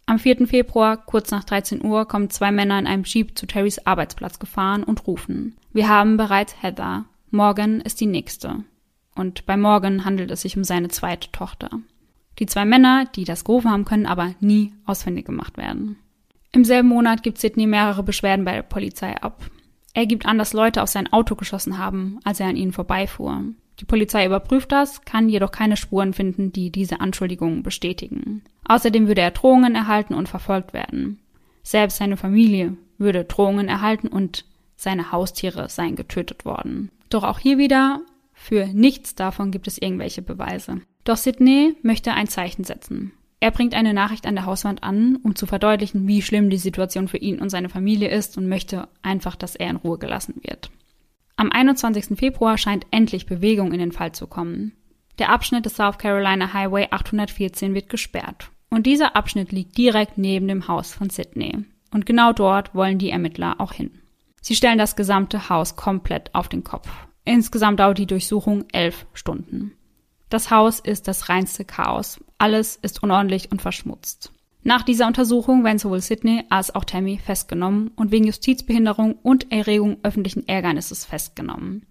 Am 0.06 0.17
4. 0.17 0.48
Februar, 0.48 0.98
kurz 0.98 1.30
nach 1.30 1.43
13 1.43 1.86
Uhr, 1.86 2.08
kommen 2.08 2.32
zwei 2.32 2.52
Männer 2.52 2.80
in 2.80 2.88
einem 2.88 3.04
Jeep 3.04 3.38
zu 3.38 3.45
Terrys 3.45 3.86
Arbeitsplatz 3.86 4.39
gefahren 4.39 4.84
und 4.84 5.06
rufen. 5.06 5.56
Wir 5.72 5.88
haben 5.88 6.17
bereits 6.17 6.62
Heather. 6.62 7.06
Morgan 7.30 7.80
ist 7.80 8.02
die 8.02 8.08
nächste. 8.08 8.63
Und 9.13 9.45
bei 9.45 9.56
Morgan 9.56 10.06
handelt 10.06 10.32
es 10.32 10.41
sich 10.41 10.58
um 10.58 10.63
seine 10.63 10.88
zweite 10.88 11.32
Tochter. 11.32 11.69
Die 12.39 12.48
zwei 12.48 12.65
Männer, 12.65 13.06
die 13.15 13.24
das 13.24 13.43
gerufen 13.43 13.69
haben, 13.69 13.86
können 13.86 14.08
aber 14.08 14.34
nie 14.39 14.74
ausfindig 14.86 15.26
gemacht 15.26 15.58
werden. 15.58 15.98
Im 16.52 16.65
selben 16.65 16.88
Monat 16.88 17.22
gibt 17.22 17.38
Sidney 17.38 17.67
mehrere 17.67 18.02
Beschwerden 18.02 18.45
bei 18.45 18.54
der 18.54 18.63
Polizei 18.63 19.15
ab. 19.22 19.43
Er 19.99 20.05
gibt 20.05 20.25
an, 20.25 20.38
dass 20.38 20.53
Leute 20.53 20.81
auf 20.81 20.88
sein 20.88 21.12
Auto 21.12 21.35
geschossen 21.35 21.77
haben, 21.77 22.21
als 22.23 22.39
er 22.39 22.47
an 22.47 22.55
ihnen 22.55 22.71
vorbeifuhr. 22.71 23.43
Die 23.81 23.85
Polizei 23.85 24.25
überprüft 24.25 24.71
das, 24.71 25.01
kann 25.01 25.27
jedoch 25.27 25.51
keine 25.51 25.75
Spuren 25.75 26.13
finden, 26.13 26.53
die 26.53 26.71
diese 26.71 27.01
Anschuldigungen 27.01 27.63
bestätigen. 27.63 28.41
Außerdem 28.63 29.09
würde 29.09 29.19
er 29.19 29.31
Drohungen 29.31 29.75
erhalten 29.75 30.13
und 30.13 30.29
verfolgt 30.29 30.71
werden. 30.71 31.19
Selbst 31.63 31.97
seine 31.97 32.15
Familie 32.15 32.77
würde 32.97 33.25
Drohungen 33.25 33.67
erhalten 33.67 34.07
und 34.07 34.45
seine 34.77 35.12
Haustiere 35.12 35.67
seien 35.67 35.97
getötet 35.97 36.45
worden. 36.45 36.91
Doch 37.09 37.25
auch 37.25 37.39
hier 37.39 37.57
wieder, 37.57 37.99
für 38.31 38.67
nichts 38.67 39.15
davon 39.15 39.51
gibt 39.51 39.67
es 39.67 39.81
irgendwelche 39.81 40.21
Beweise. 40.21 40.79
Doch 41.03 41.17
Sidney 41.17 41.75
möchte 41.81 42.13
ein 42.13 42.27
Zeichen 42.27 42.63
setzen. 42.63 43.12
Er 43.39 43.52
bringt 43.52 43.73
eine 43.73 43.93
Nachricht 43.93 44.25
an 44.25 44.36
der 44.36 44.45
Hauswand 44.45 44.84
an, 44.84 45.17
um 45.23 45.36
zu 45.36 45.45
verdeutlichen, 45.45 46.08
wie 46.08 46.21
schlimm 46.21 46.49
die 46.49 46.58
Situation 46.58 47.08
für 47.08 47.17
ihn 47.17 47.39
und 47.39 47.49
seine 47.49 47.69
Familie 47.69 48.10
ist 48.10 48.38
und 48.38 48.49
möchte 48.49 48.89
einfach, 49.02 49.36
dass 49.36 49.56
er 49.56 49.69
in 49.69 49.78
Ruhe 49.78 49.97
gelassen 49.97 50.36
wird. 50.41 50.71
Am 51.38 51.52
21. 51.52 52.17
Februar 52.17 52.58
scheint 52.58 52.86
endlich 52.91 53.25
Bewegung 53.25 53.71
in 53.71 53.80
den 53.80 53.93
Fall 53.93 54.12
zu 54.12 54.28
kommen. 54.28 54.73
Der 55.19 55.30
Abschnitt 55.30 55.65
des 55.65 55.75
South 55.75 55.97
Carolina 55.97 56.54
Highway 56.54 56.88
814 56.91 57.73
wird 57.73 57.88
gesperrt. 57.88 58.49
Und 58.69 58.86
dieser 58.86 59.15
Abschnitt 59.15 59.52
liegt 59.52 59.78
direkt 59.78 60.17
neben 60.17 60.47
dem 60.47 60.67
Haus 60.67 60.93
von 60.93 61.10
Sydney. 61.10 61.65
Und 61.91 62.06
genau 62.06 62.34
dort 62.34 62.75
wollen 62.75 62.99
die 62.99 63.10
Ermittler 63.10 63.60
auch 63.60 63.71
hin. 63.71 63.91
Sie 64.41 64.56
stellen 64.56 64.78
das 64.78 64.95
gesamte 64.95 65.49
Haus 65.49 65.75
komplett 65.75 66.34
auf 66.36 66.49
den 66.49 66.63
Kopf. 66.63 66.89
Insgesamt 67.25 67.80
dauert 67.80 67.97
die 67.97 68.06
Durchsuchung 68.06 68.65
elf 68.71 69.06
Stunden. 69.13 69.73
Das 70.30 70.52
Haus 70.52 70.80
ist 70.80 71.08
das 71.08 71.30
reinste 71.30 71.65
Chaos. 71.65 72.19
Alles 72.39 72.80
ist 72.82 73.04
unordentlich 73.04 73.52
und 73.52 73.62
verschmutzt. 73.62 74.32
Nach 74.63 74.82
dieser 74.82 75.08
Untersuchung 75.08 75.63
werden 75.63 75.78
sowohl 75.78 76.02
Sidney 76.02 76.43
als 76.49 76.73
auch 76.73 76.84
Tammy 76.84 77.19
festgenommen 77.23 77.91
und 77.95 78.12
wegen 78.12 78.25
Justizbehinderung 78.25 79.13
und 79.21 79.52
Erregung 79.52 79.97
öffentlichen 80.04 80.47
Ärgernisses 80.47 81.06
festgenommen. 81.06 81.86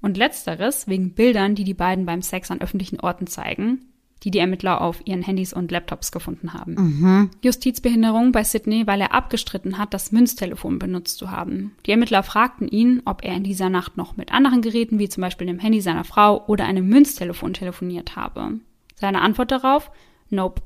Und 0.00 0.16
letzteres 0.16 0.88
wegen 0.88 1.14
Bildern, 1.14 1.54
die 1.54 1.64
die 1.64 1.74
beiden 1.74 2.06
beim 2.06 2.22
Sex 2.22 2.50
an 2.50 2.60
öffentlichen 2.60 3.00
Orten 3.00 3.26
zeigen, 3.26 3.86
die 4.22 4.30
die 4.30 4.38
Ermittler 4.38 4.80
auf 4.80 5.00
ihren 5.06 5.22
Handys 5.22 5.52
und 5.52 5.70
Laptops 5.70 6.12
gefunden 6.12 6.52
haben. 6.52 6.74
Mhm. 6.74 7.30
Justizbehinderung 7.42 8.32
bei 8.32 8.44
Sidney, 8.44 8.86
weil 8.86 9.00
er 9.00 9.14
abgestritten 9.14 9.78
hat, 9.78 9.94
das 9.94 10.12
Münztelefon 10.12 10.78
benutzt 10.78 11.18
zu 11.18 11.30
haben. 11.30 11.72
Die 11.86 11.92
Ermittler 11.92 12.22
fragten 12.22 12.68
ihn, 12.68 13.02
ob 13.04 13.24
er 13.24 13.34
in 13.34 13.44
dieser 13.44 13.70
Nacht 13.70 13.96
noch 13.96 14.16
mit 14.16 14.32
anderen 14.32 14.62
Geräten, 14.62 14.98
wie 14.98 15.08
zum 15.08 15.20
Beispiel 15.22 15.46
dem 15.46 15.58
Handy 15.58 15.80
seiner 15.80 16.04
Frau 16.04 16.44
oder 16.46 16.64
einem 16.64 16.88
Münztelefon 16.88 17.54
telefoniert 17.54 18.16
habe. 18.16 18.60
Seine 18.98 19.22
Antwort 19.22 19.50
darauf? 19.50 19.90
Nope. 20.28 20.62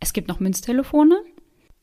Es 0.00 0.12
gibt 0.12 0.28
noch 0.28 0.40
Münztelefone? 0.40 1.16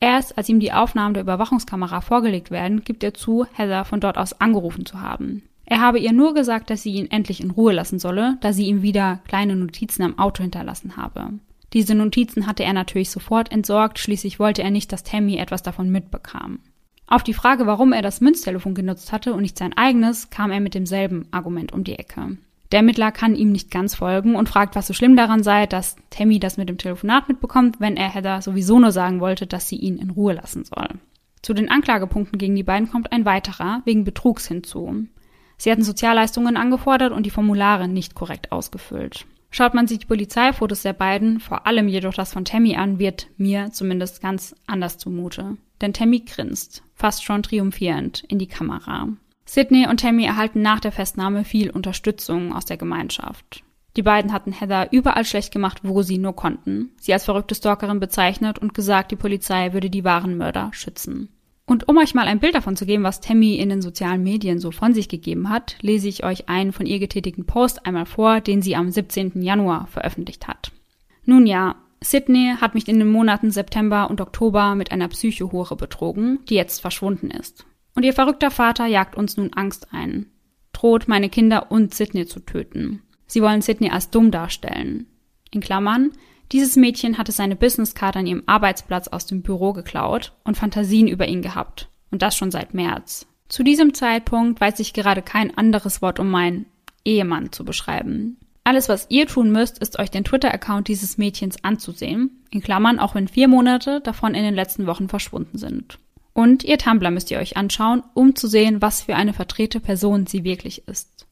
Erst 0.00 0.36
als 0.36 0.48
ihm 0.48 0.60
die 0.60 0.72
Aufnahmen 0.72 1.14
der 1.14 1.22
Überwachungskamera 1.22 2.00
vorgelegt 2.02 2.50
werden, 2.50 2.84
gibt 2.84 3.02
er 3.02 3.14
zu, 3.14 3.46
Heather 3.52 3.84
von 3.84 4.00
dort 4.00 4.18
aus 4.18 4.38
angerufen 4.40 4.84
zu 4.84 5.00
haben. 5.00 5.42
Er 5.64 5.80
habe 5.80 5.98
ihr 5.98 6.12
nur 6.12 6.34
gesagt, 6.34 6.68
dass 6.68 6.82
sie 6.82 6.92
ihn 6.92 7.10
endlich 7.10 7.42
in 7.42 7.50
Ruhe 7.50 7.72
lassen 7.72 7.98
solle, 7.98 8.36
da 8.42 8.52
sie 8.52 8.66
ihm 8.66 8.82
wieder 8.82 9.20
kleine 9.26 9.56
Notizen 9.56 10.02
am 10.02 10.18
Auto 10.18 10.42
hinterlassen 10.42 10.98
habe. 10.98 11.30
Diese 11.72 11.94
Notizen 11.94 12.46
hatte 12.46 12.64
er 12.64 12.74
natürlich 12.74 13.10
sofort 13.10 13.50
entsorgt, 13.50 13.98
schließlich 13.98 14.38
wollte 14.38 14.62
er 14.62 14.70
nicht, 14.70 14.92
dass 14.92 15.04
Tammy 15.04 15.38
etwas 15.38 15.62
davon 15.62 15.90
mitbekam. 15.90 16.60
Auf 17.06 17.22
die 17.22 17.34
Frage, 17.34 17.66
warum 17.66 17.92
er 17.92 18.02
das 18.02 18.20
Münztelefon 18.20 18.74
genutzt 18.74 19.10
hatte 19.10 19.32
und 19.32 19.40
nicht 19.40 19.56
sein 19.56 19.76
eigenes, 19.76 20.28
kam 20.28 20.50
er 20.50 20.60
mit 20.60 20.74
demselben 20.74 21.26
Argument 21.30 21.72
um 21.72 21.82
die 21.82 21.98
Ecke. 21.98 22.36
Der 22.72 22.78
Ermittler 22.78 23.12
kann 23.12 23.36
ihm 23.36 23.52
nicht 23.52 23.70
ganz 23.70 23.94
folgen 23.94 24.36
und 24.36 24.48
fragt, 24.48 24.74
was 24.74 24.86
so 24.86 24.94
schlimm 24.94 25.16
daran 25.16 25.42
sei, 25.42 25.66
dass 25.66 25.96
Tammy 26.10 26.40
das 26.40 26.56
mit 26.56 26.68
dem 26.68 26.78
Telefonat 26.78 27.28
mitbekommt, 27.28 27.80
wenn 27.80 27.96
er 27.96 28.12
Heather 28.12 28.42
sowieso 28.42 28.78
nur 28.78 28.92
sagen 28.92 29.20
wollte, 29.20 29.46
dass 29.46 29.68
sie 29.68 29.76
ihn 29.76 29.98
in 29.98 30.10
Ruhe 30.10 30.32
lassen 30.32 30.64
soll. 30.64 30.88
Zu 31.42 31.52
den 31.52 31.70
Anklagepunkten 31.70 32.38
gegen 32.38 32.56
die 32.56 32.62
beiden 32.62 32.90
kommt 32.90 33.12
ein 33.12 33.26
weiterer 33.26 33.82
wegen 33.84 34.04
Betrugs 34.04 34.48
hinzu. 34.48 35.06
Sie 35.58 35.70
hatten 35.70 35.84
Sozialleistungen 35.84 36.56
angefordert 36.56 37.12
und 37.12 37.26
die 37.26 37.30
Formulare 37.30 37.86
nicht 37.86 38.14
korrekt 38.14 38.50
ausgefüllt. 38.50 39.26
Schaut 39.50 39.74
man 39.74 39.86
sich 39.86 40.00
die 40.00 40.06
Polizeifotos 40.06 40.82
der 40.82 40.94
beiden, 40.94 41.38
vor 41.38 41.66
allem 41.66 41.86
jedoch 41.86 42.14
das 42.14 42.32
von 42.32 42.44
Tammy 42.44 42.74
an, 42.74 42.98
wird 42.98 43.28
mir 43.36 43.70
zumindest 43.70 44.20
ganz 44.20 44.56
anders 44.66 44.98
zumute. 44.98 45.56
Denn 45.80 45.92
Tammy 45.92 46.20
grinst, 46.20 46.82
fast 46.94 47.22
schon 47.22 47.44
triumphierend, 47.44 48.24
in 48.26 48.40
die 48.40 48.48
Kamera. 48.48 49.08
Sydney 49.54 49.86
und 49.86 50.00
Tammy 50.00 50.24
erhalten 50.24 50.62
nach 50.62 50.80
der 50.80 50.90
Festnahme 50.90 51.44
viel 51.44 51.70
Unterstützung 51.70 52.52
aus 52.52 52.64
der 52.64 52.76
Gemeinschaft. 52.76 53.62
Die 53.96 54.02
beiden 54.02 54.32
hatten 54.32 54.50
Heather 54.50 54.88
überall 54.90 55.24
schlecht 55.24 55.52
gemacht, 55.52 55.78
wo 55.84 56.02
sie 56.02 56.18
nur 56.18 56.34
konnten, 56.34 56.90
sie 56.98 57.12
als 57.12 57.24
verrückte 57.24 57.54
Stalkerin 57.54 58.00
bezeichnet 58.00 58.58
und 58.58 58.74
gesagt, 58.74 59.12
die 59.12 59.16
Polizei 59.16 59.72
würde 59.72 59.90
die 59.90 60.02
wahren 60.02 60.36
Mörder 60.36 60.70
schützen. 60.72 61.28
Und 61.66 61.86
um 61.86 61.98
euch 61.98 62.14
mal 62.14 62.26
ein 62.26 62.40
Bild 62.40 62.56
davon 62.56 62.74
zu 62.74 62.84
geben, 62.84 63.04
was 63.04 63.20
Tammy 63.20 63.54
in 63.54 63.68
den 63.68 63.80
sozialen 63.80 64.24
Medien 64.24 64.58
so 64.58 64.72
von 64.72 64.92
sich 64.92 65.08
gegeben 65.08 65.48
hat, 65.48 65.76
lese 65.82 66.08
ich 66.08 66.24
euch 66.24 66.48
einen 66.48 66.72
von 66.72 66.86
ihr 66.86 66.98
getätigten 66.98 67.46
Post 67.46 67.86
einmal 67.86 68.06
vor, 68.06 68.40
den 68.40 68.60
sie 68.60 68.74
am 68.74 68.90
17. 68.90 69.40
Januar 69.40 69.86
veröffentlicht 69.86 70.48
hat. 70.48 70.72
Nun 71.26 71.46
ja, 71.46 71.76
Sydney 72.02 72.56
hat 72.60 72.74
mich 72.74 72.88
in 72.88 72.98
den 72.98 73.08
Monaten 73.08 73.52
September 73.52 74.10
und 74.10 74.20
Oktober 74.20 74.74
mit 74.74 74.90
einer 74.90 75.06
Psychohure 75.06 75.76
betrogen, 75.76 76.40
die 76.48 76.56
jetzt 76.56 76.80
verschwunden 76.80 77.30
ist. 77.30 77.64
Und 77.94 78.04
ihr 78.04 78.12
verrückter 78.12 78.50
Vater 78.50 78.86
jagt 78.86 79.16
uns 79.16 79.36
nun 79.36 79.52
Angst 79.54 79.88
ein, 79.92 80.26
droht 80.72 81.08
meine 81.08 81.28
Kinder 81.28 81.70
und 81.70 81.94
Sydney 81.94 82.26
zu 82.26 82.40
töten. 82.40 83.02
Sie 83.26 83.42
wollen 83.42 83.62
Sydney 83.62 83.90
als 83.90 84.10
dumm 84.10 84.30
darstellen. 84.30 85.06
In 85.50 85.60
Klammern, 85.60 86.12
dieses 86.52 86.76
Mädchen 86.76 87.18
hatte 87.18 87.32
seine 87.32 87.56
Businesskarte 87.56 88.18
an 88.18 88.26
ihrem 88.26 88.42
Arbeitsplatz 88.46 89.08
aus 89.08 89.26
dem 89.26 89.42
Büro 89.42 89.72
geklaut 89.72 90.32
und 90.44 90.56
Fantasien 90.56 91.08
über 91.08 91.26
ihn 91.26 91.42
gehabt. 91.42 91.88
Und 92.10 92.22
das 92.22 92.36
schon 92.36 92.50
seit 92.50 92.74
März. 92.74 93.26
Zu 93.48 93.62
diesem 93.62 93.94
Zeitpunkt 93.94 94.60
weiß 94.60 94.80
ich 94.80 94.92
gerade 94.92 95.22
kein 95.22 95.56
anderes 95.56 96.02
Wort, 96.02 96.18
um 96.18 96.30
meinen 96.30 96.66
Ehemann 97.04 97.52
zu 97.52 97.64
beschreiben. 97.64 98.38
Alles, 98.64 98.88
was 98.88 99.06
ihr 99.10 99.26
tun 99.26 99.52
müsst, 99.52 99.78
ist 99.78 99.98
euch 99.98 100.10
den 100.10 100.24
Twitter-Account 100.24 100.88
dieses 100.88 101.18
Mädchens 101.18 101.62
anzusehen, 101.62 102.42
in 102.50 102.62
Klammern 102.62 102.98
auch 102.98 103.14
wenn 103.14 103.28
vier 103.28 103.46
Monate 103.46 104.00
davon 104.00 104.34
in 104.34 104.42
den 104.42 104.54
letzten 104.54 104.86
Wochen 104.86 105.08
verschwunden 105.08 105.58
sind. 105.58 105.98
Und 106.34 106.64
ihr 106.64 106.78
Tumblr 106.78 107.10
müsst 107.10 107.30
ihr 107.30 107.38
euch 107.38 107.56
anschauen, 107.56 108.02
um 108.12 108.34
zu 108.34 108.48
sehen, 108.48 108.82
was 108.82 109.02
für 109.02 109.16
eine 109.16 109.32
vertrete 109.32 109.80
Person 109.80 110.26
sie 110.26 110.44
wirklich 110.44 110.86
ist. 110.86 111.26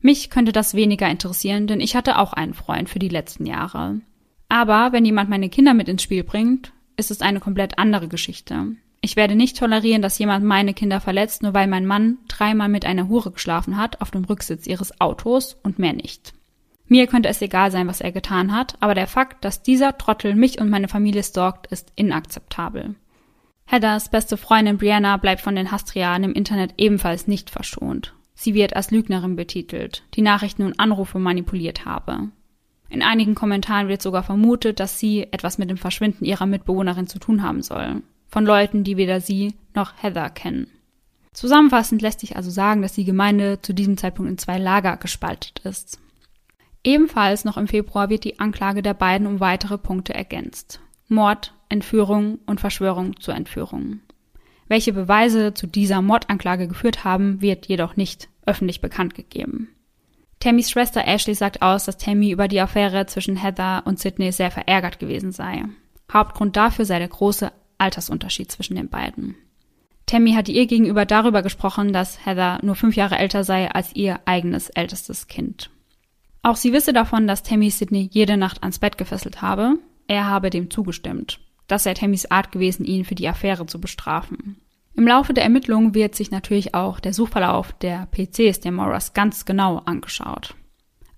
Mich 0.00 0.30
könnte 0.30 0.52
das 0.52 0.74
weniger 0.74 1.08
interessieren, 1.08 1.66
denn 1.66 1.80
ich 1.80 1.94
hatte 1.94 2.18
auch 2.18 2.32
einen 2.32 2.54
Freund 2.54 2.88
für 2.88 2.98
die 2.98 3.08
letzten 3.08 3.46
Jahre. 3.46 4.00
Aber 4.48 4.92
wenn 4.92 5.04
jemand 5.04 5.28
meine 5.28 5.50
Kinder 5.50 5.74
mit 5.74 5.88
ins 5.88 6.02
Spiel 6.02 6.24
bringt, 6.24 6.72
ist 6.96 7.10
es 7.10 7.20
eine 7.20 7.40
komplett 7.40 7.78
andere 7.78 8.08
Geschichte. 8.08 8.76
Ich 9.00 9.16
werde 9.16 9.36
nicht 9.36 9.58
tolerieren, 9.58 10.02
dass 10.02 10.18
jemand 10.18 10.44
meine 10.44 10.74
Kinder 10.74 11.00
verletzt, 11.00 11.42
nur 11.42 11.54
weil 11.54 11.66
mein 11.66 11.86
Mann 11.86 12.18
dreimal 12.26 12.68
mit 12.68 12.84
einer 12.84 13.08
Hure 13.08 13.30
geschlafen 13.30 13.76
hat 13.76 14.00
auf 14.00 14.10
dem 14.10 14.24
Rücksitz 14.24 14.66
ihres 14.66 15.00
Autos 15.00 15.56
und 15.62 15.78
mehr 15.78 15.92
nicht. 15.92 16.32
Mir 16.86 17.06
könnte 17.06 17.28
es 17.28 17.42
egal 17.42 17.70
sein, 17.70 17.86
was 17.86 18.00
er 18.00 18.12
getan 18.12 18.52
hat, 18.52 18.76
aber 18.80 18.94
der 18.94 19.06
Fakt, 19.06 19.44
dass 19.44 19.62
dieser 19.62 19.98
Trottel 19.98 20.34
mich 20.34 20.58
und 20.58 20.70
meine 20.70 20.88
Familie 20.88 21.22
stalkt, 21.22 21.66
ist 21.66 21.92
inakzeptabel. 21.96 22.94
Heathers 23.70 24.08
beste 24.08 24.38
Freundin 24.38 24.78
Brianna 24.78 25.18
bleibt 25.18 25.42
von 25.42 25.54
den 25.54 25.70
Hastrianen 25.70 26.30
im 26.30 26.34
Internet 26.34 26.72
ebenfalls 26.78 27.26
nicht 27.26 27.50
verschont. 27.50 28.14
Sie 28.34 28.54
wird 28.54 28.74
als 28.74 28.90
Lügnerin 28.90 29.36
betitelt, 29.36 30.04
die 30.14 30.22
Nachrichten 30.22 30.62
und 30.62 30.80
Anrufe 30.80 31.18
manipuliert 31.18 31.84
habe. 31.84 32.30
In 32.88 33.02
einigen 33.02 33.34
Kommentaren 33.34 33.88
wird 33.88 34.00
sogar 34.00 34.22
vermutet, 34.22 34.80
dass 34.80 34.98
sie 34.98 35.24
etwas 35.32 35.58
mit 35.58 35.68
dem 35.68 35.76
Verschwinden 35.76 36.24
ihrer 36.24 36.46
Mitbewohnerin 36.46 37.08
zu 37.08 37.18
tun 37.18 37.42
haben 37.42 37.62
soll. 37.62 38.02
von 38.30 38.44
Leuten, 38.44 38.84
die 38.84 38.98
weder 38.98 39.20
sie 39.20 39.54
noch 39.74 39.94
Heather 40.02 40.28
kennen. 40.28 40.70
Zusammenfassend 41.32 42.02
lässt 42.02 42.20
sich 42.20 42.36
also 42.36 42.50
sagen, 42.50 42.82
dass 42.82 42.92
die 42.92 43.04
Gemeinde 43.04 43.60
zu 43.62 43.72
diesem 43.72 43.96
Zeitpunkt 43.96 44.30
in 44.30 44.38
zwei 44.38 44.58
Lager 44.58 44.96
gespaltet 44.98 45.60
ist. 45.64 45.98
Ebenfalls 46.84 47.44
noch 47.44 47.56
im 47.56 47.68
Februar 47.68 48.10
wird 48.10 48.24
die 48.24 48.38
Anklage 48.38 48.82
der 48.82 48.94
beiden 48.94 49.26
um 49.26 49.40
weitere 49.40 49.78
Punkte 49.78 50.14
ergänzt. 50.14 50.80
Mord, 51.08 51.54
Entführung 51.68 52.38
und 52.46 52.60
Verschwörung 52.60 53.18
zur 53.20 53.34
Entführung. 53.34 54.00
Welche 54.68 54.92
Beweise 54.92 55.54
zu 55.54 55.66
dieser 55.66 56.02
Mordanklage 56.02 56.68
geführt 56.68 57.04
haben, 57.04 57.40
wird 57.40 57.66
jedoch 57.66 57.96
nicht 57.96 58.28
öffentlich 58.44 58.80
bekannt 58.80 59.14
gegeben. 59.14 59.68
Tammys 60.40 60.70
Schwester 60.70 61.06
Ashley 61.06 61.34
sagt 61.34 61.62
aus, 61.62 61.86
dass 61.86 61.96
Tammy 61.96 62.30
über 62.30 62.48
die 62.48 62.60
Affäre 62.60 63.06
zwischen 63.06 63.36
Heather 63.36 63.82
und 63.86 63.98
Sidney 63.98 64.30
sehr 64.30 64.50
verärgert 64.50 64.98
gewesen 64.98 65.32
sei. 65.32 65.64
Hauptgrund 66.12 66.56
dafür 66.56 66.84
sei 66.84 66.98
der 66.98 67.08
große 67.08 67.50
Altersunterschied 67.78 68.50
zwischen 68.52 68.76
den 68.76 68.88
beiden. 68.88 69.34
Tammy 70.06 70.32
hatte 70.32 70.52
ihr 70.52 70.66
gegenüber 70.66 71.04
darüber 71.04 71.42
gesprochen, 71.42 71.92
dass 71.92 72.24
Heather 72.24 72.60
nur 72.62 72.76
fünf 72.76 72.96
Jahre 72.96 73.18
älter 73.18 73.44
sei 73.44 73.70
als 73.70 73.94
ihr 73.94 74.20
eigenes 74.24 74.70
ältestes 74.70 75.26
Kind. 75.26 75.70
Auch 76.42 76.56
sie 76.56 76.72
wisse 76.72 76.92
davon, 76.92 77.26
dass 77.26 77.42
Tammy 77.42 77.70
Sidney 77.70 78.08
jede 78.12 78.36
Nacht 78.36 78.62
ans 78.62 78.78
Bett 78.78 78.96
gefesselt 78.96 79.42
habe. 79.42 79.74
Er 80.06 80.26
habe 80.26 80.50
dem 80.50 80.70
zugestimmt. 80.70 81.40
Das 81.68 81.84
sei 81.84 81.94
Tammys 81.94 82.30
Art 82.30 82.50
gewesen, 82.50 82.84
ihn 82.84 83.04
für 83.04 83.14
die 83.14 83.28
Affäre 83.28 83.66
zu 83.66 83.80
bestrafen. 83.80 84.56
Im 84.94 85.06
Laufe 85.06 85.32
der 85.32 85.44
Ermittlungen 85.44 85.94
wird 85.94 86.16
sich 86.16 86.32
natürlich 86.32 86.74
auch 86.74 86.98
der 86.98 87.14
Suchverlauf 87.14 87.72
der 87.72 88.08
PCs 88.10 88.60
der 88.60 88.72
Moras 88.72 89.14
ganz 89.14 89.44
genau 89.44 89.76
angeschaut. 89.84 90.56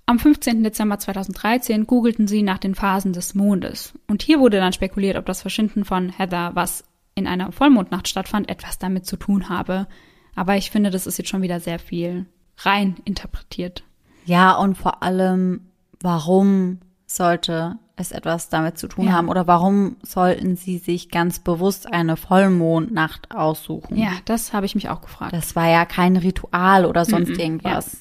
Am 0.04 0.18
15. 0.18 0.62
Dezember 0.64 0.98
2013 0.98 1.86
googelten 1.86 2.26
sie 2.26 2.42
nach 2.42 2.58
den 2.58 2.74
Phasen 2.74 3.12
des 3.12 3.34
Mondes. 3.34 3.94
Und 4.08 4.22
hier 4.22 4.40
wurde 4.40 4.58
dann 4.58 4.72
spekuliert, 4.72 5.16
ob 5.16 5.24
das 5.24 5.40
Verschwinden 5.40 5.84
von 5.84 6.10
Heather, 6.10 6.50
was 6.54 6.84
in 7.14 7.26
einer 7.26 7.52
Vollmondnacht 7.52 8.08
stattfand, 8.08 8.50
etwas 8.50 8.78
damit 8.78 9.06
zu 9.06 9.16
tun 9.16 9.48
habe. 9.48 9.86
Aber 10.34 10.56
ich 10.56 10.70
finde, 10.70 10.90
das 10.90 11.06
ist 11.06 11.16
jetzt 11.16 11.30
schon 11.30 11.42
wieder 11.42 11.60
sehr 11.60 11.78
viel 11.78 12.26
rein 12.58 12.96
interpretiert. 13.04 13.84
Ja, 14.26 14.56
und 14.56 14.76
vor 14.76 15.02
allem, 15.02 15.70
warum 16.00 16.80
sollte 17.16 17.78
es 17.96 18.12
etwas 18.12 18.48
damit 18.48 18.78
zu 18.78 18.88
tun 18.88 19.06
ja. 19.06 19.12
haben 19.12 19.28
oder 19.28 19.46
warum 19.46 19.96
sollten 20.02 20.56
sie 20.56 20.78
sich 20.78 21.10
ganz 21.10 21.38
bewusst 21.38 21.92
eine 21.92 22.16
Vollmondnacht 22.16 23.34
aussuchen? 23.34 23.96
Ja, 23.96 24.12
das 24.24 24.52
habe 24.52 24.66
ich 24.66 24.74
mich 24.74 24.88
auch 24.88 25.00
gefragt. 25.02 25.32
Das 25.32 25.54
war 25.56 25.68
ja 25.68 25.84
kein 25.84 26.16
Ritual 26.16 26.86
oder 26.86 27.04
sonst 27.04 27.30
mm 27.30 27.32
-mm, 27.32 27.40
irgendwas. 27.40 27.92
Ja. 27.92 27.98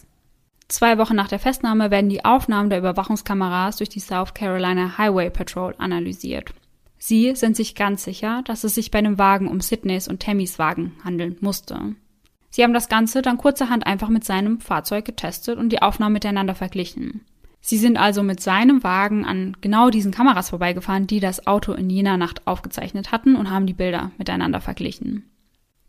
Zwei 0.67 0.97
Wochen 0.99 1.15
nach 1.15 1.27
der 1.27 1.39
Festnahme 1.39 1.89
werden 1.89 2.09
die 2.09 2.23
Aufnahmen 2.23 2.69
der 2.69 2.79
Überwachungskameras 2.79 3.77
durch 3.77 3.89
die 3.89 3.99
South 3.99 4.35
Carolina 4.35 4.97
Highway 4.97 5.31
Patrol 5.31 5.73
analysiert. 5.79 6.53
Sie 6.99 7.33
sind 7.35 7.55
sich 7.55 7.75
ganz 7.75 8.03
sicher, 8.03 8.43
dass 8.45 8.63
es 8.63 8.75
sich 8.75 8.91
bei 8.91 9.01
dem 9.01 9.17
Wagen 9.17 9.47
um 9.47 9.61
Sydneys 9.61 10.07
und 10.07 10.21
Tammys 10.21 10.59
Wagen 10.59 10.93
handeln 11.03 11.37
musste. 11.39 11.95
Sie 12.51 12.63
haben 12.63 12.73
das 12.73 12.89
Ganze 12.89 13.21
dann 13.21 13.37
kurzerhand 13.37 13.87
einfach 13.87 14.09
mit 14.09 14.23
seinem 14.23 14.59
Fahrzeug 14.59 15.05
getestet 15.05 15.57
und 15.57 15.69
die 15.69 15.81
Aufnahmen 15.81 16.13
miteinander 16.13 16.55
verglichen. 16.55 17.21
Sie 17.61 17.77
sind 17.77 17.97
also 17.97 18.23
mit 18.23 18.39
seinem 18.39 18.83
Wagen 18.83 19.25
an 19.25 19.57
genau 19.61 19.89
diesen 19.89 20.11
Kameras 20.11 20.49
vorbeigefahren, 20.49 21.07
die 21.07 21.19
das 21.19 21.45
Auto 21.45 21.73
in 21.73 21.89
jener 21.89 22.17
Nacht 22.17 22.47
aufgezeichnet 22.47 23.11
hatten 23.11 23.35
und 23.35 23.49
haben 23.49 23.65
die 23.65 23.73
Bilder 23.73 24.11
miteinander 24.17 24.61
verglichen. 24.61 25.29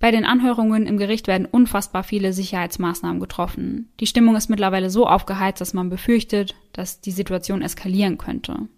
Bei 0.00 0.10
den 0.10 0.24
Anhörungen 0.24 0.86
im 0.86 0.96
Gericht 0.96 1.26
werden 1.26 1.46
unfassbar 1.46 2.02
viele 2.02 2.32
Sicherheitsmaßnahmen 2.32 3.20
getroffen. 3.20 3.90
Die 4.00 4.06
Stimmung 4.06 4.34
ist 4.34 4.48
mittlerweile 4.48 4.88
so 4.88 5.06
aufgeheizt, 5.06 5.60
dass 5.60 5.74
man 5.74 5.90
befürchtet, 5.90 6.54
dass 6.72 7.02
die 7.02 7.10
Situation 7.10 7.60
eskalieren 7.60 8.16
könnte. 8.16 8.68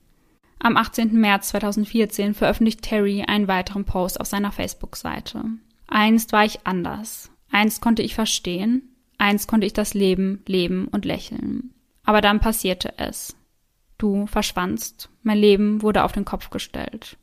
Am 0.59 0.77
18. 0.77 1.13
März 1.19 1.49
2014 1.49 2.35
veröffentlicht 2.35 2.83
Terry 2.83 3.25
einen 3.27 3.49
weiteren 3.49 3.85
Post 3.85 4.21
auf 4.21 4.27
seiner 4.27 4.51
Facebook-Seite. 4.51 5.45
Einst 5.87 6.33
war 6.33 6.45
ich 6.45 6.67
anders. 6.67 7.31
Einst 7.53 7.81
konnte 7.81 8.03
ich 8.03 8.15
verstehen. 8.15 8.83
Einst 9.17 9.47
konnte 9.47 9.67
ich 9.67 9.73
das 9.73 9.95
Leben 9.95 10.43
leben 10.47 10.89
und 10.89 11.05
lächeln. 11.05 11.73
Aber 12.05 12.21
dann 12.21 12.41
passierte 12.41 12.95
es. 12.99 13.37
Du 13.99 14.27
verschwandst. 14.27 15.09
Mein 15.23 15.39
Leben 15.39 15.83
wurde 15.83 16.05
auf 16.05 16.13
den 16.13 16.25
Kopf 16.25 16.51
gestellt. 16.51 17.17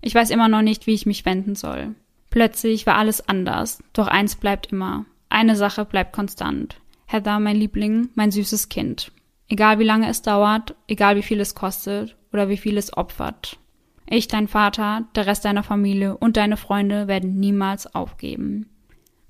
Ich 0.00 0.14
weiß 0.14 0.30
immer 0.30 0.48
noch 0.48 0.62
nicht, 0.62 0.86
wie 0.86 0.94
ich 0.94 1.06
mich 1.06 1.24
wenden 1.24 1.54
soll. 1.54 1.94
Plötzlich 2.30 2.86
war 2.86 2.96
alles 2.96 3.28
anders. 3.28 3.82
Doch 3.92 4.08
eins 4.08 4.36
bleibt 4.36 4.72
immer. 4.72 5.04
Eine 5.28 5.56
Sache 5.56 5.84
bleibt 5.84 6.12
konstant. 6.12 6.80
Heather, 7.06 7.38
mein 7.40 7.56
Liebling, 7.56 8.08
mein 8.14 8.30
süßes 8.30 8.68
Kind. 8.70 9.12
Egal 9.48 9.78
wie 9.78 9.84
lange 9.84 10.08
es 10.08 10.22
dauert, 10.22 10.74
egal 10.88 11.16
wie 11.16 11.22
viel 11.22 11.38
es 11.40 11.54
kostet 11.54 12.16
oder 12.32 12.48
wie 12.48 12.56
viel 12.56 12.78
es 12.78 12.96
opfert. 12.96 13.58
Ich, 14.06 14.28
dein 14.28 14.48
Vater, 14.48 15.04
der 15.14 15.26
Rest 15.26 15.44
deiner 15.44 15.62
Familie 15.62 16.16
und 16.16 16.38
deine 16.38 16.56
Freunde 16.56 17.08
werden 17.08 17.38
niemals 17.38 17.94
aufgeben. 17.94 18.70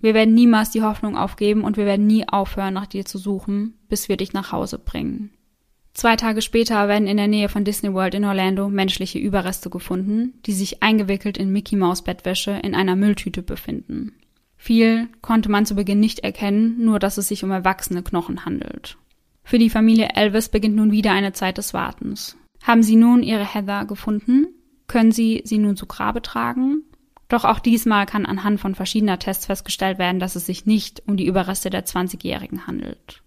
Wir 0.02 0.14
werden 0.14 0.34
niemals 0.34 0.70
die 0.70 0.82
Hoffnung 0.82 1.16
aufgeben 1.16 1.62
und 1.62 1.76
wir 1.76 1.86
werden 1.86 2.06
nie 2.06 2.28
aufhören, 2.28 2.74
nach 2.74 2.86
dir 2.86 3.04
zu 3.04 3.18
suchen, 3.18 3.78
bis 3.88 4.08
wir 4.08 4.16
dich 4.16 4.32
nach 4.32 4.52
Hause 4.52 4.78
bringen. 4.78 5.30
Zwei 5.94 6.16
Tage 6.16 6.42
später 6.42 6.88
werden 6.88 7.06
in 7.06 7.18
der 7.18 7.28
Nähe 7.28 7.48
von 7.48 7.64
Disney 7.64 7.92
World 7.92 8.14
in 8.14 8.24
Orlando 8.24 8.68
menschliche 8.68 9.18
Überreste 9.18 9.70
gefunden, 9.70 10.34
die 10.44 10.52
sich 10.52 10.82
eingewickelt 10.82 11.38
in 11.38 11.52
Mickey 11.52 11.76
Maus 11.76 12.02
Bettwäsche 12.02 12.50
in 12.50 12.74
einer 12.74 12.96
Mülltüte 12.96 13.42
befinden. 13.42 14.14
Viel 14.56 15.08
konnte 15.20 15.50
man 15.50 15.66
zu 15.66 15.76
Beginn 15.76 16.00
nicht 16.00 16.20
erkennen, 16.20 16.84
nur 16.84 16.98
dass 16.98 17.18
es 17.18 17.28
sich 17.28 17.44
um 17.44 17.50
erwachsene 17.50 18.02
Knochen 18.02 18.44
handelt. 18.44 18.96
Für 19.44 19.58
die 19.58 19.70
Familie 19.70 20.10
Elvis 20.14 20.48
beginnt 20.48 20.76
nun 20.76 20.90
wieder 20.90 21.12
eine 21.12 21.32
Zeit 21.32 21.58
des 21.58 21.74
Wartens. 21.74 22.36
Haben 22.62 22.82
sie 22.82 22.96
nun 22.96 23.22
ihre 23.22 23.44
Heather 23.44 23.84
gefunden? 23.84 24.46
Können 24.88 25.12
sie 25.12 25.42
sie 25.44 25.58
nun 25.58 25.76
zu 25.76 25.86
Grabe 25.86 26.22
tragen? 26.22 26.82
Doch 27.32 27.46
auch 27.46 27.60
diesmal 27.60 28.04
kann 28.04 28.26
anhand 28.26 28.60
von 28.60 28.74
verschiedener 28.74 29.18
Tests 29.18 29.46
festgestellt 29.46 29.98
werden, 29.98 30.20
dass 30.20 30.36
es 30.36 30.44
sich 30.44 30.66
nicht 30.66 31.02
um 31.06 31.16
die 31.16 31.24
Überreste 31.24 31.70
der 31.70 31.86
20-Jährigen 31.86 32.66
handelt. 32.66 33.22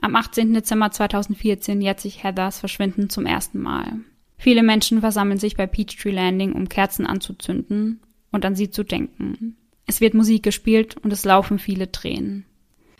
Am 0.00 0.16
18. 0.16 0.52
Dezember 0.52 0.90
2014 0.90 1.80
jährt 1.80 2.00
sich 2.00 2.24
Heathers 2.24 2.58
Verschwinden 2.58 3.10
zum 3.10 3.26
ersten 3.26 3.60
Mal. 3.60 4.00
Viele 4.38 4.64
Menschen 4.64 5.02
versammeln 5.02 5.38
sich 5.38 5.54
bei 5.54 5.68
Peachtree 5.68 6.10
Landing, 6.10 6.52
um 6.52 6.68
Kerzen 6.68 7.06
anzuzünden 7.06 8.00
und 8.32 8.44
an 8.44 8.56
sie 8.56 8.70
zu 8.70 8.82
denken. 8.82 9.56
Es 9.86 10.00
wird 10.00 10.14
Musik 10.14 10.42
gespielt 10.42 10.96
und 10.96 11.12
es 11.12 11.24
laufen 11.24 11.60
viele 11.60 11.92
Tränen. 11.92 12.46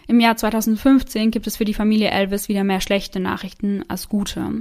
Im 0.06 0.20
Jahr 0.20 0.36
2015 0.36 1.32
gibt 1.32 1.48
es 1.48 1.56
für 1.56 1.64
die 1.64 1.74
Familie 1.74 2.10
Elvis 2.10 2.48
wieder 2.48 2.62
mehr 2.62 2.80
schlechte 2.80 3.18
Nachrichten 3.18 3.82
als 3.88 4.08
gute. 4.08 4.52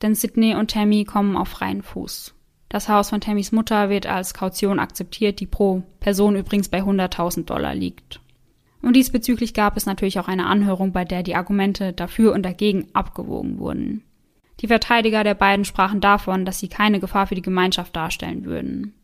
Denn 0.00 0.14
Sydney 0.14 0.54
und 0.54 0.70
Tammy 0.70 1.04
kommen 1.04 1.36
auf 1.36 1.48
freien 1.48 1.82
Fuß. 1.82 2.34
Das 2.70 2.88
Haus 2.88 3.10
von 3.10 3.20
Tammys 3.20 3.50
Mutter 3.50 3.90
wird 3.90 4.06
als 4.06 4.32
Kaution 4.32 4.78
akzeptiert, 4.78 5.40
die 5.40 5.46
pro 5.46 5.82
Person 5.98 6.36
übrigens 6.36 6.68
bei 6.68 6.80
100.000 6.80 7.44
Dollar 7.44 7.74
liegt. 7.74 8.20
Und 8.80 8.94
diesbezüglich 8.94 9.54
gab 9.54 9.76
es 9.76 9.86
natürlich 9.86 10.20
auch 10.20 10.28
eine 10.28 10.46
Anhörung, 10.46 10.92
bei 10.92 11.04
der 11.04 11.24
die 11.24 11.34
Argumente 11.34 11.92
dafür 11.92 12.32
und 12.32 12.44
dagegen 12.44 12.86
abgewogen 12.92 13.58
wurden. 13.58 14.04
Die 14.60 14.68
Verteidiger 14.68 15.24
der 15.24 15.34
beiden 15.34 15.64
sprachen 15.64 16.00
davon, 16.00 16.44
dass 16.44 16.60
sie 16.60 16.68
keine 16.68 17.00
Gefahr 17.00 17.26
für 17.26 17.34
die 17.34 17.42
Gemeinschaft 17.42 17.94
darstellen 17.96 18.44
würden. 18.44 18.94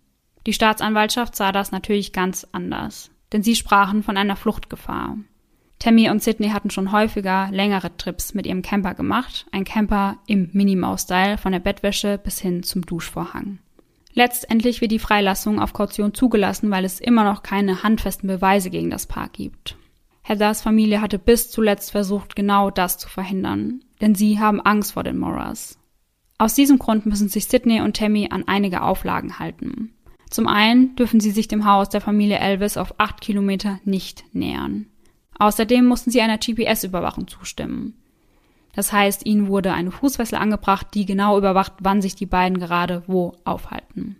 Die 0.46 0.52
Staatsanwaltschaft 0.52 1.34
sah 1.34 1.50
das 1.50 1.72
natürlich 1.72 2.12
ganz 2.12 2.46
anders, 2.52 3.10
denn 3.32 3.42
sie 3.42 3.56
sprachen 3.56 4.04
von 4.04 4.16
einer 4.16 4.36
Fluchtgefahr. 4.36 5.18
Tammy 5.78 6.08
und 6.08 6.22
Sydney 6.22 6.48
hatten 6.48 6.70
schon 6.70 6.92
häufiger 6.92 7.48
längere 7.52 7.96
Trips 7.96 8.34
mit 8.34 8.46
ihrem 8.46 8.62
Camper 8.62 8.94
gemacht, 8.94 9.46
ein 9.52 9.64
Camper 9.64 10.18
im 10.26 10.50
Minimaus-Style 10.52 11.38
von 11.38 11.52
der 11.52 11.60
Bettwäsche 11.60 12.18
bis 12.18 12.40
hin 12.40 12.62
zum 12.62 12.82
Duschvorhang. 12.82 13.58
Letztendlich 14.14 14.80
wird 14.80 14.92
die 14.92 14.98
Freilassung 14.98 15.60
auf 15.60 15.74
Kaution 15.74 16.14
zugelassen, 16.14 16.70
weil 16.70 16.86
es 16.86 17.00
immer 17.00 17.24
noch 17.24 17.42
keine 17.42 17.82
handfesten 17.82 18.26
Beweise 18.26 18.70
gegen 18.70 18.88
das 18.88 19.06
Paar 19.06 19.28
gibt. 19.28 19.76
Heathers 20.22 20.62
Familie 20.62 21.02
hatte 21.02 21.18
bis 21.18 21.50
zuletzt 21.50 21.90
versucht, 21.90 22.34
genau 22.34 22.70
das 22.70 22.96
zu 22.96 23.08
verhindern, 23.10 23.84
denn 24.00 24.14
sie 24.14 24.40
haben 24.40 24.62
Angst 24.62 24.92
vor 24.92 25.04
den 25.04 25.18
Moras. 25.18 25.78
Aus 26.38 26.54
diesem 26.54 26.78
Grund 26.78 27.06
müssen 27.06 27.28
sich 27.28 27.46
Sydney 27.46 27.82
und 27.82 27.96
Tammy 27.96 28.28
an 28.30 28.44
einige 28.46 28.82
Auflagen 28.82 29.38
halten. 29.38 29.92
Zum 30.30 30.48
einen 30.48 30.96
dürfen 30.96 31.20
sie 31.20 31.30
sich 31.30 31.46
dem 31.46 31.64
Haus 31.66 31.90
der 31.90 32.00
Familie 32.00 32.38
Elvis 32.38 32.76
auf 32.76 32.94
acht 32.98 33.20
Kilometer 33.20 33.78
nicht 33.84 34.24
nähern. 34.32 34.86
Außerdem 35.38 35.84
mussten 35.84 36.10
sie 36.10 36.20
einer 36.20 36.38
GPS-Überwachung 36.38 37.28
zustimmen. 37.28 37.94
Das 38.74 38.92
heißt, 38.92 39.24
ihnen 39.24 39.48
wurde 39.48 39.72
eine 39.72 39.90
Fußfessel 39.90 40.38
angebracht, 40.38 40.88
die 40.94 41.06
genau 41.06 41.38
überwacht, 41.38 41.72
wann 41.80 42.02
sich 42.02 42.14
die 42.14 42.26
beiden 42.26 42.58
gerade 42.58 43.02
wo 43.06 43.34
aufhalten. 43.44 44.16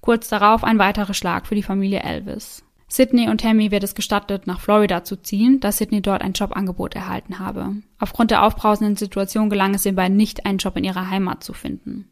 Kurz 0.00 0.28
darauf 0.28 0.62
ein 0.64 0.78
weiterer 0.78 1.14
Schlag 1.14 1.46
für 1.46 1.56
die 1.56 1.62
Familie 1.62 2.02
Elvis. 2.02 2.64
Sydney 2.86 3.28
und 3.28 3.42
Tammy 3.42 3.70
wird 3.70 3.84
es 3.84 3.94
gestattet, 3.94 4.46
nach 4.46 4.60
Florida 4.60 5.04
zu 5.04 5.16
ziehen, 5.16 5.60
da 5.60 5.72
Sydney 5.72 6.00
dort 6.00 6.22
ein 6.22 6.32
Jobangebot 6.32 6.94
erhalten 6.94 7.38
habe. 7.38 7.74
Aufgrund 7.98 8.30
der 8.30 8.44
aufbrausenden 8.44 8.96
Situation 8.96 9.50
gelang 9.50 9.74
es 9.74 9.82
den 9.82 9.94
beiden 9.94 10.16
nicht, 10.16 10.46
einen 10.46 10.58
Job 10.58 10.76
in 10.76 10.84
ihrer 10.84 11.10
Heimat 11.10 11.44
zu 11.44 11.52
finden. 11.52 12.08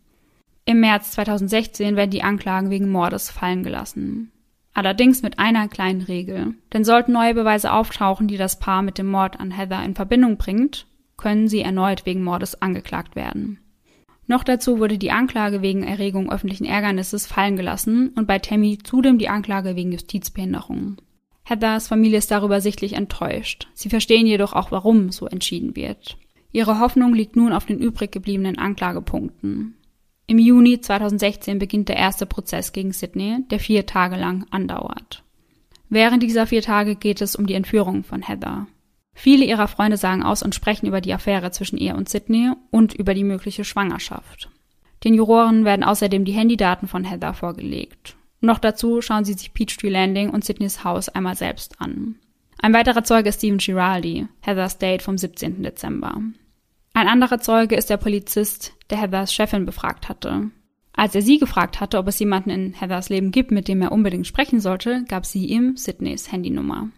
Im 0.66 0.80
März 0.80 1.12
2016 1.12 1.96
werden 1.96 2.10
die 2.10 2.24
Anklagen 2.24 2.68
wegen 2.68 2.90
Mordes 2.90 3.30
fallen 3.30 3.62
gelassen. 3.62 4.32
Allerdings 4.76 5.22
mit 5.22 5.38
einer 5.38 5.68
kleinen 5.68 6.02
Regel. 6.02 6.52
Denn 6.74 6.84
sollten 6.84 7.12
neue 7.12 7.32
Beweise 7.32 7.72
auftauchen, 7.72 8.28
die 8.28 8.36
das 8.36 8.58
Paar 8.58 8.82
mit 8.82 8.98
dem 8.98 9.06
Mord 9.06 9.40
an 9.40 9.50
Heather 9.50 9.82
in 9.82 9.94
Verbindung 9.94 10.36
bringt, 10.36 10.86
können 11.16 11.48
sie 11.48 11.62
erneut 11.62 12.04
wegen 12.04 12.22
Mordes 12.22 12.60
angeklagt 12.60 13.16
werden. 13.16 13.58
Noch 14.26 14.44
dazu 14.44 14.78
wurde 14.78 14.98
die 14.98 15.12
Anklage 15.12 15.62
wegen 15.62 15.82
Erregung 15.82 16.30
öffentlichen 16.30 16.66
Ärgernisses 16.66 17.26
fallen 17.26 17.56
gelassen 17.56 18.10
und 18.16 18.26
bei 18.26 18.38
Tammy 18.38 18.76
zudem 18.76 19.16
die 19.16 19.30
Anklage 19.30 19.76
wegen 19.76 19.92
Justizbehinderung. 19.92 20.98
Heathers 21.44 21.88
Familie 21.88 22.18
ist 22.18 22.30
darüber 22.30 22.60
sichtlich 22.60 22.92
enttäuscht. 22.92 23.68
Sie 23.72 23.88
verstehen 23.88 24.26
jedoch 24.26 24.52
auch, 24.52 24.72
warum 24.72 25.10
so 25.10 25.26
entschieden 25.26 25.74
wird. 25.74 26.18
Ihre 26.52 26.80
Hoffnung 26.80 27.14
liegt 27.14 27.34
nun 27.34 27.54
auf 27.54 27.64
den 27.64 27.78
übrig 27.78 28.12
gebliebenen 28.12 28.58
Anklagepunkten. 28.58 29.75
Im 30.28 30.38
Juni 30.38 30.80
2016 30.80 31.58
beginnt 31.58 31.88
der 31.88 31.96
erste 31.96 32.26
Prozess 32.26 32.72
gegen 32.72 32.92
Sydney, 32.92 33.44
der 33.50 33.60
vier 33.60 33.86
Tage 33.86 34.16
lang 34.16 34.44
andauert. 34.50 35.22
Während 35.88 36.22
dieser 36.22 36.46
vier 36.46 36.62
Tage 36.62 36.96
geht 36.96 37.20
es 37.20 37.36
um 37.36 37.46
die 37.46 37.54
Entführung 37.54 38.02
von 38.02 38.22
Heather. 38.22 38.66
Viele 39.14 39.44
ihrer 39.44 39.68
Freunde 39.68 39.96
sagen 39.96 40.24
aus 40.24 40.42
und 40.42 40.54
sprechen 40.54 40.86
über 40.86 41.00
die 41.00 41.14
Affäre 41.14 41.52
zwischen 41.52 41.78
ihr 41.78 41.94
und 41.94 42.08
Sydney 42.08 42.50
und 42.70 42.92
über 42.92 43.14
die 43.14 43.24
mögliche 43.24 43.64
Schwangerschaft. 43.64 44.50
Den 45.04 45.14
Juroren 45.14 45.64
werden 45.64 45.84
außerdem 45.84 46.24
die 46.24 46.32
Handydaten 46.32 46.88
von 46.88 47.04
Heather 47.04 47.32
vorgelegt. 47.32 48.16
Noch 48.40 48.58
dazu 48.58 49.00
schauen 49.00 49.24
sie 49.24 49.34
sich 49.34 49.54
Peachtree 49.54 49.88
Landing 49.88 50.30
und 50.30 50.44
Sydneys 50.44 50.82
Haus 50.82 51.08
einmal 51.08 51.36
selbst 51.36 51.80
an. 51.80 52.16
Ein 52.58 52.72
weiterer 52.72 53.04
Zeuge 53.04 53.28
ist 53.28 53.38
Stephen 53.38 53.58
Giraldi, 53.58 54.26
Heathers 54.40 54.78
Date 54.78 55.02
vom 55.02 55.16
17. 55.16 55.62
Dezember. 55.62 56.20
Ein 56.96 57.08
anderer 57.08 57.40
Zeuge 57.40 57.76
ist 57.76 57.90
der 57.90 57.98
Polizist, 57.98 58.72
der 58.88 58.96
Heathers 58.96 59.34
Chefin 59.34 59.66
befragt 59.66 60.08
hatte. 60.08 60.50
Als 60.94 61.14
er 61.14 61.20
sie 61.20 61.36
gefragt 61.36 61.78
hatte, 61.78 61.98
ob 61.98 62.08
es 62.08 62.18
jemanden 62.18 62.48
in 62.48 62.72
Heathers 62.72 63.10
Leben 63.10 63.32
gibt, 63.32 63.50
mit 63.50 63.68
dem 63.68 63.82
er 63.82 63.92
unbedingt 63.92 64.26
sprechen 64.26 64.60
sollte, 64.60 65.04
gab 65.06 65.26
sie 65.26 65.44
ihm 65.44 65.76
Sydneys 65.76 66.32
Handynummer. 66.32 66.88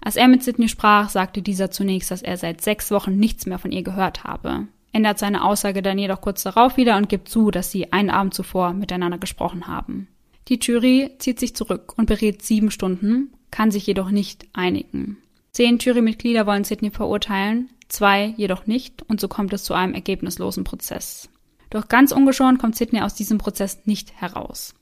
Als 0.00 0.16
er 0.16 0.28
mit 0.28 0.42
Sydney 0.42 0.70
sprach, 0.70 1.10
sagte 1.10 1.42
dieser 1.42 1.70
zunächst, 1.70 2.10
dass 2.10 2.22
er 2.22 2.38
seit 2.38 2.62
sechs 2.62 2.90
Wochen 2.90 3.18
nichts 3.18 3.44
mehr 3.44 3.58
von 3.58 3.70
ihr 3.70 3.82
gehört 3.82 4.24
habe, 4.24 4.66
ändert 4.92 5.18
seine 5.18 5.44
Aussage 5.44 5.82
dann 5.82 5.98
jedoch 5.98 6.22
kurz 6.22 6.42
darauf 6.42 6.78
wieder 6.78 6.96
und 6.96 7.10
gibt 7.10 7.28
zu, 7.28 7.50
dass 7.50 7.70
sie 7.70 7.92
einen 7.92 8.08
Abend 8.08 8.32
zuvor 8.32 8.72
miteinander 8.72 9.18
gesprochen 9.18 9.66
haben. 9.66 10.08
Die 10.48 10.58
Jury 10.58 11.16
zieht 11.18 11.38
sich 11.38 11.54
zurück 11.54 11.92
und 11.98 12.06
berät 12.06 12.40
sieben 12.40 12.70
Stunden, 12.70 13.34
kann 13.50 13.70
sich 13.70 13.86
jedoch 13.86 14.10
nicht 14.10 14.46
einigen. 14.54 15.18
Zehn 15.54 15.78
Jurymitglieder 15.78 16.46
wollen 16.46 16.64
Sydney 16.64 16.90
verurteilen, 16.90 17.70
zwei 17.86 18.34
jedoch 18.36 18.66
nicht 18.66 19.02
und 19.08 19.20
so 19.20 19.28
kommt 19.28 19.52
es 19.52 19.62
zu 19.62 19.72
einem 19.72 19.94
ergebnislosen 19.94 20.64
Prozess. 20.64 21.28
Doch 21.70 21.86
ganz 21.86 22.10
ungeschoren 22.10 22.58
kommt 22.58 22.74
Sidney 22.74 23.02
aus 23.02 23.14
diesem 23.14 23.38
Prozess 23.38 23.86
nicht 23.86 24.20
heraus. 24.20 24.74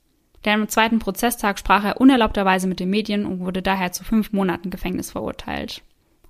Denn 0.43 0.61
am 0.61 0.67
zweiten 0.67 0.97
Prozesstag 0.97 1.59
sprach 1.59 1.85
er 1.85 2.01
unerlaubterweise 2.01 2.67
mit 2.67 2.79
den 2.79 2.89
Medien 2.89 3.27
und 3.27 3.39
wurde 3.39 3.61
daher 3.61 3.91
zu 3.91 4.03
fünf 4.03 4.33
Monaten 4.33 4.71
Gefängnis 4.71 5.11
verurteilt. 5.11 5.83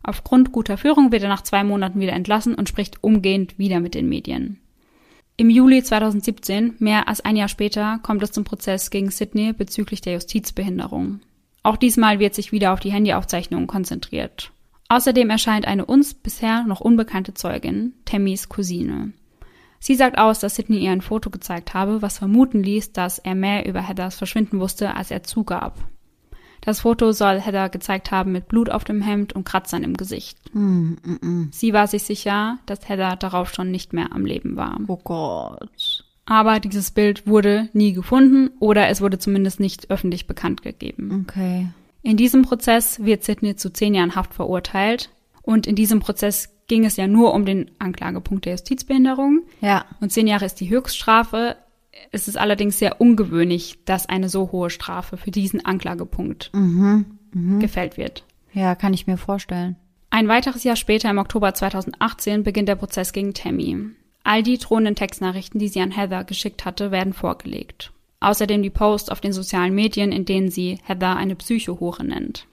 Aufgrund 0.04 0.52
guter 0.52 0.78
Führung 0.78 1.14
wird 1.14 1.24
er 1.24 1.30
nach 1.30 1.44
zwei 1.44 1.64
Monaten 1.64 2.02
wieder 2.02 2.12
entlassen 2.12 2.54
und 2.54 2.68
spricht 2.68 3.02
umgehend 3.02 3.58
wieder 3.58 3.80
mit 3.80 3.96
den 3.96 4.10
Medien. 4.10 4.60
Im 5.38 5.50
Juli 5.50 5.84
2017, 5.84 6.76
mehr 6.80 7.08
als 7.08 7.22
ein 7.22 7.38
Jahr 7.38 7.48
später, 7.48 8.00
kommt 8.04 8.22
es 8.22 8.34
zum 8.34 8.44
Prozess 8.44 8.90
gegen 8.90 9.10
Sidney 9.10 9.54
bezüglich 9.54 10.02
der 10.02 10.14
Justizbehinderung. 10.14 11.22
Auch 11.64 11.78
diesmal 11.78 12.20
wird 12.20 12.36
sich 12.36 12.52
wieder 12.52 12.74
auf 12.74 12.82
die 12.82 12.92
Handyaufzeichnungen 12.92 13.68
konzentriert. 13.68 14.52
Außerdem 14.90 15.30
erscheint 15.30 15.66
eine 15.66 15.86
uns 15.86 16.14
bisher 16.14 16.66
noch 16.66 16.82
unbekannte 16.82 17.34
Zeugin, 17.34 17.94
Tammys 18.06 18.50
Cousine. 18.50 19.14
Sie 19.80 19.96
sagt 19.96 20.18
aus, 20.18 20.40
dass 20.40 20.56
Sidney 20.56 20.78
ihr 20.78 20.92
ein 20.92 21.02
Foto 21.02 21.30
gezeigt 21.30 21.74
habe, 21.74 22.02
was 22.02 22.20
vermuten 22.20 22.64
ließ, 22.64 22.94
dass 22.94 23.20
er 23.20 23.36
mehr 23.36 23.66
über 23.66 23.82
Heathers 23.82 24.16
Verschwinden 24.16 24.60
wusste, 24.60 24.96
als 24.96 25.10
er 25.10 25.24
zugab. 25.24 25.78
Das 26.62 26.82
Foto 26.82 27.12
soll 27.12 27.42
Heather 27.42 27.68
gezeigt 27.68 28.12
haben 28.12 28.32
mit 28.32 28.48
Blut 28.48 28.70
auf 28.70 28.86
dem 28.86 29.02
Hemd 29.02 29.34
und 29.34 29.44
Kratzern 29.44 29.84
im 29.84 29.98
Gesicht. 29.98 30.38
Mm, 30.54 30.94
mm, 31.04 31.20
mm. 31.22 31.50
Sie 31.52 31.74
war 31.74 31.88
sich 31.88 32.04
sicher, 32.04 32.60
dass 32.66 32.88
Heather 32.88 33.18
darauf 33.18 33.54
schon 33.54 33.72
nicht 33.72 33.92
mehr 33.92 34.14
am 34.14 34.26
Leben 34.26 34.56
war. 34.56 34.80
Oh 34.88 35.00
Gott. 35.04 35.93
Aber 36.26 36.60
dieses 36.60 36.92
Bild 36.92 37.28
wurde 37.28 37.70
nie 37.74 37.94
gefunden 37.94 38.50
oder 38.60 38.88
es 38.88 39.02
wurde 39.02 39.20
zumindest 39.20 39.60
nicht 39.60 39.90
öffentlich 39.92 40.26
bekannt 40.28 40.62
gegeben. 40.62 41.26
Okay. 41.28 41.68
In 42.02 42.18
diesem 42.18 42.44
Prozess 42.44 43.04
wird 43.04 43.24
Sidney 43.24 43.56
zu 43.56 43.72
zehn 43.72 43.94
Jahren 43.94 44.16
Haft 44.16 44.34
verurteilt. 44.34 45.10
Und 45.42 45.68
in 45.68 45.76
diesem 45.76 46.00
Prozess 46.00 46.50
ging 46.68 46.86
es 46.86 46.96
ja 46.96 47.08
nur 47.08 47.34
um 47.34 47.46
den 47.46 47.72
Anklagepunkt 47.80 48.46
der 48.46 48.54
Justizbehinderung. 48.54 49.42
Ja. 49.60 49.86
Und 50.00 50.12
zehn 50.12 50.28
Jahre 50.28 50.46
ist 50.46 50.62
die 50.62 50.70
Höchststrafe. 50.70 51.58
Es 52.12 52.28
ist 52.30 52.38
allerdings 52.38 52.80
sehr 52.80 53.02
ungewöhnlich, 53.02 53.80
dass 53.86 54.08
eine 54.08 54.30
so 54.30 54.52
hohe 54.54 54.70
Strafe 54.70 55.18
für 55.18 55.32
diesen 55.32 55.66
Anklagepunkt 55.66 56.52
Mhm. 56.54 57.06
Mhm. 57.34 57.60
gefällt 57.60 57.98
wird. 57.98 58.24
Ja, 58.54 58.76
kann 58.76 58.94
ich 58.94 59.08
mir 59.08 59.18
vorstellen. 59.18 59.76
Ein 60.10 60.28
weiteres 60.28 60.64
Jahr 60.64 60.76
später, 60.76 61.10
im 61.10 61.18
Oktober 61.18 61.54
2018, 61.54 62.44
beginnt 62.44 62.70
der 62.70 62.76
Prozess 62.76 63.12
gegen 63.14 63.34
Tammy. 63.34 63.78
All 64.24 64.42
die 64.42 64.58
drohenden 64.58 64.96
Textnachrichten, 64.96 65.60
die 65.60 65.68
sie 65.68 65.82
an 65.82 65.92
Heather 65.92 66.24
geschickt 66.24 66.66
hatte, 66.66 66.92
werden 66.92 67.14
vorgelegt. 67.14 67.92
Außerdem 68.22 68.64
die 68.64 68.70
Posts 68.70 69.10
auf 69.10 69.20
den 69.20 69.34
sozialen 69.34 69.76
Medien, 69.76 70.14
in 70.14 70.24
denen 70.24 70.50
sie 70.50 70.80
Heather 70.84 71.18
eine 71.18 71.36
Psychohure 71.36 72.06
nennt. 72.06 72.48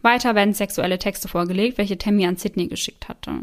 Weiter 0.00 0.34
werden 0.34 0.54
sexuelle 0.54 0.98
Texte 0.98 1.28
vorgelegt, 1.28 1.78
welche 1.78 1.98
Tammy 1.98 2.26
an 2.26 2.36
Sydney 2.36 2.66
geschickt 2.66 3.08
hatte. 3.08 3.42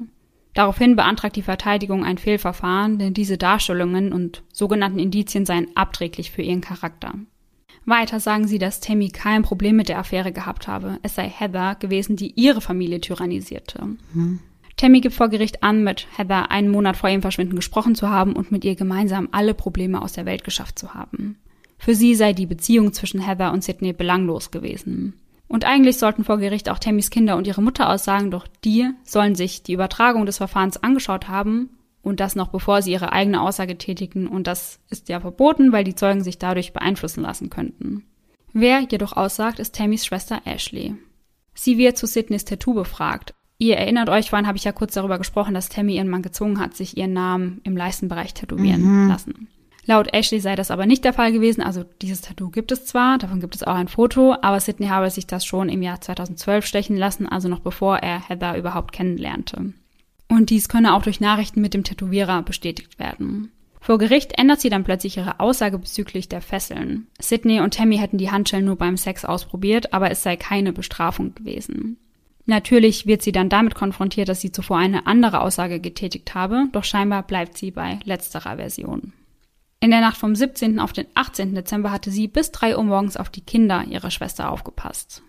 Daraufhin 0.56 0.96
beantragt 0.96 1.36
die 1.36 1.44
Verteidigung 1.44 2.04
ein 2.04 2.18
Fehlverfahren, 2.18 2.98
denn 2.98 3.14
diese 3.14 3.38
Darstellungen 3.38 4.12
und 4.12 4.44
sogenannten 4.52 5.00
Indizien 5.00 5.46
seien 5.46 5.68
abträglich 5.76 6.32
für 6.32 6.42
ihren 6.42 6.62
Charakter. 6.62 7.14
Weiter 7.86 8.20
sagen 8.20 8.48
sie, 8.48 8.60
dass 8.60 8.82
Tammy 8.82 9.10
kein 9.10 9.44
Problem 9.44 9.76
mit 9.76 9.90
der 9.90 10.00
Affäre 10.00 10.32
gehabt 10.32 10.68
habe. 10.68 11.00
Es 11.02 11.16
sei 11.16 11.30
Heather 11.30 11.76
gewesen, 11.76 12.16
die 12.16 12.34
ihre 12.36 12.62
Familie 12.62 13.00
tyrannisierte. 13.00 13.86
Mhm. 14.14 14.40
Tammy 14.80 15.02
gibt 15.02 15.14
vor 15.14 15.28
Gericht 15.28 15.62
an, 15.62 15.84
mit 15.84 16.08
Heather 16.16 16.52
einen 16.52 16.70
Monat 16.70 16.96
vor 16.96 17.10
ihrem 17.10 17.22
Verschwinden 17.22 17.58
gesprochen 17.58 17.96
zu 17.96 18.10
haben 18.10 18.32
und 18.32 18.50
mit 18.50 18.64
ihr 18.64 18.76
gemeinsam 18.76 19.28
alle 19.34 19.54
Probleme 19.54 20.02
aus 20.02 20.14
der 20.14 20.26
Welt 20.26 20.46
geschafft 20.46 20.80
zu 20.80 20.94
haben. 20.94 21.38
Für 21.78 21.96
sie 21.96 22.16
sei 22.16 22.32
die 22.32 22.46
Beziehung 22.46 22.94
zwischen 22.94 23.20
Heather 23.20 23.52
und 23.52 23.62
Sydney 23.62 23.92
belanglos 23.92 24.52
gewesen. 24.52 25.20
Und 25.50 25.66
eigentlich 25.66 25.98
sollten 25.98 26.24
vor 26.24 26.38
Gericht 26.38 26.70
auch 26.70 26.80
Tammys 26.80 27.10
Kinder 27.10 27.36
und 27.36 27.46
ihre 27.46 27.62
Mutter 27.62 27.90
aussagen, 27.90 28.32
doch 28.32 28.48
die 28.64 28.90
sollen 29.04 29.36
sich 29.36 29.64
die 29.64 29.74
Übertragung 29.74 30.26
des 30.26 30.38
Verfahrens 30.38 30.82
angeschaut 30.82 31.28
haben 31.28 31.72
und 32.02 32.22
das 32.22 32.38
noch 32.38 32.48
bevor 32.48 32.82
sie 32.82 32.94
ihre 32.94 33.12
eigene 33.12 33.42
Aussage 33.42 33.78
tätigen 33.78 34.28
und 34.28 34.48
das 34.48 34.80
ist 34.90 35.10
ja 35.10 35.20
verboten, 35.20 35.74
weil 35.74 35.84
die 35.84 35.96
Zeugen 35.96 36.24
sich 36.24 36.38
dadurch 36.38 36.72
beeinflussen 36.72 37.22
lassen 37.22 37.50
könnten. 37.50 38.06
Wer 38.54 38.80
jedoch 38.90 39.12
aussagt, 39.12 39.60
ist 39.60 39.76
Tammys 39.76 40.06
Schwester 40.06 40.40
Ashley. 40.46 40.96
Sie 41.54 41.78
wird 41.78 41.98
zu 41.98 42.08
Sydneys 42.08 42.46
Tattoo 42.46 42.74
befragt. 42.74 43.34
Ihr 43.60 43.76
erinnert 43.78 44.10
euch, 44.10 44.30
vorhin 44.30 44.48
habe 44.48 44.58
ich 44.58 44.64
ja 44.64 44.72
kurz 44.72 44.94
darüber 44.94 45.18
gesprochen, 45.18 45.54
dass 45.54 45.68
Tammy 45.70 45.96
ihren 45.98 46.08
Mann 46.08 46.22
gezwungen 46.22 46.60
hat, 46.60 46.76
sich 46.76 46.96
ihren 46.98 47.12
Namen 47.14 47.60
im 47.66 47.76
Leistenbereich 47.76 48.34
tätowieren 48.34 48.82
Mhm. 49.04 49.08
lassen. 49.10 49.48
Laut 49.86 50.14
Ashley 50.14 50.40
sei 50.40 50.56
das 50.56 50.72
aber 50.72 50.86
nicht 50.86 51.04
der 51.04 51.14
Fall 51.14 51.32
gewesen. 51.34 51.62
Also 51.62 51.84
dieses 52.02 52.22
Tattoo 52.22 52.50
gibt 52.52 52.72
es 52.72 52.86
zwar, 52.86 53.18
davon 53.18 53.40
gibt 53.42 53.56
es 53.56 53.64
auch 53.64 53.74
ein 53.76 53.88
Foto, 53.88 54.36
aber 54.42 54.60
Sidney 54.60 54.88
habe 54.88 55.10
sich 55.10 55.28
das 55.28 55.46
schon 55.46 55.68
im 55.68 55.82
Jahr 55.82 56.00
2012 56.00 56.66
stechen 56.66 56.96
lassen, 56.96 57.28
also 57.28 57.50
noch 57.50 57.60
bevor 57.60 57.98
er 57.98 58.30
Heather 58.30 58.58
überhaupt 58.58 58.94
kennenlernte. 58.94 59.74
Und 60.30 60.52
dies 60.52 60.70
könne 60.70 60.94
auch 60.94 61.02
durch 61.02 61.20
Nachrichten 61.20 61.60
mit 61.60 61.74
dem 61.74 61.84
Tätowierer 61.84 62.44
bestätigt 62.44 63.00
werden. 63.00 63.52
Vor 63.82 63.98
Gericht 63.98 64.38
ändert 64.38 64.62
sie 64.62 64.70
dann 64.70 64.84
plötzlich 64.84 65.18
ihre 65.18 65.40
Aussage 65.40 65.80
bezüglich 65.80 66.30
der 66.30 66.42
Fesseln. 66.42 67.08
Sidney 67.20 67.60
und 67.60 67.74
Tammy 67.74 67.98
hätten 67.98 68.20
die 68.20 68.30
Handschellen 68.30 68.66
nur 68.66 68.76
beim 68.76 68.96
Sex 68.96 69.26
ausprobiert, 69.26 69.92
aber 69.92 70.12
es 70.12 70.22
sei 70.22 70.36
keine 70.38 70.72
Bestrafung 70.72 71.34
gewesen. 71.34 71.98
Natürlich 72.50 73.06
wird 73.06 73.22
sie 73.22 73.32
dann 73.32 73.48
damit 73.48 73.76
konfrontiert, 73.76 74.28
dass 74.28 74.42
sie 74.42 74.52
zuvor 74.52 74.80
eine 74.80 75.06
andere 75.06 75.42
Aussage 75.42 75.80
getätigt 75.80 76.34
habe, 76.34 76.66
doch 76.72 76.84
scheinbar 76.84 77.22
bleibt 77.22 77.56
sie 77.56 77.70
bei 77.70 78.00
letzterer 78.06 78.56
Version. 78.56 79.14
In 79.80 79.92
der 79.92 80.02
Nacht 80.02 80.18
vom 80.18 80.34
17. 80.34 80.80
auf 80.80 80.92
den 80.92 81.06
18. 81.14 81.54
Dezember 81.54 81.92
hatte 81.92 82.10
sie 82.10 82.28
bis 82.28 82.52
3 82.52 82.76
Uhr 82.76 82.84
morgens 82.84 83.18
auf 83.18 83.30
die 83.30 83.42
Kinder 83.42 83.84
ihrer 83.88 84.10
Schwester 84.10 84.50
aufgepasst. 84.52 85.22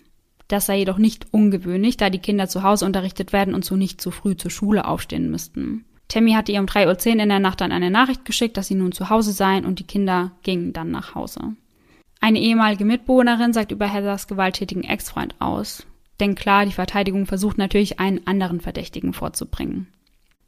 Das 0.49 0.65
sei 0.65 0.79
jedoch 0.79 0.97
nicht 0.97 1.27
ungewöhnlich, 1.31 1.99
da 1.99 2.09
die 2.09 2.21
Kinder 2.21 2.49
zu 2.49 2.63
Hause 2.63 2.87
unterrichtet 2.87 3.35
werden 3.35 3.53
und 3.53 3.67
so 3.67 3.77
nicht 3.77 4.01
zu 4.01 4.11
früh 4.11 4.35
zur 4.35 4.51
Schule 4.51 4.87
aufstehen 4.87 5.31
müssten. 5.31 5.85
Tammy 6.09 6.33
hatte 6.33 6.53
ihr 6.53 6.61
um 6.61 6.67
3.10 6.67 7.17
Uhr 7.17 7.23
in 7.23 7.29
der 7.29 7.39
Nacht 7.39 7.61
dann 7.61 7.71
eine 7.71 7.91
Nachricht 7.91 8.25
geschickt, 8.25 8.57
dass 8.57 8.69
sie 8.69 8.77
nun 8.77 8.93
zu 8.93 9.11
Hause 9.11 9.33
seien 9.33 9.67
und 9.67 9.79
die 9.79 9.87
Kinder 9.87 10.33
gingen 10.43 10.73
dann 10.73 10.91
nach 10.91 11.15
Hause. 11.15 11.55
Eine 12.19 12.41
ehemalige 12.41 12.87
Mitbewohnerin 12.87 13.53
sagt 13.53 13.73
über 13.73 13.87
Heathers 13.87 14.27
gewalttätigen 14.27 14.85
Ex-Freund 14.85 15.35
aus. 15.39 15.87
Denn 16.21 16.35
klar, 16.35 16.67
die 16.67 16.73
Verteidigung 16.73 17.27
versucht 17.27 17.59
natürlich 17.59 17.99
einen 17.99 18.27
anderen 18.27 18.61
Verdächtigen 18.61 19.13
vorzubringen. 19.13 19.89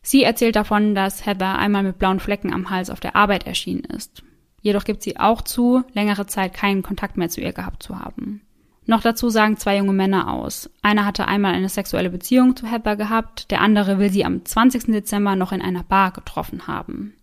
Sie 0.02 0.22
erzählt 0.22 0.56
davon, 0.56 0.94
dass 0.94 1.24
Heather 1.24 1.58
einmal 1.58 1.82
mit 1.82 1.98
blauen 1.98 2.20
Flecken 2.20 2.52
am 2.52 2.70
Hals 2.70 2.90
auf 2.90 3.00
der 3.00 3.16
Arbeit 3.16 3.46
erschienen 3.46 3.84
ist. 3.84 4.22
Jedoch 4.60 4.84
gibt 4.84 5.02
sie 5.02 5.18
auch 5.18 5.42
zu, 5.42 5.82
längere 5.92 6.26
Zeit 6.26 6.52
keinen 6.52 6.82
Kontakt 6.82 7.16
mehr 7.16 7.28
zu 7.28 7.40
ihr 7.40 7.52
gehabt 7.52 7.82
zu 7.82 7.98
haben. 7.98 8.42
Noch 8.84 9.00
dazu 9.00 9.28
sagen 9.30 9.56
zwei 9.56 9.76
junge 9.76 9.92
Männer 9.92 10.32
aus. 10.32 10.68
Einer 10.82 11.06
hatte 11.06 11.28
einmal 11.28 11.54
eine 11.54 11.68
sexuelle 11.68 12.10
Beziehung 12.10 12.56
zu 12.56 12.66
Heather 12.66 12.96
gehabt, 12.96 13.50
der 13.50 13.60
andere 13.60 13.98
will 13.98 14.10
sie 14.10 14.24
am 14.24 14.44
20. 14.44 14.86
Dezember 14.86 15.36
noch 15.36 15.52
in 15.52 15.62
einer 15.62 15.84
Bar 15.84 16.10
getroffen 16.10 16.66
haben. 16.66 17.14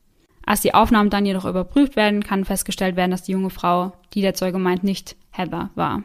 Als 0.45 0.61
die 0.61 0.73
Aufnahmen 0.73 1.09
dann 1.09 1.25
jedoch 1.25 1.45
überprüft 1.45 1.95
werden, 1.95 2.23
kann 2.23 2.45
festgestellt 2.45 2.95
werden, 2.95 3.11
dass 3.11 3.23
die 3.23 3.33
junge 3.33 3.49
Frau, 3.49 3.93
die 4.13 4.21
der 4.21 4.33
Zeuge 4.33 4.57
meint, 4.57 4.83
nicht 4.83 5.15
Heather 5.31 5.69
war. 5.75 6.01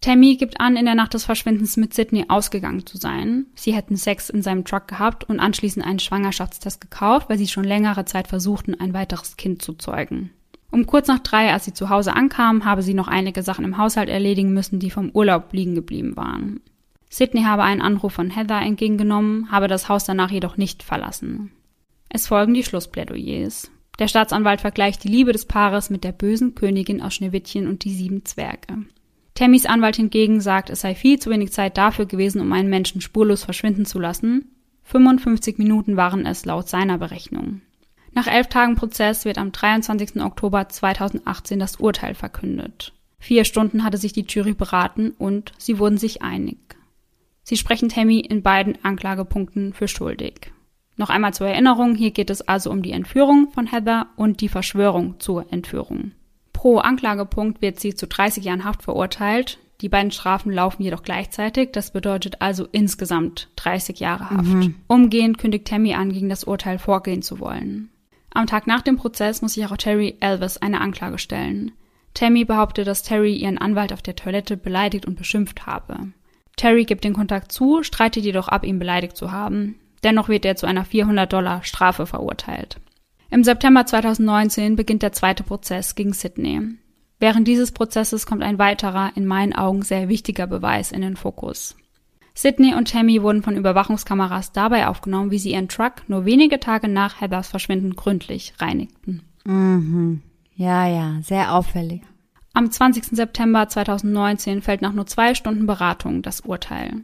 Tammy 0.00 0.36
gibt 0.36 0.60
an, 0.60 0.76
in 0.76 0.84
der 0.84 0.94
Nacht 0.94 1.14
des 1.14 1.24
Verschwindens 1.24 1.76
mit 1.76 1.94
Sydney 1.94 2.26
ausgegangen 2.28 2.84
zu 2.84 2.98
sein. 2.98 3.46
Sie 3.54 3.74
hätten 3.74 3.96
Sex 3.96 4.28
in 4.28 4.42
seinem 4.42 4.64
Truck 4.64 4.86
gehabt 4.86 5.24
und 5.24 5.40
anschließend 5.40 5.84
einen 5.84 5.98
Schwangerschaftstest 5.98 6.80
gekauft, 6.80 7.30
weil 7.30 7.38
sie 7.38 7.48
schon 7.48 7.64
längere 7.64 8.04
Zeit 8.04 8.28
versuchten, 8.28 8.78
ein 8.78 8.92
weiteres 8.92 9.36
Kind 9.36 9.62
zu 9.62 9.72
zeugen. 9.72 10.30
Um 10.70 10.86
kurz 10.86 11.08
nach 11.08 11.20
drei, 11.20 11.52
als 11.52 11.64
sie 11.64 11.72
zu 11.72 11.88
Hause 11.88 12.14
ankamen, 12.14 12.64
habe 12.64 12.82
sie 12.82 12.94
noch 12.94 13.08
einige 13.08 13.42
Sachen 13.42 13.64
im 13.64 13.78
Haushalt 13.78 14.08
erledigen 14.08 14.52
müssen, 14.52 14.80
die 14.80 14.90
vom 14.90 15.10
Urlaub 15.10 15.52
liegen 15.52 15.74
geblieben 15.74 16.16
waren. 16.16 16.60
Sydney 17.08 17.44
habe 17.44 17.62
einen 17.62 17.80
Anruf 17.80 18.12
von 18.12 18.28
Heather 18.28 18.60
entgegengenommen, 18.60 19.52
habe 19.52 19.68
das 19.68 19.88
Haus 19.88 20.04
danach 20.04 20.32
jedoch 20.32 20.56
nicht 20.56 20.82
verlassen. 20.82 21.52
Es 22.08 22.26
folgen 22.26 22.54
die 22.54 22.64
Schlussplädoyers. 22.64 23.70
Der 24.00 24.08
Staatsanwalt 24.08 24.60
vergleicht 24.60 25.04
die 25.04 25.08
Liebe 25.08 25.32
des 25.32 25.46
Paares 25.46 25.90
mit 25.90 26.02
der 26.02 26.12
bösen 26.12 26.56
Königin 26.56 27.00
aus 27.00 27.14
Schneewittchen 27.14 27.68
und 27.68 27.84
die 27.84 27.94
sieben 27.94 28.24
Zwerge. 28.24 28.84
Tammys 29.34 29.66
Anwalt 29.66 29.96
hingegen 29.96 30.40
sagt, 30.40 30.70
es 30.70 30.80
sei 30.80 30.94
viel 30.94 31.18
zu 31.18 31.28
wenig 31.28 31.52
Zeit 31.52 31.76
dafür 31.76 32.06
gewesen, 32.06 32.40
um 32.40 32.52
einen 32.52 32.70
Menschen 32.70 33.00
spurlos 33.00 33.42
verschwinden 33.42 33.84
zu 33.84 33.98
lassen. 33.98 34.50
55 34.84 35.58
Minuten 35.58 35.96
waren 35.96 36.24
es 36.24 36.44
laut 36.44 36.68
seiner 36.68 36.98
Berechnung. 36.98 37.60
Nach 38.12 38.28
elf 38.28 38.46
Tagen 38.46 38.76
Prozess 38.76 39.24
wird 39.24 39.38
am 39.38 39.50
23. 39.50 40.22
Oktober 40.22 40.68
2018 40.68 41.58
das 41.58 41.76
Urteil 41.76 42.14
verkündet. 42.14 42.92
Vier 43.18 43.44
Stunden 43.44 43.82
hatte 43.82 43.98
sich 43.98 44.12
die 44.12 44.26
Jury 44.28 44.52
beraten 44.52 45.10
und 45.18 45.52
sie 45.58 45.80
wurden 45.80 45.98
sich 45.98 46.22
einig. 46.22 46.58
Sie 47.42 47.56
sprechen 47.56 47.88
Tammy 47.88 48.20
in 48.20 48.42
beiden 48.42 48.78
Anklagepunkten 48.84 49.72
für 49.72 49.88
schuldig. 49.88 50.52
Noch 50.96 51.10
einmal 51.10 51.34
zur 51.34 51.48
Erinnerung, 51.48 51.96
hier 51.96 52.12
geht 52.12 52.30
es 52.30 52.42
also 52.42 52.70
um 52.70 52.82
die 52.82 52.92
Entführung 52.92 53.50
von 53.50 53.66
Heather 53.66 54.06
und 54.14 54.40
die 54.40 54.48
Verschwörung 54.48 55.18
zur 55.18 55.52
Entführung. 55.52 56.12
Pro 56.64 56.78
Anklagepunkt 56.78 57.60
wird 57.60 57.78
sie 57.78 57.94
zu 57.94 58.06
30 58.06 58.42
Jahren 58.42 58.64
Haft 58.64 58.84
verurteilt. 58.84 59.58
Die 59.82 59.90
beiden 59.90 60.10
Strafen 60.10 60.50
laufen 60.50 60.82
jedoch 60.82 61.02
gleichzeitig, 61.02 61.72
das 61.72 61.90
bedeutet 61.90 62.40
also 62.40 62.66
insgesamt 62.72 63.50
30 63.56 64.00
Jahre 64.00 64.30
Haft. 64.30 64.48
Mhm. 64.48 64.74
Umgehend 64.86 65.36
kündigt 65.36 65.66
Tammy 65.66 65.92
an, 65.92 66.10
gegen 66.10 66.30
das 66.30 66.44
Urteil 66.44 66.78
vorgehen 66.78 67.20
zu 67.20 67.38
wollen. 67.38 67.90
Am 68.32 68.46
Tag 68.46 68.66
nach 68.66 68.80
dem 68.80 68.96
Prozess 68.96 69.42
muss 69.42 69.52
sich 69.52 69.66
auch 69.66 69.76
Terry 69.76 70.16
Elvis 70.20 70.56
eine 70.56 70.80
Anklage 70.80 71.18
stellen. 71.18 71.72
Tammy 72.14 72.46
behauptet, 72.46 72.86
dass 72.86 73.02
Terry 73.02 73.34
ihren 73.34 73.58
Anwalt 73.58 73.92
auf 73.92 74.00
der 74.00 74.16
Toilette 74.16 74.56
beleidigt 74.56 75.04
und 75.04 75.18
beschimpft 75.18 75.66
habe. 75.66 76.12
Terry 76.56 76.86
gibt 76.86 77.04
den 77.04 77.12
Kontakt 77.12 77.52
zu, 77.52 77.82
streitet 77.82 78.24
jedoch 78.24 78.48
ab, 78.48 78.64
ihn 78.64 78.78
beleidigt 78.78 79.18
zu 79.18 79.32
haben. 79.32 79.74
Dennoch 80.02 80.30
wird 80.30 80.46
er 80.46 80.56
zu 80.56 80.64
einer 80.64 80.86
400 80.86 81.30
Dollar 81.30 81.62
Strafe 81.62 82.06
verurteilt. 82.06 82.80
Im 83.34 83.42
September 83.42 83.84
2019 83.84 84.76
beginnt 84.76 85.02
der 85.02 85.10
zweite 85.10 85.42
Prozess 85.42 85.96
gegen 85.96 86.12
Sydney. 86.12 86.60
Während 87.18 87.48
dieses 87.48 87.72
Prozesses 87.72 88.26
kommt 88.26 88.44
ein 88.44 88.60
weiterer, 88.60 89.10
in 89.16 89.26
meinen 89.26 89.52
Augen 89.52 89.82
sehr 89.82 90.08
wichtiger 90.08 90.46
Beweis 90.46 90.92
in 90.92 91.00
den 91.00 91.16
Fokus. 91.16 91.74
Sydney 92.36 92.76
und 92.76 92.92
Tammy 92.92 93.24
wurden 93.24 93.42
von 93.42 93.56
Überwachungskameras 93.56 94.52
dabei 94.52 94.86
aufgenommen, 94.86 95.32
wie 95.32 95.40
sie 95.40 95.50
ihren 95.50 95.66
Truck 95.66 95.94
nur 96.06 96.24
wenige 96.24 96.60
Tage 96.60 96.86
nach 96.86 97.20
Heathers 97.20 97.48
Verschwinden 97.48 97.96
gründlich 97.96 98.54
reinigten. 98.60 99.22
Mhm. 99.44 100.22
Ja, 100.54 100.86
ja, 100.86 101.18
sehr 101.22 101.54
auffällig. 101.54 102.02
Am 102.52 102.70
20. 102.70 103.16
September 103.16 103.68
2019 103.68 104.62
fällt 104.62 104.80
nach 104.80 104.92
nur 104.92 105.08
zwei 105.08 105.34
Stunden 105.34 105.66
Beratung 105.66 106.22
das 106.22 106.42
Urteil. 106.42 107.00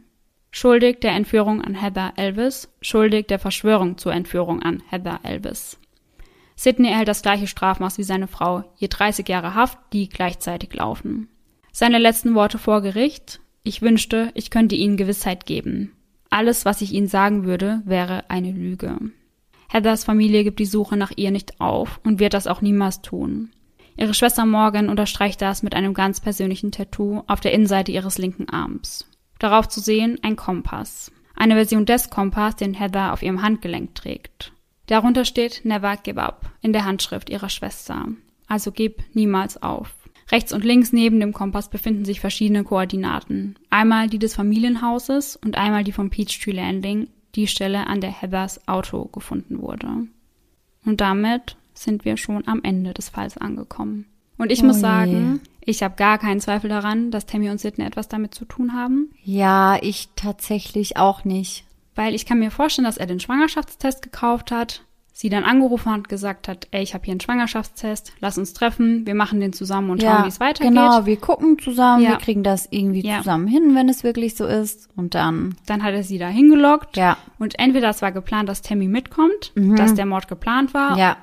Schuldig 0.49 1.01
der 1.01 1.11
Entführung 1.11 1.61
an 1.61 1.75
Heather 1.75 2.13
Elvis, 2.15 2.69
schuldig 2.81 3.27
der 3.27 3.39
Verschwörung 3.39 3.97
zur 3.97 4.13
Entführung 4.13 4.61
an 4.61 4.81
Heather 4.89 5.19
Elvis. 5.23 5.77
Sidney 6.61 6.89
erhält 6.89 7.07
das 7.07 7.23
gleiche 7.23 7.47
Strafmaß 7.47 7.97
wie 7.97 8.03
seine 8.03 8.27
Frau, 8.27 8.63
je 8.75 8.87
30 8.87 9.27
Jahre 9.27 9.55
Haft, 9.55 9.79
die 9.93 10.07
gleichzeitig 10.07 10.71
laufen. 10.75 11.27
Seine 11.71 11.97
letzten 11.97 12.35
Worte 12.35 12.59
vor 12.59 12.81
Gericht, 12.83 13.41
ich 13.63 13.81
wünschte, 13.81 14.29
ich 14.35 14.51
könnte 14.51 14.75
Ihnen 14.75 14.95
Gewissheit 14.95 15.47
geben. 15.47 15.93
Alles, 16.29 16.63
was 16.63 16.81
ich 16.81 16.93
Ihnen 16.93 17.07
sagen 17.07 17.45
würde, 17.45 17.81
wäre 17.85 18.29
eine 18.29 18.51
Lüge. 18.51 18.95
Heathers 19.69 20.03
Familie 20.03 20.43
gibt 20.43 20.59
die 20.59 20.67
Suche 20.67 20.97
nach 20.97 21.11
ihr 21.15 21.31
nicht 21.31 21.59
auf 21.59 21.99
und 22.03 22.19
wird 22.19 22.35
das 22.35 22.45
auch 22.45 22.61
niemals 22.61 23.01
tun. 23.01 23.49
Ihre 23.97 24.13
Schwester 24.13 24.45
Morgan 24.45 24.87
unterstreicht 24.87 25.41
das 25.41 25.63
mit 25.63 25.73
einem 25.73 25.95
ganz 25.95 26.19
persönlichen 26.19 26.71
Tattoo 26.71 27.23
auf 27.25 27.39
der 27.39 27.53
Innenseite 27.53 27.91
ihres 27.91 28.19
linken 28.19 28.47
Arms. 28.49 29.09
Darauf 29.39 29.67
zu 29.67 29.79
sehen 29.79 30.19
ein 30.21 30.35
Kompass. 30.35 31.11
Eine 31.35 31.55
Version 31.55 31.87
des 31.87 32.11
Kompass, 32.11 32.55
den 32.55 32.75
Heather 32.75 33.13
auf 33.13 33.23
ihrem 33.23 33.41
Handgelenk 33.41 33.95
trägt. 33.95 34.53
Darunter 34.91 35.23
steht 35.23 35.61
Never 35.63 35.95
give 35.95 36.21
up 36.21 36.51
in 36.61 36.73
der 36.73 36.83
Handschrift 36.83 37.29
ihrer 37.29 37.47
Schwester. 37.47 38.09
Also 38.47 38.73
gib 38.73 39.01
niemals 39.13 39.63
auf. 39.63 39.95
Rechts 40.29 40.51
und 40.51 40.65
links 40.65 40.91
neben 40.91 41.21
dem 41.21 41.31
Kompass 41.31 41.69
befinden 41.69 42.03
sich 42.03 42.19
verschiedene 42.19 42.65
Koordinaten. 42.65 43.55
Einmal 43.69 44.09
die 44.09 44.19
des 44.19 44.35
Familienhauses 44.35 45.37
und 45.37 45.57
einmal 45.57 45.85
die 45.85 45.93
vom 45.93 46.09
Peachtree 46.09 46.51
Landing, 46.51 47.07
die 47.35 47.47
Stelle, 47.47 47.87
an 47.87 48.01
der 48.01 48.11
Heathers 48.11 48.67
Auto 48.67 49.05
gefunden 49.05 49.61
wurde. 49.61 50.07
Und 50.85 50.99
damit 50.99 51.55
sind 51.73 52.03
wir 52.03 52.17
schon 52.17 52.45
am 52.45 52.59
Ende 52.61 52.93
des 52.93 53.07
Falls 53.07 53.37
angekommen. 53.37 54.07
Und 54.37 54.51
ich 54.51 54.61
oh 54.61 54.65
muss 54.65 54.81
sagen, 54.81 55.39
ich 55.61 55.83
habe 55.83 55.95
gar 55.95 56.17
keinen 56.17 56.41
Zweifel 56.41 56.69
daran, 56.69 57.11
dass 57.11 57.25
Tammy 57.25 57.49
und 57.49 57.61
Sidney 57.61 57.85
etwas 57.85 58.09
damit 58.09 58.35
zu 58.35 58.43
tun 58.43 58.73
haben. 58.73 59.09
Ja, 59.23 59.77
ich 59.81 60.09
tatsächlich 60.17 60.97
auch 60.97 61.23
nicht. 61.23 61.63
Weil 61.95 62.15
ich 62.15 62.25
kann 62.25 62.39
mir 62.39 62.51
vorstellen, 62.51 62.85
dass 62.85 62.97
er 62.97 63.05
den 63.05 63.19
Schwangerschaftstest 63.19 64.01
gekauft 64.01 64.51
hat, 64.51 64.83
sie 65.13 65.29
dann 65.29 65.43
angerufen 65.43 65.91
hat 65.91 65.97
und 65.97 66.09
gesagt 66.09 66.47
hat, 66.47 66.67
ey, 66.71 66.81
ich 66.81 66.93
habe 66.93 67.05
hier 67.05 67.11
einen 67.11 67.19
Schwangerschaftstest, 67.19 68.13
lass 68.19 68.37
uns 68.37 68.53
treffen, 68.53 69.05
wir 69.05 69.13
machen 69.13 69.39
den 69.39 69.53
zusammen 69.53 69.91
und 69.91 70.01
ja, 70.01 70.15
schauen, 70.15 70.23
wie 70.25 70.29
es 70.29 70.39
weitergeht. 70.39 70.71
Genau, 70.71 71.05
wir 71.05 71.17
gucken 71.17 71.59
zusammen, 71.59 72.03
ja. 72.03 72.11
wir 72.11 72.17
kriegen 72.17 72.43
das 72.43 72.67
irgendwie 72.71 73.05
ja. 73.05 73.19
zusammen 73.19 73.47
hin, 73.47 73.75
wenn 73.75 73.87
es 73.87 74.03
wirklich 74.03 74.35
so 74.35 74.45
ist. 74.45 74.89
Und 74.95 75.13
dann. 75.13 75.55
Dann 75.65 75.83
hat 75.83 75.93
er 75.93 76.03
sie 76.03 76.17
da 76.17 76.27
hingelockt. 76.27 76.97
Ja. 76.97 77.17
Und 77.39 77.59
entweder 77.59 77.89
es 77.89 78.01
war 78.01 78.11
geplant, 78.11 78.49
dass 78.49 78.61
Tammy 78.61 78.87
mitkommt, 78.87 79.51
mhm. 79.55 79.75
dass 79.75 79.93
der 79.93 80.05
Mord 80.05 80.27
geplant 80.27 80.73
war. 80.73 80.97
Ja. 80.97 81.17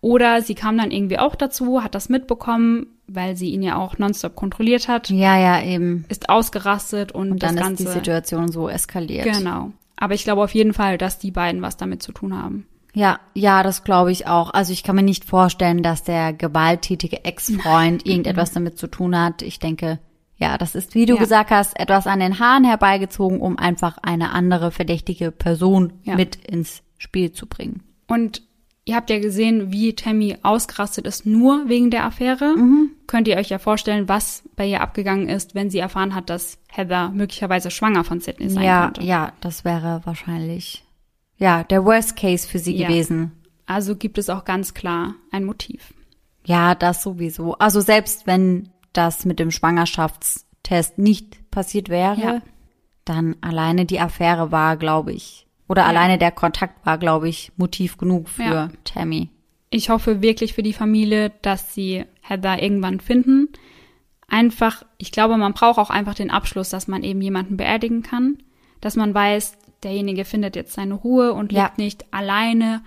Oder 0.00 0.42
sie 0.42 0.54
kam 0.54 0.76
dann 0.76 0.90
irgendwie 0.90 1.18
auch 1.18 1.34
dazu, 1.34 1.82
hat 1.82 1.94
das 1.94 2.08
mitbekommen, 2.08 2.86
weil 3.06 3.36
sie 3.36 3.50
ihn 3.50 3.62
ja 3.62 3.76
auch 3.76 3.98
nonstop 3.98 4.34
kontrolliert 4.34 4.88
hat. 4.88 5.08
Ja, 5.10 5.38
ja, 5.38 5.62
eben. 5.62 6.04
Ist 6.08 6.28
ausgerastet 6.28 7.12
und, 7.12 7.30
und 7.30 7.42
dann 7.42 7.56
das 7.56 7.70
ist 7.70 7.80
die 7.80 7.86
Situation 7.86 8.50
so 8.50 8.68
eskaliert. 8.68 9.24
Genau. 9.24 9.72
Aber 9.96 10.14
ich 10.14 10.24
glaube 10.24 10.42
auf 10.42 10.54
jeden 10.54 10.72
Fall, 10.72 10.98
dass 10.98 11.18
die 11.18 11.30
beiden 11.30 11.62
was 11.62 11.76
damit 11.76 12.02
zu 12.02 12.12
tun 12.12 12.36
haben. 12.36 12.66
Ja, 12.94 13.18
ja, 13.34 13.62
das 13.62 13.82
glaube 13.82 14.12
ich 14.12 14.26
auch. 14.26 14.50
Also 14.54 14.72
ich 14.72 14.84
kann 14.84 14.96
mir 14.96 15.02
nicht 15.02 15.24
vorstellen, 15.24 15.82
dass 15.82 16.04
der 16.04 16.32
gewalttätige 16.32 17.24
Ex-Freund 17.24 18.06
irgendetwas 18.06 18.52
damit 18.52 18.78
zu 18.78 18.86
tun 18.86 19.18
hat. 19.18 19.42
Ich 19.42 19.58
denke, 19.58 19.98
ja, 20.36 20.58
das 20.58 20.74
ist, 20.74 20.94
wie 20.94 21.06
du 21.06 21.14
ja. 21.14 21.20
gesagt 21.20 21.50
hast, 21.50 21.78
etwas 21.78 22.06
an 22.06 22.20
den 22.20 22.38
Haaren 22.38 22.64
herbeigezogen, 22.64 23.40
um 23.40 23.58
einfach 23.58 23.98
eine 24.02 24.30
andere 24.30 24.70
verdächtige 24.70 25.32
Person 25.32 25.94
ja. 26.04 26.14
mit 26.14 26.36
ins 26.36 26.82
Spiel 26.98 27.32
zu 27.32 27.46
bringen. 27.46 27.82
Und 28.06 28.42
Ihr 28.86 28.96
habt 28.96 29.08
ja 29.08 29.18
gesehen, 29.18 29.72
wie 29.72 29.94
Tammy 29.94 30.36
ausgerastet 30.42 31.06
ist, 31.06 31.24
nur 31.24 31.68
wegen 31.68 31.90
der 31.90 32.04
Affäre. 32.04 32.54
Mhm. 32.56 32.90
Könnt 33.06 33.28
ihr 33.28 33.36
euch 33.36 33.50
ja 33.50 33.58
vorstellen, 33.58 34.08
was 34.08 34.42
bei 34.56 34.66
ihr 34.66 34.80
abgegangen 34.80 35.28
ist, 35.28 35.54
wenn 35.54 35.70
sie 35.70 35.78
erfahren 35.78 36.14
hat, 36.14 36.30
dass 36.30 36.58
Heather 36.68 37.10
möglicherweise 37.10 37.70
schwanger 37.70 38.04
von 38.04 38.20
Sydney 38.20 38.48
sein 38.48 38.64
ja, 38.64 38.84
könnte. 38.84 39.02
Ja, 39.02 39.32
das 39.40 39.64
wäre 39.64 40.00
wahrscheinlich, 40.04 40.84
ja, 41.36 41.64
der 41.64 41.84
Worst 41.84 42.16
Case 42.16 42.48
für 42.48 42.58
sie 42.58 42.76
ja. 42.76 42.88
gewesen. 42.88 43.32
Also 43.66 43.96
gibt 43.96 44.18
es 44.18 44.30
auch 44.30 44.44
ganz 44.44 44.74
klar 44.74 45.14
ein 45.30 45.44
Motiv. 45.44 45.94
Ja, 46.44 46.74
das 46.74 47.02
sowieso. 47.02 47.54
Also 47.54 47.80
selbst 47.80 48.26
wenn 48.26 48.70
das 48.92 49.24
mit 49.24 49.38
dem 49.38 49.50
Schwangerschaftstest 49.50 50.98
nicht 50.98 51.50
passiert 51.50 51.88
wäre, 51.88 52.20
ja. 52.20 52.42
dann 53.04 53.36
alleine 53.40 53.86
die 53.86 54.00
Affäre 54.00 54.52
war, 54.52 54.76
glaube 54.76 55.12
ich, 55.12 55.46
oder 55.68 55.82
ja. 55.82 55.88
alleine 55.88 56.18
der 56.18 56.30
Kontakt 56.30 56.84
war, 56.84 56.98
glaube 56.98 57.28
ich, 57.28 57.52
Motiv 57.56 57.96
genug 57.96 58.28
für. 58.28 58.70
Tammy. 58.84 59.30
Ich 59.74 59.90
hoffe 59.90 60.22
wirklich 60.22 60.54
für 60.54 60.62
die 60.62 60.72
Familie, 60.72 61.32
dass 61.42 61.74
sie 61.74 62.04
Heather 62.20 62.62
irgendwann 62.62 63.00
finden. 63.00 63.48
Einfach, 64.28 64.84
ich 64.98 65.10
glaube, 65.10 65.36
man 65.36 65.52
braucht 65.52 65.80
auch 65.80 65.90
einfach 65.90 66.14
den 66.14 66.30
Abschluss, 66.30 66.68
dass 66.68 66.86
man 66.86 67.02
eben 67.02 67.20
jemanden 67.20 67.56
beerdigen 67.56 68.04
kann, 68.04 68.38
dass 68.80 68.94
man 68.94 69.12
weiß, 69.12 69.58
derjenige 69.82 70.24
findet 70.24 70.54
jetzt 70.54 70.74
seine 70.74 70.94
Ruhe 70.94 71.32
und 71.32 71.50
ja. 71.50 71.64
lebt 71.64 71.78
nicht 71.78 72.14
alleine 72.14 72.84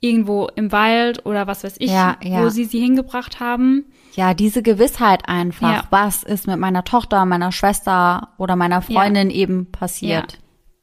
irgendwo 0.00 0.48
im 0.54 0.72
Wald 0.72 1.24
oder 1.24 1.46
was 1.46 1.64
weiß 1.64 1.76
ich, 1.78 1.90
ja, 1.90 2.18
ja. 2.22 2.42
wo 2.42 2.50
sie 2.50 2.66
sie 2.66 2.80
hingebracht 2.80 3.40
haben. 3.40 3.86
Ja, 4.12 4.34
diese 4.34 4.62
Gewissheit 4.62 5.26
einfach, 5.30 5.72
ja. 5.72 5.84
was 5.88 6.22
ist 6.22 6.46
mit 6.46 6.58
meiner 6.58 6.84
Tochter, 6.84 7.24
meiner 7.24 7.50
Schwester 7.50 8.34
oder 8.36 8.56
meiner 8.56 8.82
Freundin 8.82 9.30
eben 9.30 9.72
passiert. 9.72 10.38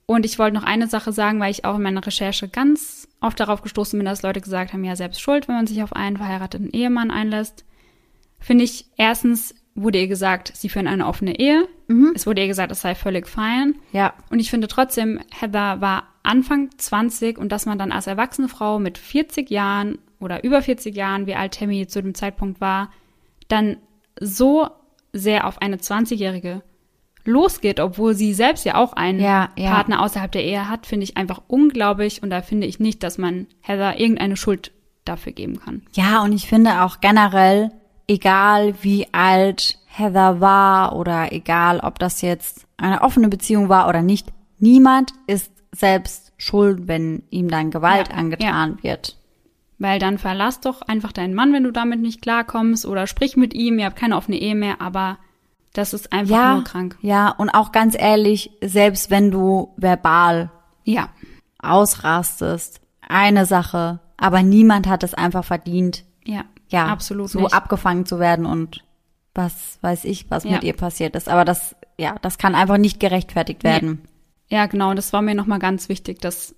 Und 0.08 0.26
ich 0.26 0.40
wollte 0.40 0.56
noch 0.56 0.64
eine 0.64 0.88
Sache 0.88 1.12
sagen, 1.12 1.40
weil 1.40 1.52
ich 1.52 1.64
auch 1.64 1.76
in 1.76 1.84
meiner 1.84 2.04
Recherche 2.04 2.48
ganz 2.48 3.03
oft 3.24 3.40
darauf 3.40 3.62
gestoßen 3.62 3.98
bin, 3.98 4.06
dass 4.06 4.22
Leute 4.22 4.42
gesagt 4.42 4.74
haben, 4.74 4.84
ja, 4.84 4.96
selbst 4.96 5.22
schuld, 5.22 5.48
wenn 5.48 5.56
man 5.56 5.68
sich 5.68 5.82
auf 5.82 5.94
einen 5.94 6.18
verheirateten 6.18 6.70
Ehemann 6.70 7.12
einlässt. 7.12 7.66
Finde 8.40 8.66
ich, 8.66 8.86
erstens 8.98 9.56
wurde 9.76 10.00
ihr 10.00 10.08
gesagt, 10.08 10.52
sie 10.56 10.70
führen 10.70 10.88
eine 10.88 11.08
offene 11.08 11.40
Ehe. 11.40 11.68
Mhm. 11.88 12.12
Es 12.16 12.28
wurde 12.28 12.42
ihr 12.42 12.48
gesagt, 12.48 12.72
es 12.72 12.82
sei 12.82 12.96
völlig 12.96 13.28
fein. 13.28 13.76
Ja. 13.92 14.14
Und 14.30 14.40
ich 14.40 14.50
finde 14.50 14.68
trotzdem, 14.68 15.20
Heather 15.32 15.82
war 15.82 16.08
Anfang 16.22 16.70
20 16.78 17.38
und 17.38 17.52
dass 17.52 17.66
man 17.66 17.80
dann 17.80 17.92
als 17.92 18.08
erwachsene 18.08 18.50
Frau 18.50 18.80
mit 18.80 18.98
40 18.98 19.50
Jahren 19.50 20.00
oder 20.20 20.44
über 20.44 20.62
40 20.62 20.96
Jahren, 20.96 21.26
wie 21.26 21.36
alt 21.36 21.56
Tammy 21.56 21.88
zu 21.88 22.02
dem 22.02 22.14
Zeitpunkt 22.14 22.62
war, 22.62 22.92
dann 23.48 23.78
so 24.20 24.70
sehr 25.12 25.48
auf 25.48 25.62
eine 25.62 25.78
20-Jährige 25.78 26.62
losgeht, 27.26 27.80
obwohl 27.80 28.14
sie 28.16 28.34
selbst 28.34 28.66
ja 28.66 28.76
auch 28.76 28.94
einen 28.94 29.20
Ja, 29.20 29.50
ja. 29.56 29.72
Partner 29.72 30.02
außerhalb 30.02 30.32
der 30.32 30.44
Ehe 30.44 30.70
hat, 30.70 30.86
finde 30.86 31.06
ich 31.06 31.18
einfach 31.18 31.42
unglaublich 31.48 32.22
und 32.22 32.30
da 32.30 32.42
finde 32.42 32.68
ich 32.68 32.80
nicht, 32.80 33.04
dass 33.04 33.18
man 33.18 33.48
Heather 33.62 34.00
irgendeine 34.00 34.36
Schuld 34.38 34.72
dafür 35.06 35.32
geben 35.34 35.60
kann. 35.60 35.84
Ja, 35.94 36.22
und 36.24 36.34
ich 36.34 36.48
finde 36.48 36.82
auch 36.82 37.00
generell, 37.02 37.72
egal 38.08 38.76
wie 38.82 39.08
alt 39.14 39.78
Heather 39.88 40.42
war 40.42 40.96
oder 40.96 41.32
egal, 41.32 41.80
ob 41.80 42.00
das 42.00 42.22
jetzt 42.22 42.66
eine 42.78 43.02
offene 43.02 43.30
Beziehung 43.30 43.70
war 43.70 43.88
oder 43.88 44.02
nicht, 44.02 44.28
niemand 44.60 45.12
ist 45.28 45.52
selbst 45.72 46.34
schuld, 46.38 46.88
wenn 46.88 47.24
ihm 47.30 47.50
dann 47.50 47.72
Gewalt 47.72 48.10
Ja, 48.10 48.16
angetan 48.16 48.78
wird. 48.82 49.18
Weil 49.80 50.00
dann 50.00 50.18
verlass 50.18 50.62
doch 50.62 50.82
einfach 50.82 51.12
deinen 51.12 51.34
Mann, 51.34 51.52
wenn 51.54 51.64
du 51.64 51.72
damit 51.72 52.00
nicht 52.00 52.22
klarkommst 52.22 52.86
oder 52.86 53.08
sprich 53.08 53.36
mit 53.38 53.54
ihm, 53.54 53.80
ihr 53.80 53.86
habt 53.86 53.96
keine 53.98 54.16
offene 54.16 54.38
Ehe 54.38 54.56
mehr, 54.56 54.82
aber 54.82 55.18
das 55.74 55.94
ist 55.94 56.14
einfach 56.14 56.36
Ja, 56.36 56.54
nur 56.56 56.64
krank. 56.64 56.98
ja, 57.02 57.30
und 57.30 57.50
auch 57.50 57.72
ganz 57.72 57.96
ehrlich, 57.98 58.52
selbst 58.62 59.10
wenn 59.10 59.32
du 59.32 59.74
verbal 59.78 60.52
Ja, 60.84 61.10
ausrastest, 61.60 62.80
eine 63.08 63.46
Sache, 63.46 64.00
aber 64.18 64.42
niemand 64.44 64.88
hat 64.88 65.04
es 65.04 65.14
einfach 65.14 65.44
verdient, 65.44 66.04
ja, 66.26 66.46
ja, 66.70 66.86
absolut 66.88 67.30
so 67.30 67.42
nicht. 67.42 67.54
abgefangen 67.54 68.06
zu 68.06 68.20
werden 68.20 68.46
und 68.46 68.84
was 69.36 69.80
weiß 69.82 70.06
ich, 70.06 70.30
was 70.30 70.44
Ja. 70.44 70.52
mit 70.52 70.64
ihr 70.64 70.74
passiert 70.74 71.16
ist. 71.16 71.28
Aber 71.28 71.44
das, 71.44 71.76
ja, 71.98 72.16
das 72.22 72.38
kann 72.38 72.56
einfach 72.56 72.78
nicht 72.78 73.00
gerechtfertigt 73.00 73.64
werden. 73.64 74.04
Ja, 74.48 74.68
genau, 74.68 74.94
das 74.94 75.12
war 75.14 75.22
mir 75.24 75.34
nochmal 75.36 75.60
ganz 75.60 75.90
wichtig, 75.90 76.22
das 76.22 76.56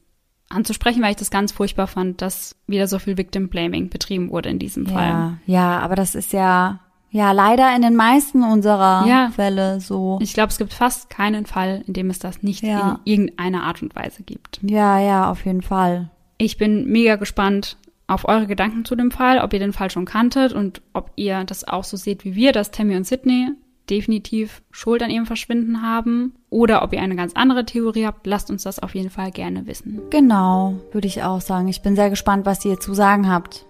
anzusprechen, 0.49 1.01
weil 1.01 1.11
ich 1.11 1.15
das 1.17 1.31
ganz 1.31 1.51
furchtbar 1.53 1.87
fand, 1.87 2.21
dass 2.21 2.55
wieder 2.67 2.87
so 2.87 2.99
viel 2.99 3.17
Victim 3.17 3.47
Blaming 3.49 3.89
betrieben 3.89 4.29
wurde 4.29 4.49
in 4.49 4.59
diesem 4.59 4.85
Fall. 4.85 5.07
Ja, 5.09 5.37
ja, 5.45 5.79
aber 5.79 5.95
das 5.95 6.13
ist 6.15 6.33
ja, 6.33 6.79
ja, 7.15 7.31
leider 7.31 7.73
in 7.73 7.81
den 7.81 7.95
meisten 7.95 8.43
unserer 8.43 9.05
Ja. 9.07 9.29
Fälle 9.33 9.79
so. 9.79 10.19
Ich 10.21 10.33
glaube, 10.33 10.49
es 10.49 10.57
gibt 10.57 10.73
fast 10.73 11.09
keinen 11.09 11.45
Fall, 11.45 11.81
in 11.87 11.93
dem 11.93 12.09
es 12.09 12.19
das 12.19 12.43
nicht 12.43 12.61
Ja. 12.61 12.99
in 13.05 13.13
irgendeiner 13.13 13.63
Art 13.63 13.81
und 13.81 13.95
Weise 13.95 14.23
gibt. 14.23 14.59
Ja, 14.63 14.99
ja, 14.99 15.31
auf 15.31 15.45
jeden 15.45 15.61
Fall. 15.61 16.09
Ich 16.37 16.57
bin 16.57 16.87
mega 16.91 17.15
gespannt 17.15 17.77
auf 18.07 18.27
eure 18.27 18.47
Gedanken 18.47 18.83
zu 18.83 18.95
dem 18.97 19.11
Fall, 19.11 19.39
ob 19.39 19.53
ihr 19.53 19.59
den 19.59 19.71
Fall 19.71 19.89
schon 19.89 20.03
kanntet 20.03 20.51
und 20.51 20.81
ob 20.91 21.11
ihr 21.15 21.45
das 21.45 21.65
auch 21.65 21.85
so 21.85 21.95
seht 21.95 22.25
wie 22.25 22.35
wir, 22.35 22.51
dass 22.51 22.71
Tammy 22.71 22.97
und 22.97 23.07
Sydney 23.07 23.49
definitiv 23.89 24.61
Schuld 24.71 25.01
an 25.01 25.09
ihrem 25.09 25.25
Verschwinden 25.25 25.81
haben 25.81 26.33
oder 26.49 26.83
ob 26.83 26.91
ihr 26.91 27.01
eine 27.01 27.15
ganz 27.15 27.33
andere 27.33 27.65
Theorie 27.65 28.05
habt, 28.05 28.27
lasst 28.27 28.49
uns 28.49 28.63
das 28.63 28.79
auf 28.79 28.93
jeden 28.93 29.09
Fall 29.11 29.31
gerne 29.31 29.67
wissen. 29.67 30.01
Genau, 30.09 30.73
würde 30.91 31.07
ich 31.07 31.23
auch 31.23 31.39
sagen. 31.39 31.67
Ich 31.69 31.81
bin 31.81 31.95
sehr 31.95 32.09
gespannt, 32.09 32.45
was 32.45 32.65
ihr 32.65 32.79
zu 32.79 32.93
sagen 32.93 33.29
habt. 33.29 33.65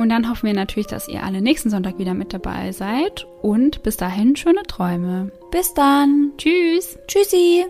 Und 0.00 0.08
dann 0.08 0.30
hoffen 0.30 0.46
wir 0.46 0.54
natürlich, 0.54 0.86
dass 0.86 1.08
ihr 1.08 1.22
alle 1.22 1.42
nächsten 1.42 1.68
Sonntag 1.68 1.98
wieder 1.98 2.14
mit 2.14 2.32
dabei 2.32 2.72
seid 2.72 3.26
und 3.42 3.82
bis 3.82 3.98
dahin 3.98 4.34
schöne 4.34 4.62
Träume. 4.62 5.30
Bis 5.50 5.74
dann. 5.74 6.32
Tschüss! 6.38 6.98
Tschüssi. 7.06 7.66